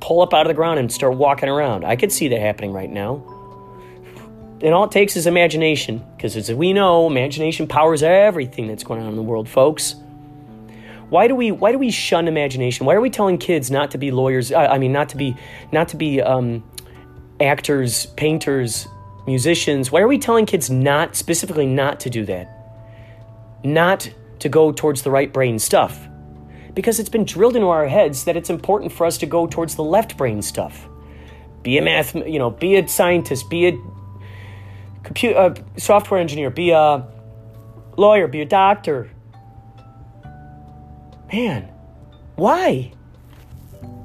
pull 0.00 0.22
up 0.22 0.32
out 0.32 0.42
of 0.42 0.48
the 0.48 0.54
ground 0.54 0.78
and 0.78 0.92
start 0.92 1.16
walking 1.16 1.48
around 1.48 1.84
i 1.84 1.96
could 1.96 2.10
see 2.10 2.28
that 2.28 2.40
happening 2.40 2.72
right 2.72 2.90
now 2.90 3.22
and 4.64 4.72
all 4.72 4.84
it 4.84 4.92
takes 4.92 5.14
is 5.14 5.26
imagination, 5.26 6.02
because 6.16 6.36
as 6.36 6.50
we 6.50 6.72
know, 6.72 7.06
imagination 7.06 7.66
powers 7.66 8.02
everything 8.02 8.66
that's 8.66 8.82
going 8.82 9.02
on 9.02 9.10
in 9.10 9.16
the 9.16 9.22
world, 9.22 9.46
folks. 9.46 9.94
Why 11.10 11.28
do 11.28 11.34
we 11.34 11.52
why 11.52 11.70
do 11.70 11.78
we 11.78 11.90
shun 11.90 12.28
imagination? 12.28 12.86
Why 12.86 12.94
are 12.94 13.00
we 13.00 13.10
telling 13.10 13.36
kids 13.36 13.70
not 13.70 13.90
to 13.90 13.98
be 13.98 14.10
lawyers? 14.10 14.52
I, 14.52 14.66
I 14.66 14.78
mean, 14.78 14.90
not 14.90 15.10
to 15.10 15.18
be 15.18 15.36
not 15.70 15.88
to 15.88 15.96
be 15.96 16.22
um, 16.22 16.64
actors, 17.40 18.06
painters, 18.16 18.88
musicians. 19.26 19.92
Why 19.92 20.00
are 20.00 20.08
we 20.08 20.18
telling 20.18 20.46
kids 20.46 20.70
not 20.70 21.14
specifically 21.14 21.66
not 21.66 22.00
to 22.00 22.10
do 22.10 22.24
that? 22.24 22.53
Not 23.64 24.08
to 24.40 24.48
go 24.48 24.70
towards 24.70 25.02
the 25.02 25.10
right 25.10 25.32
brain 25.32 25.58
stuff, 25.58 26.06
because 26.74 27.00
it's 27.00 27.08
been 27.08 27.24
drilled 27.24 27.56
into 27.56 27.68
our 27.68 27.88
heads 27.88 28.24
that 28.24 28.36
it's 28.36 28.50
important 28.50 28.92
for 28.92 29.06
us 29.06 29.16
to 29.18 29.26
go 29.26 29.46
towards 29.46 29.74
the 29.74 29.82
left 29.82 30.16
brain 30.16 30.42
stuff. 30.42 30.86
Be 31.62 31.78
a 31.78 31.82
math, 31.82 32.14
you 32.14 32.38
know, 32.38 32.50
be 32.50 32.76
a 32.76 32.86
scientist, 32.86 33.48
be 33.48 33.68
a 33.68 33.78
computer 35.02 35.38
uh, 35.38 35.54
software 35.78 36.20
engineer, 36.20 36.50
be 36.50 36.70
a 36.70 37.08
lawyer, 37.96 38.28
be 38.28 38.42
a 38.42 38.44
doctor. 38.44 39.10
Man, 41.32 41.68
why? 42.36 42.92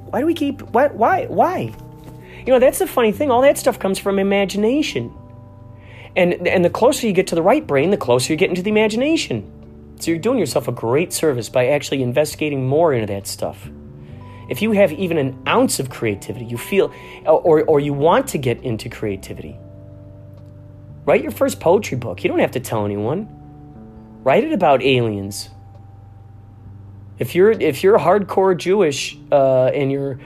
Why 0.08 0.20
do 0.20 0.26
we 0.26 0.34
keep 0.34 0.62
why 0.62 0.88
why 0.88 1.26
why? 1.26 1.74
You 2.46 2.52
know, 2.54 2.58
that's 2.58 2.78
the 2.78 2.86
funny 2.86 3.12
thing. 3.12 3.30
All 3.30 3.42
that 3.42 3.58
stuff 3.58 3.78
comes 3.78 3.98
from 3.98 4.18
imagination. 4.18 5.14
And 6.16 6.46
and 6.46 6.64
the 6.64 6.70
closer 6.70 7.06
you 7.06 7.12
get 7.12 7.28
to 7.28 7.34
the 7.34 7.42
right 7.42 7.66
brain, 7.66 7.90
the 7.90 7.96
closer 7.96 8.32
you 8.32 8.36
get 8.36 8.50
into 8.50 8.62
the 8.62 8.70
imagination. 8.70 9.50
So 10.00 10.10
you're 10.10 10.20
doing 10.20 10.38
yourself 10.38 10.66
a 10.66 10.72
great 10.72 11.12
service 11.12 11.48
by 11.48 11.68
actually 11.68 12.02
investigating 12.02 12.66
more 12.66 12.92
into 12.92 13.06
that 13.12 13.26
stuff. 13.26 13.70
If 14.48 14.62
you 14.62 14.72
have 14.72 14.92
even 14.92 15.18
an 15.18 15.40
ounce 15.46 15.78
of 15.78 15.90
creativity, 15.90 16.46
you 16.46 16.58
feel 16.58 16.92
or 17.26 17.62
or 17.64 17.80
you 17.80 17.92
want 17.92 18.28
to 18.28 18.38
get 18.38 18.62
into 18.62 18.88
creativity, 18.88 19.56
Write 21.04 21.22
your 21.22 21.32
first 21.32 21.60
poetry 21.60 21.96
book. 21.96 22.22
You 22.22 22.28
don't 22.28 22.40
have 22.40 22.52
to 22.52 22.60
tell 22.60 22.84
anyone. 22.84 23.28
Write 24.22 24.44
it 24.44 24.52
about 24.52 24.82
aliens. 24.82 25.48
If 27.18 27.34
you're 27.34 27.50
if 27.50 27.82
you're 27.82 27.98
hardcore 27.98 28.56
Jewish 28.56 29.18
uh, 29.32 29.66
and 29.74 29.90
you're 29.90 30.20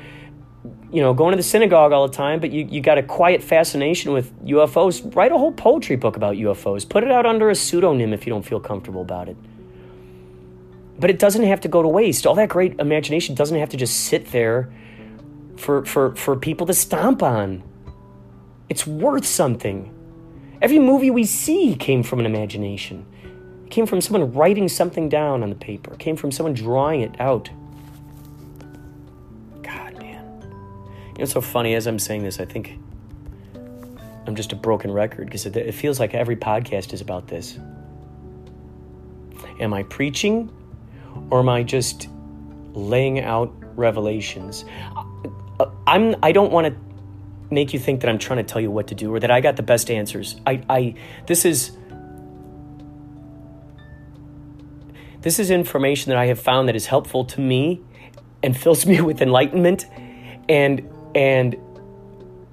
you 0.90 1.02
know 1.02 1.12
going 1.12 1.32
to 1.32 1.36
the 1.36 1.42
synagogue 1.42 1.92
all 1.92 2.06
the 2.06 2.14
time, 2.14 2.40
but 2.40 2.50
you, 2.50 2.66
you 2.70 2.80
got 2.80 2.98
a 2.98 3.02
quiet 3.02 3.42
fascination 3.42 4.12
with 4.12 4.32
UFOs, 4.44 5.14
write 5.14 5.32
a 5.32 5.38
whole 5.38 5.52
poetry 5.52 5.96
book 5.96 6.16
about 6.16 6.36
UFOs. 6.36 6.88
Put 6.88 7.04
it 7.04 7.10
out 7.10 7.26
under 7.26 7.50
a 7.50 7.54
pseudonym 7.54 8.12
if 8.12 8.26
you 8.26 8.30
don't 8.30 8.44
feel 8.44 8.60
comfortable 8.60 9.02
about 9.02 9.28
it. 9.28 9.36
But 10.98 11.10
it 11.10 11.18
doesn't 11.18 11.42
have 11.42 11.60
to 11.62 11.68
go 11.68 11.82
to 11.82 11.88
waste. 11.88 12.26
All 12.26 12.34
that 12.36 12.48
great 12.48 12.78
imagination 12.78 13.34
doesn't 13.34 13.58
have 13.58 13.68
to 13.70 13.76
just 13.76 14.04
sit 14.04 14.30
there 14.30 14.72
for 15.56 15.84
for, 15.84 16.14
for 16.16 16.36
people 16.36 16.66
to 16.66 16.74
stomp 16.74 17.22
on. 17.22 17.62
It's 18.68 18.86
worth 18.86 19.26
something. 19.26 19.90
Every 20.62 20.78
movie 20.78 21.10
we 21.10 21.24
see 21.24 21.74
came 21.74 22.02
from 22.02 22.20
an 22.20 22.26
imagination. 22.26 23.04
It 23.66 23.70
came 23.70 23.86
from 23.86 24.00
someone 24.00 24.32
writing 24.32 24.68
something 24.68 25.08
down 25.08 25.42
on 25.42 25.50
the 25.50 25.56
paper. 25.56 25.92
It 25.92 25.98
came 25.98 26.16
from 26.16 26.30
someone 26.30 26.54
drawing 26.54 27.02
it 27.02 27.20
out. 27.20 27.50
You 31.14 31.18
know, 31.18 31.22
it's 31.22 31.32
so 31.32 31.40
funny 31.40 31.74
as 31.74 31.86
I'm 31.86 32.00
saying 32.00 32.24
this, 32.24 32.40
I 32.40 32.44
think 32.44 32.76
I'm 34.26 34.34
just 34.34 34.52
a 34.52 34.56
broken 34.56 34.90
record 34.90 35.26
because 35.26 35.46
it, 35.46 35.56
it 35.56 35.72
feels 35.72 36.00
like 36.00 36.12
every 36.12 36.34
podcast 36.34 36.92
is 36.92 37.00
about 37.00 37.28
this. 37.28 37.56
Am 39.60 39.72
I 39.72 39.84
preaching 39.84 40.50
or 41.30 41.38
am 41.38 41.48
I 41.48 41.62
just 41.62 42.08
laying 42.72 43.20
out 43.20 43.54
revelations? 43.76 44.64
Uh, 45.60 45.66
I'm 45.86 46.16
I 46.22 46.32
don't 46.32 46.50
want 46.50 46.66
to 46.66 46.74
make 47.54 47.72
you 47.72 47.78
think 47.78 48.00
that 48.00 48.10
I'm 48.10 48.18
trying 48.18 48.38
to 48.38 48.42
tell 48.42 48.60
you 48.60 48.72
what 48.72 48.88
to 48.88 48.96
do 48.96 49.14
or 49.14 49.20
that 49.20 49.30
I 49.30 49.40
got 49.40 49.54
the 49.54 49.62
best 49.62 49.92
answers. 49.92 50.34
I, 50.46 50.62
I 50.68 50.94
this 51.26 51.44
is 51.44 51.76
this 55.20 55.38
is 55.38 55.50
information 55.50 56.10
that 56.10 56.18
I 56.18 56.26
have 56.26 56.40
found 56.40 56.68
that 56.68 56.74
is 56.74 56.86
helpful 56.86 57.24
to 57.26 57.40
me 57.40 57.80
and 58.42 58.56
fills 58.56 58.84
me 58.84 59.00
with 59.02 59.22
enlightenment 59.22 59.86
and 60.48 60.90
and 61.14 61.56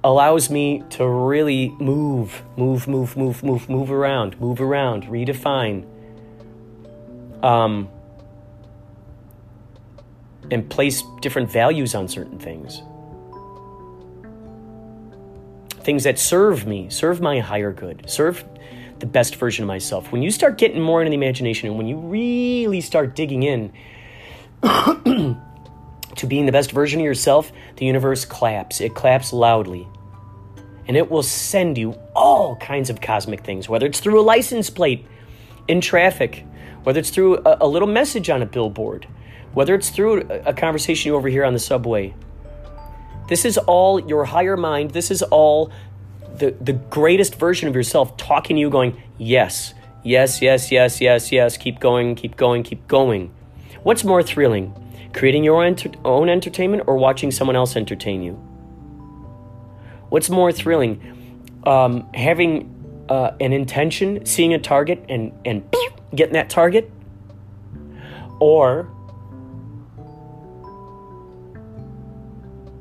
allows 0.04 0.50
me 0.50 0.82
to 0.90 1.08
really 1.08 1.70
move, 1.78 2.42
move, 2.56 2.88
move, 2.88 3.16
move, 3.16 3.42
move, 3.42 3.68
move 3.68 3.90
around, 3.90 4.40
move 4.40 4.60
around, 4.60 5.04
redefine. 5.04 5.86
Um, 7.42 7.88
and 10.50 10.68
place 10.68 11.02
different 11.20 11.50
values 11.50 11.94
on 11.94 12.08
certain 12.08 12.38
things 12.38 12.82
things 15.82 16.04
that 16.04 16.18
serve 16.18 16.66
me, 16.66 16.88
serve 16.90 17.20
my 17.20 17.40
higher 17.40 17.72
good, 17.72 18.08
serve 18.08 18.44
the 19.00 19.06
best 19.06 19.36
version 19.36 19.64
of 19.64 19.68
myself. 19.68 20.12
When 20.12 20.22
you 20.22 20.30
start 20.30 20.56
getting 20.56 20.80
more 20.80 21.02
into 21.02 21.10
the 21.10 21.16
imagination 21.16 21.68
and 21.68 21.76
when 21.76 21.88
you 21.88 21.96
really 21.96 22.80
start 22.80 23.16
digging 23.16 23.42
in 23.42 23.72
to 26.22 26.26
being 26.26 26.46
the 26.46 26.52
best 26.52 26.72
version 26.72 27.00
of 27.00 27.04
yourself, 27.04 27.52
the 27.76 27.84
universe 27.84 28.24
claps. 28.24 28.80
It 28.80 28.94
claps 28.94 29.32
loudly. 29.32 29.86
And 30.86 30.96
it 30.96 31.10
will 31.10 31.22
send 31.22 31.76
you 31.76 31.92
all 32.14 32.56
kinds 32.56 32.90
of 32.90 33.00
cosmic 33.00 33.40
things, 33.40 33.68
whether 33.68 33.86
it's 33.86 34.00
through 34.00 34.20
a 34.20 34.22
license 34.22 34.70
plate 34.70 35.04
in 35.68 35.80
traffic, 35.80 36.44
whether 36.84 37.00
it's 37.00 37.10
through 37.10 37.38
a, 37.38 37.58
a 37.62 37.68
little 37.68 37.88
message 37.88 38.30
on 38.30 38.40
a 38.40 38.46
billboard, 38.46 39.06
whether 39.52 39.74
it's 39.74 39.90
through 39.90 40.22
a, 40.30 40.50
a 40.50 40.52
conversation 40.52 41.10
you 41.10 41.16
overhear 41.16 41.44
on 41.44 41.52
the 41.52 41.58
subway, 41.58 42.14
this 43.28 43.44
is 43.44 43.58
all 43.58 43.98
your 44.00 44.24
higher 44.24 44.56
mind. 44.56 44.92
This 44.92 45.10
is 45.10 45.22
all 45.22 45.72
the, 46.36 46.52
the 46.60 46.72
greatest 46.72 47.34
version 47.34 47.68
of 47.68 47.74
yourself 47.74 48.16
talking 48.16 48.56
to 48.56 48.60
you, 48.60 48.70
going, 48.70 49.00
Yes, 49.18 49.74
yes, 50.04 50.40
yes, 50.40 50.70
yes, 50.70 51.00
yes, 51.00 51.32
yes, 51.32 51.56
keep 51.56 51.80
going, 51.80 52.14
keep 52.14 52.36
going, 52.36 52.62
keep 52.62 52.86
going. 52.86 53.32
What's 53.82 54.04
more 54.04 54.22
thrilling, 54.22 54.74
creating 55.12 55.44
your 55.44 55.62
own, 55.62 56.28
entertainment 56.28 56.84
or 56.86 56.96
watching 56.96 57.30
someone 57.30 57.56
else 57.56 57.76
entertain 57.76 58.22
you? 58.22 58.32
What's 60.08 60.28
more 60.28 60.52
thrilling, 60.52 61.00
um, 61.64 62.08
having 62.12 63.04
uh, 63.08 63.32
an 63.40 63.52
intention, 63.52 64.24
seeing 64.26 64.54
a 64.54 64.58
target 64.58 65.04
and, 65.08 65.32
and 65.44 65.64
getting 66.14 66.34
that 66.34 66.50
target? 66.50 66.90
Or 68.40 68.88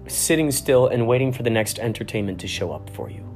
sitting 0.07 0.51
still 0.51 0.87
and 0.87 1.07
waiting 1.07 1.31
for 1.31 1.43
the 1.43 1.49
next 1.49 1.79
entertainment 1.79 2.39
to 2.41 2.47
show 2.47 2.71
up 2.71 2.89
for 2.95 3.09
you. 3.09 3.30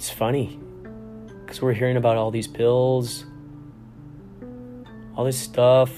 It's 0.00 0.08
funny 0.08 0.58
because 1.44 1.60
we're 1.60 1.74
hearing 1.74 1.98
about 1.98 2.16
all 2.16 2.30
these 2.30 2.46
pills, 2.46 3.26
all 5.14 5.26
this 5.26 5.38
stuff. 5.38 5.92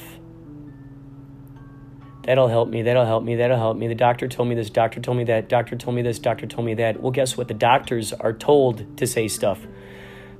That'll 2.25 2.49
help 2.49 2.69
me, 2.69 2.83
that'll 2.83 3.07
help 3.07 3.23
me, 3.23 3.37
that'll 3.37 3.57
help 3.57 3.77
me. 3.77 3.87
The 3.87 3.95
doctor 3.95 4.27
told 4.27 4.49
me 4.49 4.57
this, 4.57 4.71
doctor 4.71 5.01
told 5.01 5.19
me 5.19 5.25
that, 5.27 5.49
doctor 5.49 5.77
told 5.77 5.95
me 5.95 6.03
this, 6.03 6.19
doctor 6.19 6.49
told 6.49 6.67
me 6.67 6.75
that. 6.75 7.01
Well, 7.01 7.13
guess 7.13 7.37
what? 7.37 7.47
The 7.47 7.55
doctors 7.55 8.13
are 8.13 8.33
told 8.33 8.97
to 8.97 9.07
say 9.07 9.29
stuff 9.29 9.65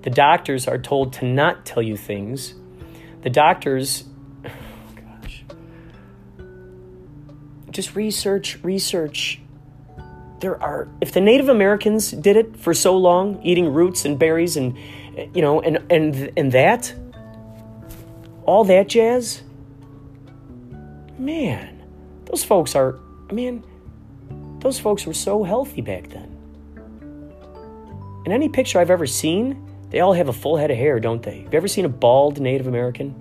the 0.03 0.11
doctors 0.11 0.67
are 0.67 0.79
told 0.79 1.13
to 1.13 1.25
not 1.25 1.65
tell 1.65 1.85
you 1.85 1.97
things. 1.97 2.55
The 3.21 3.31
doctors, 3.31 4.03
oh 4.45 4.51
gosh, 4.97 5.45
just 7.71 7.95
research, 7.95 8.59
research. 8.65 9.42
There 10.43 10.61
are, 10.61 10.89
if 11.01 11.13
the 11.13 11.21
Native 11.21 11.49
Americans 11.49 12.11
did 12.11 12.37
it 12.37 12.57
for 12.57 12.75
so 12.75 12.97
long, 12.97 13.41
eating 13.45 13.73
roots 13.73 14.05
and 14.05 14.19
berries 14.19 14.57
and, 14.57 14.77
you 15.33 15.41
know, 15.41 15.61
and, 15.61 15.79
and, 15.89 16.33
and 16.37 16.51
that, 16.51 16.93
all 18.45 18.65
that 18.65 18.89
jazz, 18.89 19.43
man, 21.17 21.81
Those 22.33 22.45
folks 22.45 22.75
are, 22.75 22.99
man, 23.31 23.63
those 24.61 24.79
folks 24.79 25.05
were 25.05 25.13
so 25.13 25.45
healthy 25.45 25.83
back 25.83 26.09
then. 26.09 26.35
In 28.25 28.33
any 28.33 28.49
picture 28.49 28.81
I've 28.81 28.91
ever 28.91 29.07
seen, 29.07 29.63
they 29.91 30.01
all 30.01 30.15
have 30.15 30.31
a 30.31 30.33
full 30.33 30.57
head 30.57 30.71
of 30.71 30.79
hair, 30.79 30.99
don't 30.99 31.23
they? 31.23 31.43
Have 31.43 31.53
you 31.53 31.57
ever 31.59 31.69
seen 31.69 31.85
a 31.85 31.91
bald 31.91 32.41
Native 32.41 32.67
American? 32.67 33.15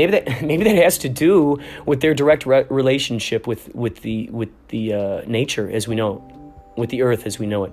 Maybe 0.00 0.12
that 0.12 0.42
maybe 0.50 0.64
that 0.64 0.76
has 0.76 0.96
to 0.98 1.10
do 1.10 1.58
with 1.84 2.00
their 2.00 2.14
direct 2.14 2.46
re- 2.46 2.64
relationship 2.70 3.46
with 3.46 3.74
with 3.74 4.00
the 4.00 4.30
with 4.30 4.48
the 4.68 4.94
uh, 4.94 5.20
nature 5.26 5.70
as 5.70 5.86
we 5.86 5.94
know 5.94 6.16
it, 6.16 6.80
with 6.80 6.88
the 6.88 7.02
earth 7.02 7.26
as 7.26 7.38
we 7.38 7.46
know 7.46 7.64
it. 7.64 7.72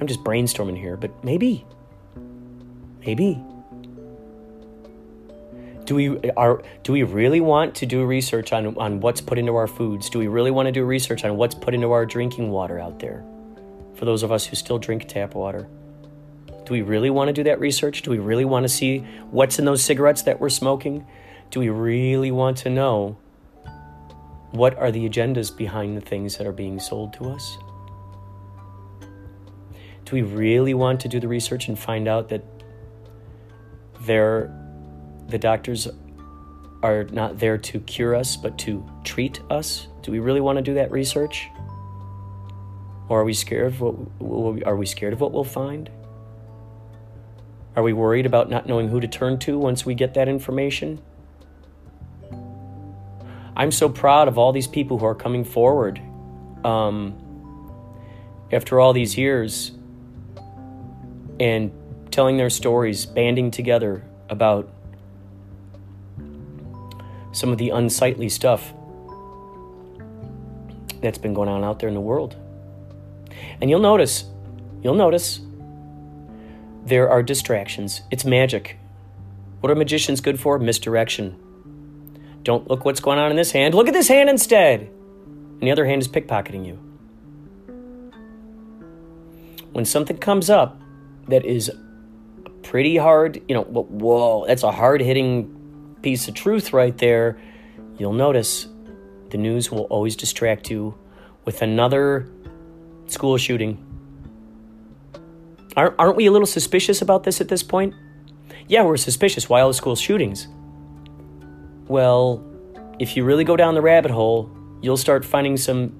I'm 0.00 0.06
just 0.06 0.22
brainstorming 0.22 0.78
here, 0.78 0.96
but 0.96 1.24
maybe, 1.24 1.66
maybe. 3.04 3.42
Do 5.86 5.96
we 5.96 6.30
are 6.36 6.62
do 6.84 6.92
we 6.92 7.02
really 7.02 7.40
want 7.40 7.74
to 7.76 7.86
do 7.86 8.04
research 8.04 8.52
on 8.52 8.76
on 8.76 9.00
what's 9.00 9.20
put 9.20 9.38
into 9.38 9.56
our 9.56 9.66
foods? 9.66 10.08
Do 10.08 10.20
we 10.20 10.28
really 10.28 10.52
want 10.52 10.66
to 10.66 10.72
do 10.72 10.84
research 10.84 11.24
on 11.24 11.36
what's 11.36 11.56
put 11.56 11.74
into 11.74 11.90
our 11.90 12.06
drinking 12.06 12.52
water 12.52 12.78
out 12.78 13.00
there? 13.00 13.24
For 13.96 14.04
those 14.04 14.22
of 14.22 14.30
us 14.30 14.46
who 14.46 14.54
still 14.54 14.78
drink 14.78 15.08
tap 15.08 15.34
water. 15.34 15.68
Do 16.70 16.74
we 16.74 16.82
really 16.82 17.10
want 17.10 17.26
to 17.26 17.32
do 17.32 17.42
that 17.42 17.58
research? 17.58 18.02
Do 18.02 18.12
we 18.12 18.20
really 18.20 18.44
want 18.44 18.62
to 18.62 18.68
see 18.68 18.98
what's 19.32 19.58
in 19.58 19.64
those 19.64 19.82
cigarettes 19.82 20.22
that 20.22 20.38
we're 20.38 20.50
smoking? 20.50 21.04
Do 21.50 21.58
we 21.58 21.68
really 21.68 22.30
want 22.30 22.58
to 22.58 22.70
know 22.70 23.18
what 24.52 24.78
are 24.78 24.92
the 24.92 25.08
agendas 25.08 25.50
behind 25.50 25.96
the 25.96 26.00
things 26.00 26.36
that 26.36 26.46
are 26.46 26.52
being 26.52 26.78
sold 26.78 27.12
to 27.14 27.24
us? 27.24 27.58
Do 30.04 30.14
we 30.14 30.22
really 30.22 30.72
want 30.72 31.00
to 31.00 31.08
do 31.08 31.18
the 31.18 31.26
research 31.26 31.66
and 31.66 31.76
find 31.76 32.06
out 32.06 32.28
that 32.28 32.44
they're, 34.02 34.56
the 35.26 35.38
doctors 35.38 35.88
are 36.84 37.02
not 37.10 37.36
there 37.40 37.58
to 37.58 37.80
cure 37.80 38.14
us, 38.14 38.36
but 38.36 38.56
to 38.58 38.88
treat 39.02 39.40
us? 39.50 39.88
Do 40.02 40.12
we 40.12 40.20
really 40.20 40.40
want 40.40 40.54
to 40.58 40.62
do 40.62 40.74
that 40.74 40.92
research? 40.92 41.48
Or 43.08 43.22
are 43.22 43.24
we 43.24 43.34
scared 43.34 43.66
of 43.66 43.80
what, 43.80 44.64
are 44.64 44.76
we 44.76 44.86
scared 44.86 45.12
of 45.12 45.20
what 45.20 45.32
we'll 45.32 45.42
find? 45.42 45.90
Are 47.76 47.82
we 47.82 47.92
worried 47.92 48.26
about 48.26 48.50
not 48.50 48.66
knowing 48.66 48.88
who 48.88 49.00
to 49.00 49.08
turn 49.08 49.38
to 49.40 49.58
once 49.58 49.86
we 49.86 49.94
get 49.94 50.14
that 50.14 50.28
information? 50.28 51.00
I'm 53.56 53.70
so 53.70 53.88
proud 53.88 54.26
of 54.26 54.38
all 54.38 54.52
these 54.52 54.66
people 54.66 54.98
who 54.98 55.06
are 55.06 55.14
coming 55.14 55.44
forward 55.44 56.00
um, 56.64 57.14
after 58.50 58.80
all 58.80 58.92
these 58.92 59.16
years 59.16 59.72
and 61.38 61.72
telling 62.10 62.36
their 62.36 62.50
stories, 62.50 63.06
banding 63.06 63.50
together 63.50 64.04
about 64.28 64.68
some 67.32 67.50
of 67.52 67.58
the 67.58 67.70
unsightly 67.70 68.28
stuff 68.28 68.74
that's 71.00 71.18
been 71.18 71.34
going 71.34 71.48
on 71.48 71.64
out 71.64 71.78
there 71.78 71.88
in 71.88 71.94
the 71.94 72.00
world. 72.00 72.36
And 73.60 73.70
you'll 73.70 73.80
notice, 73.80 74.24
you'll 74.82 74.94
notice 74.94 75.40
there 76.84 77.10
are 77.10 77.22
distractions. 77.22 78.02
It's 78.10 78.24
magic. 78.24 78.78
What 79.60 79.70
are 79.70 79.74
magicians 79.74 80.20
good 80.20 80.40
for? 80.40 80.58
Misdirection. 80.58 81.36
Don't 82.42 82.68
look 82.68 82.84
what's 82.84 83.00
going 83.00 83.18
on 83.18 83.30
in 83.30 83.36
this 83.36 83.52
hand. 83.52 83.74
Look 83.74 83.88
at 83.88 83.94
this 83.94 84.08
hand 84.08 84.30
instead. 84.30 84.80
And 84.80 85.60
the 85.60 85.70
other 85.70 85.84
hand 85.84 86.00
is 86.00 86.08
pickpocketing 86.08 86.66
you. 86.66 86.78
When 89.72 89.84
something 89.84 90.16
comes 90.16 90.48
up 90.48 90.80
that 91.28 91.44
is 91.44 91.70
pretty 92.62 92.96
hard, 92.96 93.42
you 93.46 93.54
know, 93.54 93.62
whoa, 93.62 94.46
that's 94.46 94.62
a 94.62 94.72
hard 94.72 95.00
hitting 95.00 95.96
piece 96.02 96.28
of 96.28 96.34
truth 96.34 96.72
right 96.72 96.96
there, 96.96 97.38
you'll 97.98 98.14
notice 98.14 98.66
the 99.28 99.38
news 99.38 99.70
will 99.70 99.84
always 99.84 100.16
distract 100.16 100.70
you 100.70 100.94
with 101.44 101.62
another 101.62 102.28
school 103.06 103.36
shooting 103.36 103.84
Aren't, 105.76 105.94
aren't 105.98 106.16
we 106.16 106.26
a 106.26 106.32
little 106.32 106.46
suspicious 106.46 107.00
about 107.00 107.24
this 107.24 107.40
at 107.40 107.48
this 107.48 107.62
point? 107.62 107.94
Yeah, 108.66 108.82
we're 108.82 108.96
suspicious. 108.96 109.48
Why 109.48 109.60
all 109.60 109.68
the 109.68 109.74
school 109.74 109.96
shootings? 109.96 110.48
Well, 111.88 112.44
if 112.98 113.16
you 113.16 113.24
really 113.24 113.44
go 113.44 113.56
down 113.56 113.74
the 113.74 113.82
rabbit 113.82 114.10
hole, 114.10 114.50
you'll 114.82 114.96
start 114.96 115.24
finding 115.24 115.56
some 115.56 115.92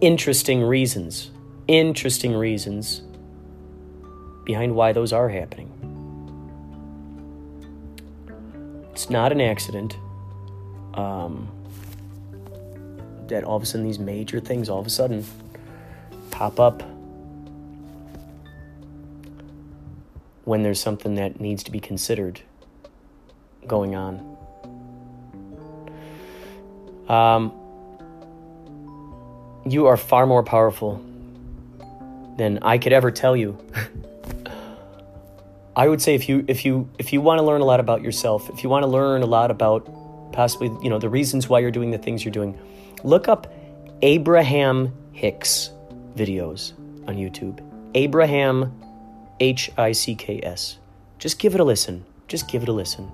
interesting 0.00 0.62
reasons. 0.62 1.30
Interesting 1.66 2.34
reasons 2.34 3.02
behind 4.44 4.74
why 4.74 4.92
those 4.92 5.12
are 5.12 5.28
happening. 5.28 5.70
It's 8.92 9.10
not 9.10 9.30
an 9.30 9.40
accident 9.40 9.96
um, 10.94 11.48
that 13.28 13.44
all 13.44 13.56
of 13.56 13.62
a 13.62 13.66
sudden 13.66 13.86
these 13.86 13.98
major 13.98 14.40
things 14.40 14.68
all 14.68 14.80
of 14.80 14.86
a 14.86 14.90
sudden 14.90 15.24
pop 16.30 16.58
up 16.58 16.82
when 20.48 20.62
there's 20.62 20.80
something 20.80 21.16
that 21.16 21.40
needs 21.40 21.62
to 21.62 21.70
be 21.70 21.78
considered 21.78 22.40
going 23.66 23.94
on. 23.94 24.38
Um, 27.06 27.52
you 29.66 29.88
are 29.88 29.98
far 29.98 30.26
more 30.26 30.42
powerful 30.42 31.04
than 32.38 32.60
I 32.62 32.78
could 32.78 32.94
ever 32.94 33.10
tell 33.10 33.36
you. 33.36 33.58
I 35.76 35.86
would 35.86 36.00
say 36.00 36.14
if 36.14 36.30
you 36.30 36.46
if 36.48 36.64
you 36.64 36.88
if 36.98 37.12
you 37.12 37.20
want 37.20 37.40
to 37.40 37.44
learn 37.44 37.60
a 37.60 37.66
lot 37.66 37.78
about 37.78 38.00
yourself, 38.00 38.48
if 38.48 38.64
you 38.64 38.70
want 38.70 38.84
to 38.84 38.88
learn 38.88 39.20
a 39.20 39.26
lot 39.26 39.50
about 39.50 40.32
possibly 40.32 40.68
you 40.82 40.88
know 40.88 40.98
the 40.98 41.10
reasons 41.10 41.50
why 41.50 41.58
you're 41.58 41.70
doing 41.70 41.90
the 41.90 41.98
things 41.98 42.24
you're 42.24 42.32
doing, 42.32 42.58
look 43.04 43.28
up 43.28 43.52
Abraham 44.00 44.94
Hicks 45.12 45.72
videos 46.16 46.72
on 47.06 47.16
YouTube. 47.16 47.60
Abraham 47.94 48.72
H 49.40 49.70
I 49.76 49.92
C 49.92 50.14
K 50.14 50.40
S. 50.42 50.78
Just 51.18 51.38
give 51.38 51.54
it 51.54 51.60
a 51.60 51.64
listen. 51.64 52.04
Just 52.26 52.48
give 52.48 52.62
it 52.62 52.68
a 52.68 52.72
listen. 52.72 53.10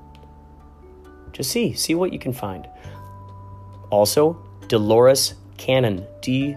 Just 1.32 1.50
see, 1.50 1.72
see 1.74 1.94
what 1.94 2.12
you 2.12 2.18
can 2.18 2.32
find. 2.32 2.68
Also, 3.90 4.34
Dolores 4.68 5.34
Cannon, 5.56 6.06
D 6.20 6.56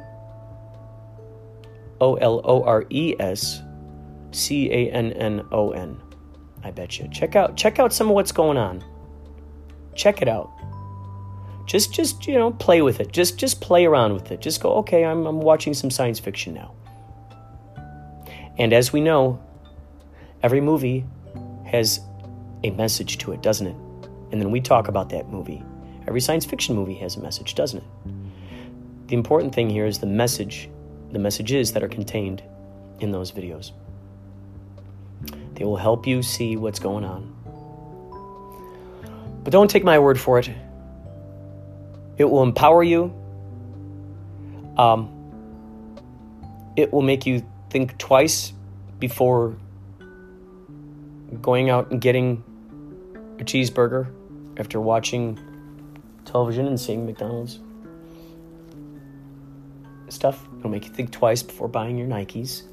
O 2.00 2.16
L 2.16 2.42
O 2.44 2.64
R 2.64 2.86
E 2.90 3.16
S 3.20 3.62
C 4.32 4.72
A 4.72 4.92
N 4.92 5.12
N 5.14 5.46
O 5.52 5.72
N. 5.72 6.00
I 6.64 6.72
bet 6.72 7.00
you. 7.00 7.08
Check 7.10 7.36
out 7.36 7.56
check 7.56 7.80
out 7.80 7.94
some 7.94 8.08
of 8.08 8.14
what's 8.14 8.32
going 8.32 8.58
on. 8.58 8.84
Check 9.96 10.22
it 10.22 10.28
out. 10.28 10.52
Just 11.66 11.94
just, 11.94 12.28
you 12.28 12.36
know, 12.36 12.52
play 12.52 12.82
with 12.82 13.00
it. 13.00 13.12
Just 13.12 13.38
just 13.38 13.62
play 13.62 13.86
around 13.86 14.14
with 14.14 14.32
it. 14.32 14.42
Just 14.42 14.62
go, 14.62 14.74
okay, 14.78 15.04
I'm 15.04 15.26
I'm 15.26 15.40
watching 15.42 15.74
some 15.74 15.90
science 15.90 16.20
fiction 16.20 16.54
now. 16.54 16.74
And 18.58 18.74
as 18.74 18.92
we 18.92 19.02
know, 19.02 19.40
Every 20.44 20.62
movie 20.62 21.06
has 21.66 22.00
a 22.64 22.70
message 22.72 23.18
to 23.20 23.32
it, 23.32 23.42
doesn't 23.42 23.68
it? 23.68 23.76
And 24.32 24.42
then 24.42 24.52
we 24.52 24.62
talk 24.62 24.88
about 24.88 25.10
that 25.10 25.30
movie. 25.30 25.64
Every 26.08 26.22
science 26.22 26.46
fiction 26.46 26.76
movie 26.76 26.96
has 26.96 27.16
a 27.16 27.20
message, 27.20 27.56
doesn't 27.56 27.80
it? 27.80 29.08
The 29.08 29.16
important 29.16 29.56
thing 29.56 29.70
here 29.70 29.86
is 29.86 30.00
the 30.00 30.08
message, 30.08 30.70
the 31.12 31.20
messages 31.20 31.74
that 31.74 31.84
are 31.84 31.88
contained 31.88 32.44
in 33.00 33.12
those 33.12 33.32
videos. 33.32 33.72
They 35.54 35.66
will 35.66 35.78
help 35.78 36.06
you 36.06 36.22
see 36.22 36.56
what's 36.56 36.80
going 36.80 37.04
on. 37.04 37.34
But 39.44 39.52
don't 39.52 39.70
take 39.70 39.84
my 39.84 39.98
word 39.98 40.20
for 40.20 40.40
it. 40.40 40.50
It 42.18 42.26
will 42.26 42.44
empower 42.44 42.84
you. 42.84 43.14
Um, 44.78 45.14
it 46.76 46.94
will 46.94 47.02
make 47.02 47.26
you 47.26 47.44
think 47.70 47.98
twice 47.98 48.54
before 49.00 49.58
going 51.42 51.70
out 51.70 51.92
and 51.92 52.02
getting 52.02 52.44
a 53.40 53.44
cheeseburger 53.44 54.12
after 54.58 54.80
watching 54.80 55.40
television 56.26 56.68
and 56.68 56.80
seeing 56.80 57.06
McDonald's 57.06 57.60
stuff. 60.10 60.48
It'll 60.58 60.70
make 60.70 60.86
you 60.86 60.92
think 60.92 61.12
twice 61.12 61.44
before 61.44 61.68
buying 61.68 61.98
your 61.98 62.08
Nikes. 62.08 62.64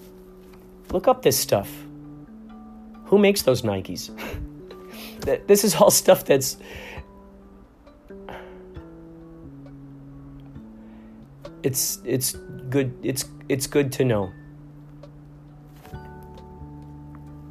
Look 0.90 1.08
up 1.08 1.22
this 1.22 1.38
stuff. 1.38 1.70
Who 3.06 3.18
makes 3.18 3.42
those 3.42 3.62
Nikes? 3.62 4.10
this 5.46 5.64
is 5.64 5.74
all 5.74 5.90
stuff 5.90 6.24
that's 6.24 6.56
it's 11.62 11.98
it's 12.04 12.32
good 12.68 12.94
it's 13.02 13.24
it's 13.48 13.66
good 13.66 13.92
to 13.92 14.04
know. 14.04 14.30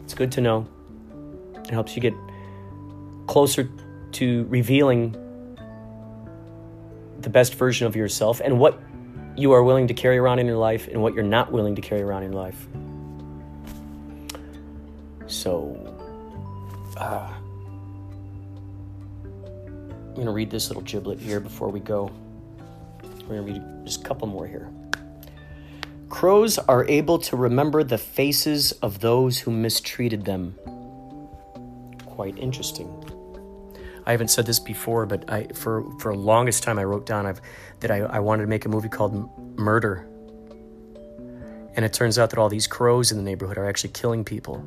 It's 0.03 0.13
good 0.13 0.31
to 0.33 0.41
know. 0.41 0.67
It 1.63 1.71
helps 1.71 1.95
you 1.95 2.01
get 2.01 2.13
closer 3.27 3.69
to 4.13 4.45
revealing 4.45 5.15
the 7.19 7.29
best 7.29 7.55
version 7.55 7.87
of 7.87 7.95
yourself 7.95 8.41
and 8.43 8.59
what 8.59 8.79
you 9.35 9.53
are 9.53 9.63
willing 9.63 9.87
to 9.87 9.93
carry 9.93 10.17
around 10.17 10.39
in 10.39 10.45
your 10.45 10.57
life 10.57 10.87
and 10.87 11.01
what 11.01 11.13
you're 11.13 11.23
not 11.23 11.51
willing 11.51 11.75
to 11.75 11.81
carry 11.81 12.01
around 12.01 12.23
in 12.23 12.33
life. 12.33 12.67
So, 15.27 15.93
Uh, 16.97 17.27
I'm 19.33 20.13
going 20.13 20.27
to 20.27 20.31
read 20.31 20.51
this 20.51 20.69
little 20.69 20.83
giblet 20.83 21.19
here 21.19 21.39
before 21.39 21.69
we 21.69 21.79
go. 21.79 22.11
We're 23.27 23.41
going 23.41 23.47
to 23.47 23.53
read 23.53 23.85
just 23.85 24.01
a 24.01 24.03
couple 24.03 24.27
more 24.27 24.45
here. 24.45 24.69
Crows 26.09 26.59
are 26.59 26.85
able 26.87 27.17
to 27.19 27.35
remember 27.35 27.83
the 27.83 27.97
faces 27.97 28.73
of 28.73 28.99
those 28.99 29.39
who 29.39 29.49
mistreated 29.49 30.25
them. 30.25 30.55
Quite 32.13 32.37
interesting. 32.37 32.87
I 34.05 34.11
haven't 34.11 34.27
said 34.27 34.45
this 34.45 34.59
before, 34.59 35.07
but 35.07 35.27
I 35.31 35.47
for 35.55 35.83
for 35.99 36.13
the 36.13 36.19
longest 36.19 36.61
time 36.61 36.77
I 36.77 36.83
wrote 36.83 37.07
down 37.07 37.25
I've, 37.25 37.41
that 37.79 37.89
I, 37.89 38.01
I 38.01 38.19
wanted 38.19 38.43
to 38.43 38.49
make 38.49 38.65
a 38.65 38.69
movie 38.69 38.87
called 38.87 39.13
Murder. 39.57 40.07
And 41.75 41.83
it 41.83 41.91
turns 41.91 42.19
out 42.19 42.29
that 42.29 42.37
all 42.37 42.49
these 42.49 42.67
crows 42.67 43.11
in 43.11 43.17
the 43.17 43.23
neighborhood 43.23 43.57
are 43.57 43.67
actually 43.67 43.93
killing 43.93 44.23
people. 44.23 44.57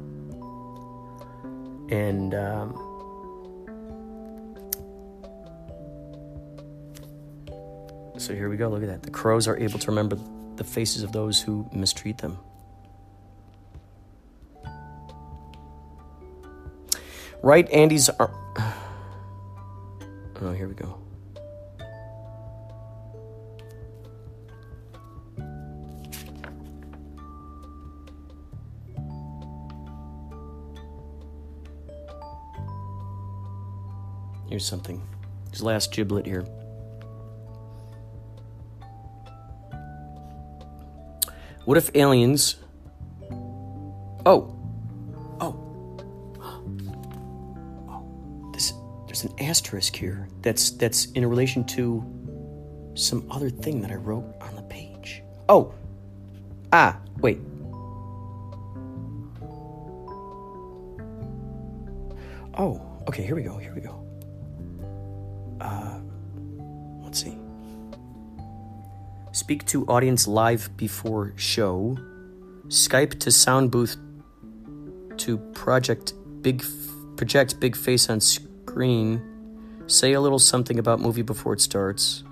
And 1.89 2.35
um, 2.35 2.75
so 8.19 8.35
here 8.35 8.49
we 8.49 8.57
go. 8.57 8.69
Look 8.69 8.83
at 8.83 8.89
that. 8.89 9.05
The 9.05 9.11
crows 9.13 9.47
are 9.47 9.57
able 9.57 9.79
to 9.79 9.87
remember 9.87 10.19
the 10.57 10.65
faces 10.65 11.05
of 11.05 11.13
those 11.13 11.41
who 11.41 11.69
mistreat 11.73 12.19
them. 12.19 12.39
Right, 17.47 17.71
Andy's. 17.71 18.09
Ar- 18.09 18.35
oh, 20.43 20.51
here 20.51 20.67
we 20.67 20.75
go. 20.75 20.99
Here's 34.49 34.67
something. 34.67 35.01
His 35.53 35.63
last 35.63 35.93
giblet 35.93 36.27
here. 36.27 36.43
What 41.65 41.79
if 41.79 41.95
aliens. 41.95 42.57
Oh. 44.27 44.56
An 49.27 49.47
asterisk 49.47 49.97
here 49.97 50.29
that's 50.43 50.71
that's 50.71 51.07
in 51.13 51.27
relation 51.27 51.65
to 51.65 52.05
some 52.95 53.27
other 53.31 53.51
thing 53.51 53.81
that 53.83 53.91
I 53.91 53.97
wrote 53.97 54.25
on 54.41 54.55
the 54.57 54.63
page. 54.63 55.23
Oh. 55.49 55.75
Ah, 56.73 56.99
wait. 57.19 57.39
Oh, 62.59 62.81
okay, 63.07 63.23
here 63.23 63.37
we 63.37 63.43
go, 63.43 63.59
here 63.59 63.75
we 63.75 63.83
go. 63.83 64.03
Uh, 65.61 65.99
let's 67.03 67.23
see. 67.23 67.37
Speak 69.33 69.67
to 69.67 69.85
audience 69.87 70.27
live 70.27 70.75
before 70.77 71.35
show. 71.37 71.99
Skype 72.69 73.21
to 73.21 73.31
sound 73.31 73.71
booth 73.71 73.97
to 75.19 75.39
project 75.55 76.15
big 76.41 76.65
project 77.17 77.61
big 77.61 77.77
face 77.77 78.09
on 78.09 78.21
screen. 78.21 78.46
Say 79.87 80.13
a 80.13 80.21
little 80.21 80.39
something 80.39 80.79
about 80.79 81.01
movie 81.01 81.23
before 81.23 81.55
it 81.55 81.61
starts. 81.61 82.25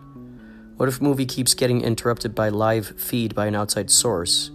What 0.76 0.88
if 0.88 1.01
movie 1.01 1.24
keeps 1.24 1.55
getting 1.55 1.80
interrupted 1.80 2.34
by 2.34 2.49
live 2.49 3.01
feed 3.01 3.34
by 3.34 3.47
an 3.47 3.55
outside 3.55 3.90
source? 3.90 4.51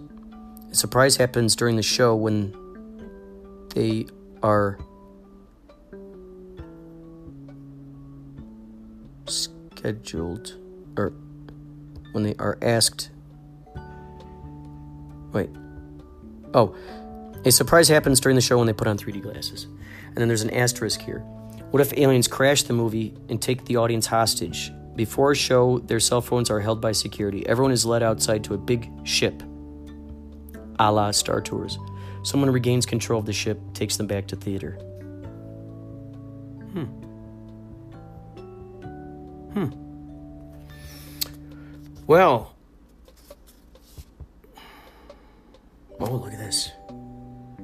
A 0.70 0.74
surprise 0.74 1.16
happens 1.16 1.56
during 1.56 1.76
the 1.76 1.82
show 1.82 2.14
when 2.14 2.54
they 3.74 4.06
are 4.42 4.78
scheduled 9.26 10.56
or 10.96 11.12
when 12.12 12.22
they 12.22 12.34
are 12.38 12.58
asked 12.60 13.10
wait 15.32 15.48
oh 16.52 16.74
a 17.44 17.50
surprise 17.50 17.88
happens 17.88 18.20
during 18.20 18.34
the 18.34 18.42
show 18.42 18.58
when 18.58 18.66
they 18.66 18.72
put 18.72 18.88
on 18.88 18.98
3d 18.98 19.22
glasses 19.22 19.64
and 20.08 20.16
then 20.16 20.28
there's 20.28 20.42
an 20.42 20.50
asterisk 20.50 21.00
here 21.00 21.24
what 21.70 21.80
if 21.80 21.92
aliens 21.96 22.28
crash 22.28 22.62
the 22.64 22.72
movie 22.72 23.14
and 23.28 23.40
take 23.40 23.64
the 23.64 23.76
audience 23.76 24.06
hostage 24.06 24.72
before 24.96 25.32
a 25.32 25.36
show 25.36 25.78
their 25.80 26.00
cell 26.00 26.20
phones 26.20 26.50
are 26.50 26.60
held 26.60 26.80
by 26.80 26.92
security 26.92 27.46
everyone 27.46 27.72
is 27.72 27.84
led 27.86 28.02
outside 28.02 28.44
to 28.44 28.54
a 28.54 28.58
big 28.58 28.90
ship 29.04 29.42
a 30.78 30.90
la 30.92 31.10
star 31.10 31.40
tours 31.40 31.78
someone 32.22 32.50
regains 32.50 32.84
control 32.84 33.20
of 33.20 33.26
the 33.26 33.32
ship 33.32 33.58
takes 33.74 33.96
them 33.96 34.06
back 34.06 34.26
to 34.26 34.36
theater 34.36 34.72
hmm 36.72 36.84
Hmm. 39.52 39.70
Well. 42.06 42.54
Oh, 45.98 46.14
look 46.14 46.32
at 46.32 46.38
this. 46.38 46.70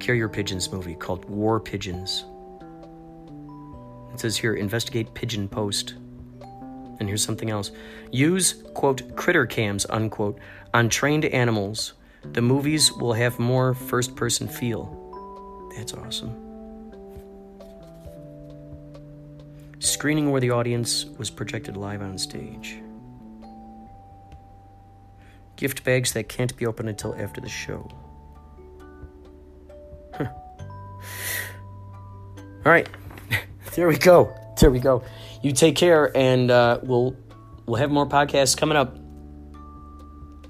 Carrier 0.00 0.28
Pigeons 0.28 0.70
movie 0.70 0.94
called 0.94 1.24
War 1.26 1.60
Pigeons. 1.60 2.24
It 4.16 4.20
says 4.20 4.38
here 4.38 4.54
investigate 4.54 5.12
pigeon 5.12 5.46
post. 5.46 5.92
And 6.98 7.06
here's 7.06 7.22
something 7.22 7.50
else. 7.50 7.70
Use, 8.10 8.62
quote, 8.72 9.14
critter 9.14 9.44
cams, 9.44 9.84
unquote, 9.90 10.38
on 10.72 10.88
trained 10.88 11.26
animals. 11.26 11.92
The 12.32 12.40
movies 12.40 12.90
will 12.90 13.12
have 13.12 13.38
more 13.38 13.74
first 13.74 14.16
person 14.16 14.48
feel. 14.48 15.68
That's 15.76 15.92
awesome. 15.92 16.34
Screening 19.80 20.30
where 20.30 20.40
the 20.40 20.50
audience 20.50 21.04
was 21.18 21.28
projected 21.28 21.76
live 21.76 22.00
on 22.00 22.16
stage. 22.16 22.78
Gift 25.56 25.84
bags 25.84 26.12
that 26.12 26.30
can't 26.30 26.56
be 26.56 26.64
opened 26.64 26.88
until 26.88 27.14
after 27.16 27.42
the 27.42 27.50
show. 27.50 27.86
All 32.64 32.72
right, 32.72 32.88
there 33.76 33.86
we 33.86 33.96
go. 33.96 34.34
There 34.58 34.70
we 34.70 34.80
go. 34.80 35.04
You 35.42 35.52
take 35.52 35.76
care, 35.76 36.10
and 36.16 36.50
uh, 36.50 36.80
we'll 36.82 37.14
we'll 37.66 37.76
have 37.76 37.90
more 37.90 38.08
podcasts 38.08 38.56
coming 38.56 38.76
up. 38.76 38.96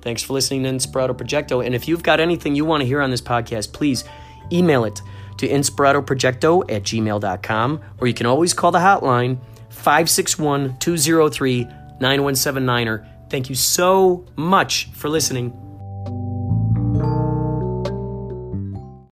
Thanks 0.01 0.23
for 0.23 0.33
listening 0.33 0.63
to 0.63 0.69
Inspirato 0.71 1.11
Projecto. 1.11 1.67
And 1.67 1.75
if 1.75 1.89
you've 1.89 2.05
got 2.05 2.21
anything 2.21 2.55
you 2.55 2.65
want 2.65 2.83
to 2.83 2.87
hear 2.87 3.03
on 3.03 3.11
this 3.11 3.21
podcast, 3.21 3.73
please 3.73 4.05
email 4.53 4.85
it 4.85 5.03
to 5.39 5.49
inspiratoprojecto 5.49 6.71
at 6.71 6.85
gmail.com, 6.85 7.81
or 7.99 8.07
you 8.07 8.15
can 8.15 8.27
always 8.27 8.55
call 8.55 8.71
the 8.71 8.79
hotline 8.79 9.39
561 9.71 10.79
203 10.79 11.65
9179. 11.65 13.07
Thank 13.29 13.49
you 13.49 13.57
so 13.57 14.25
much 14.37 14.89
for 14.93 15.09
listening. 15.09 15.66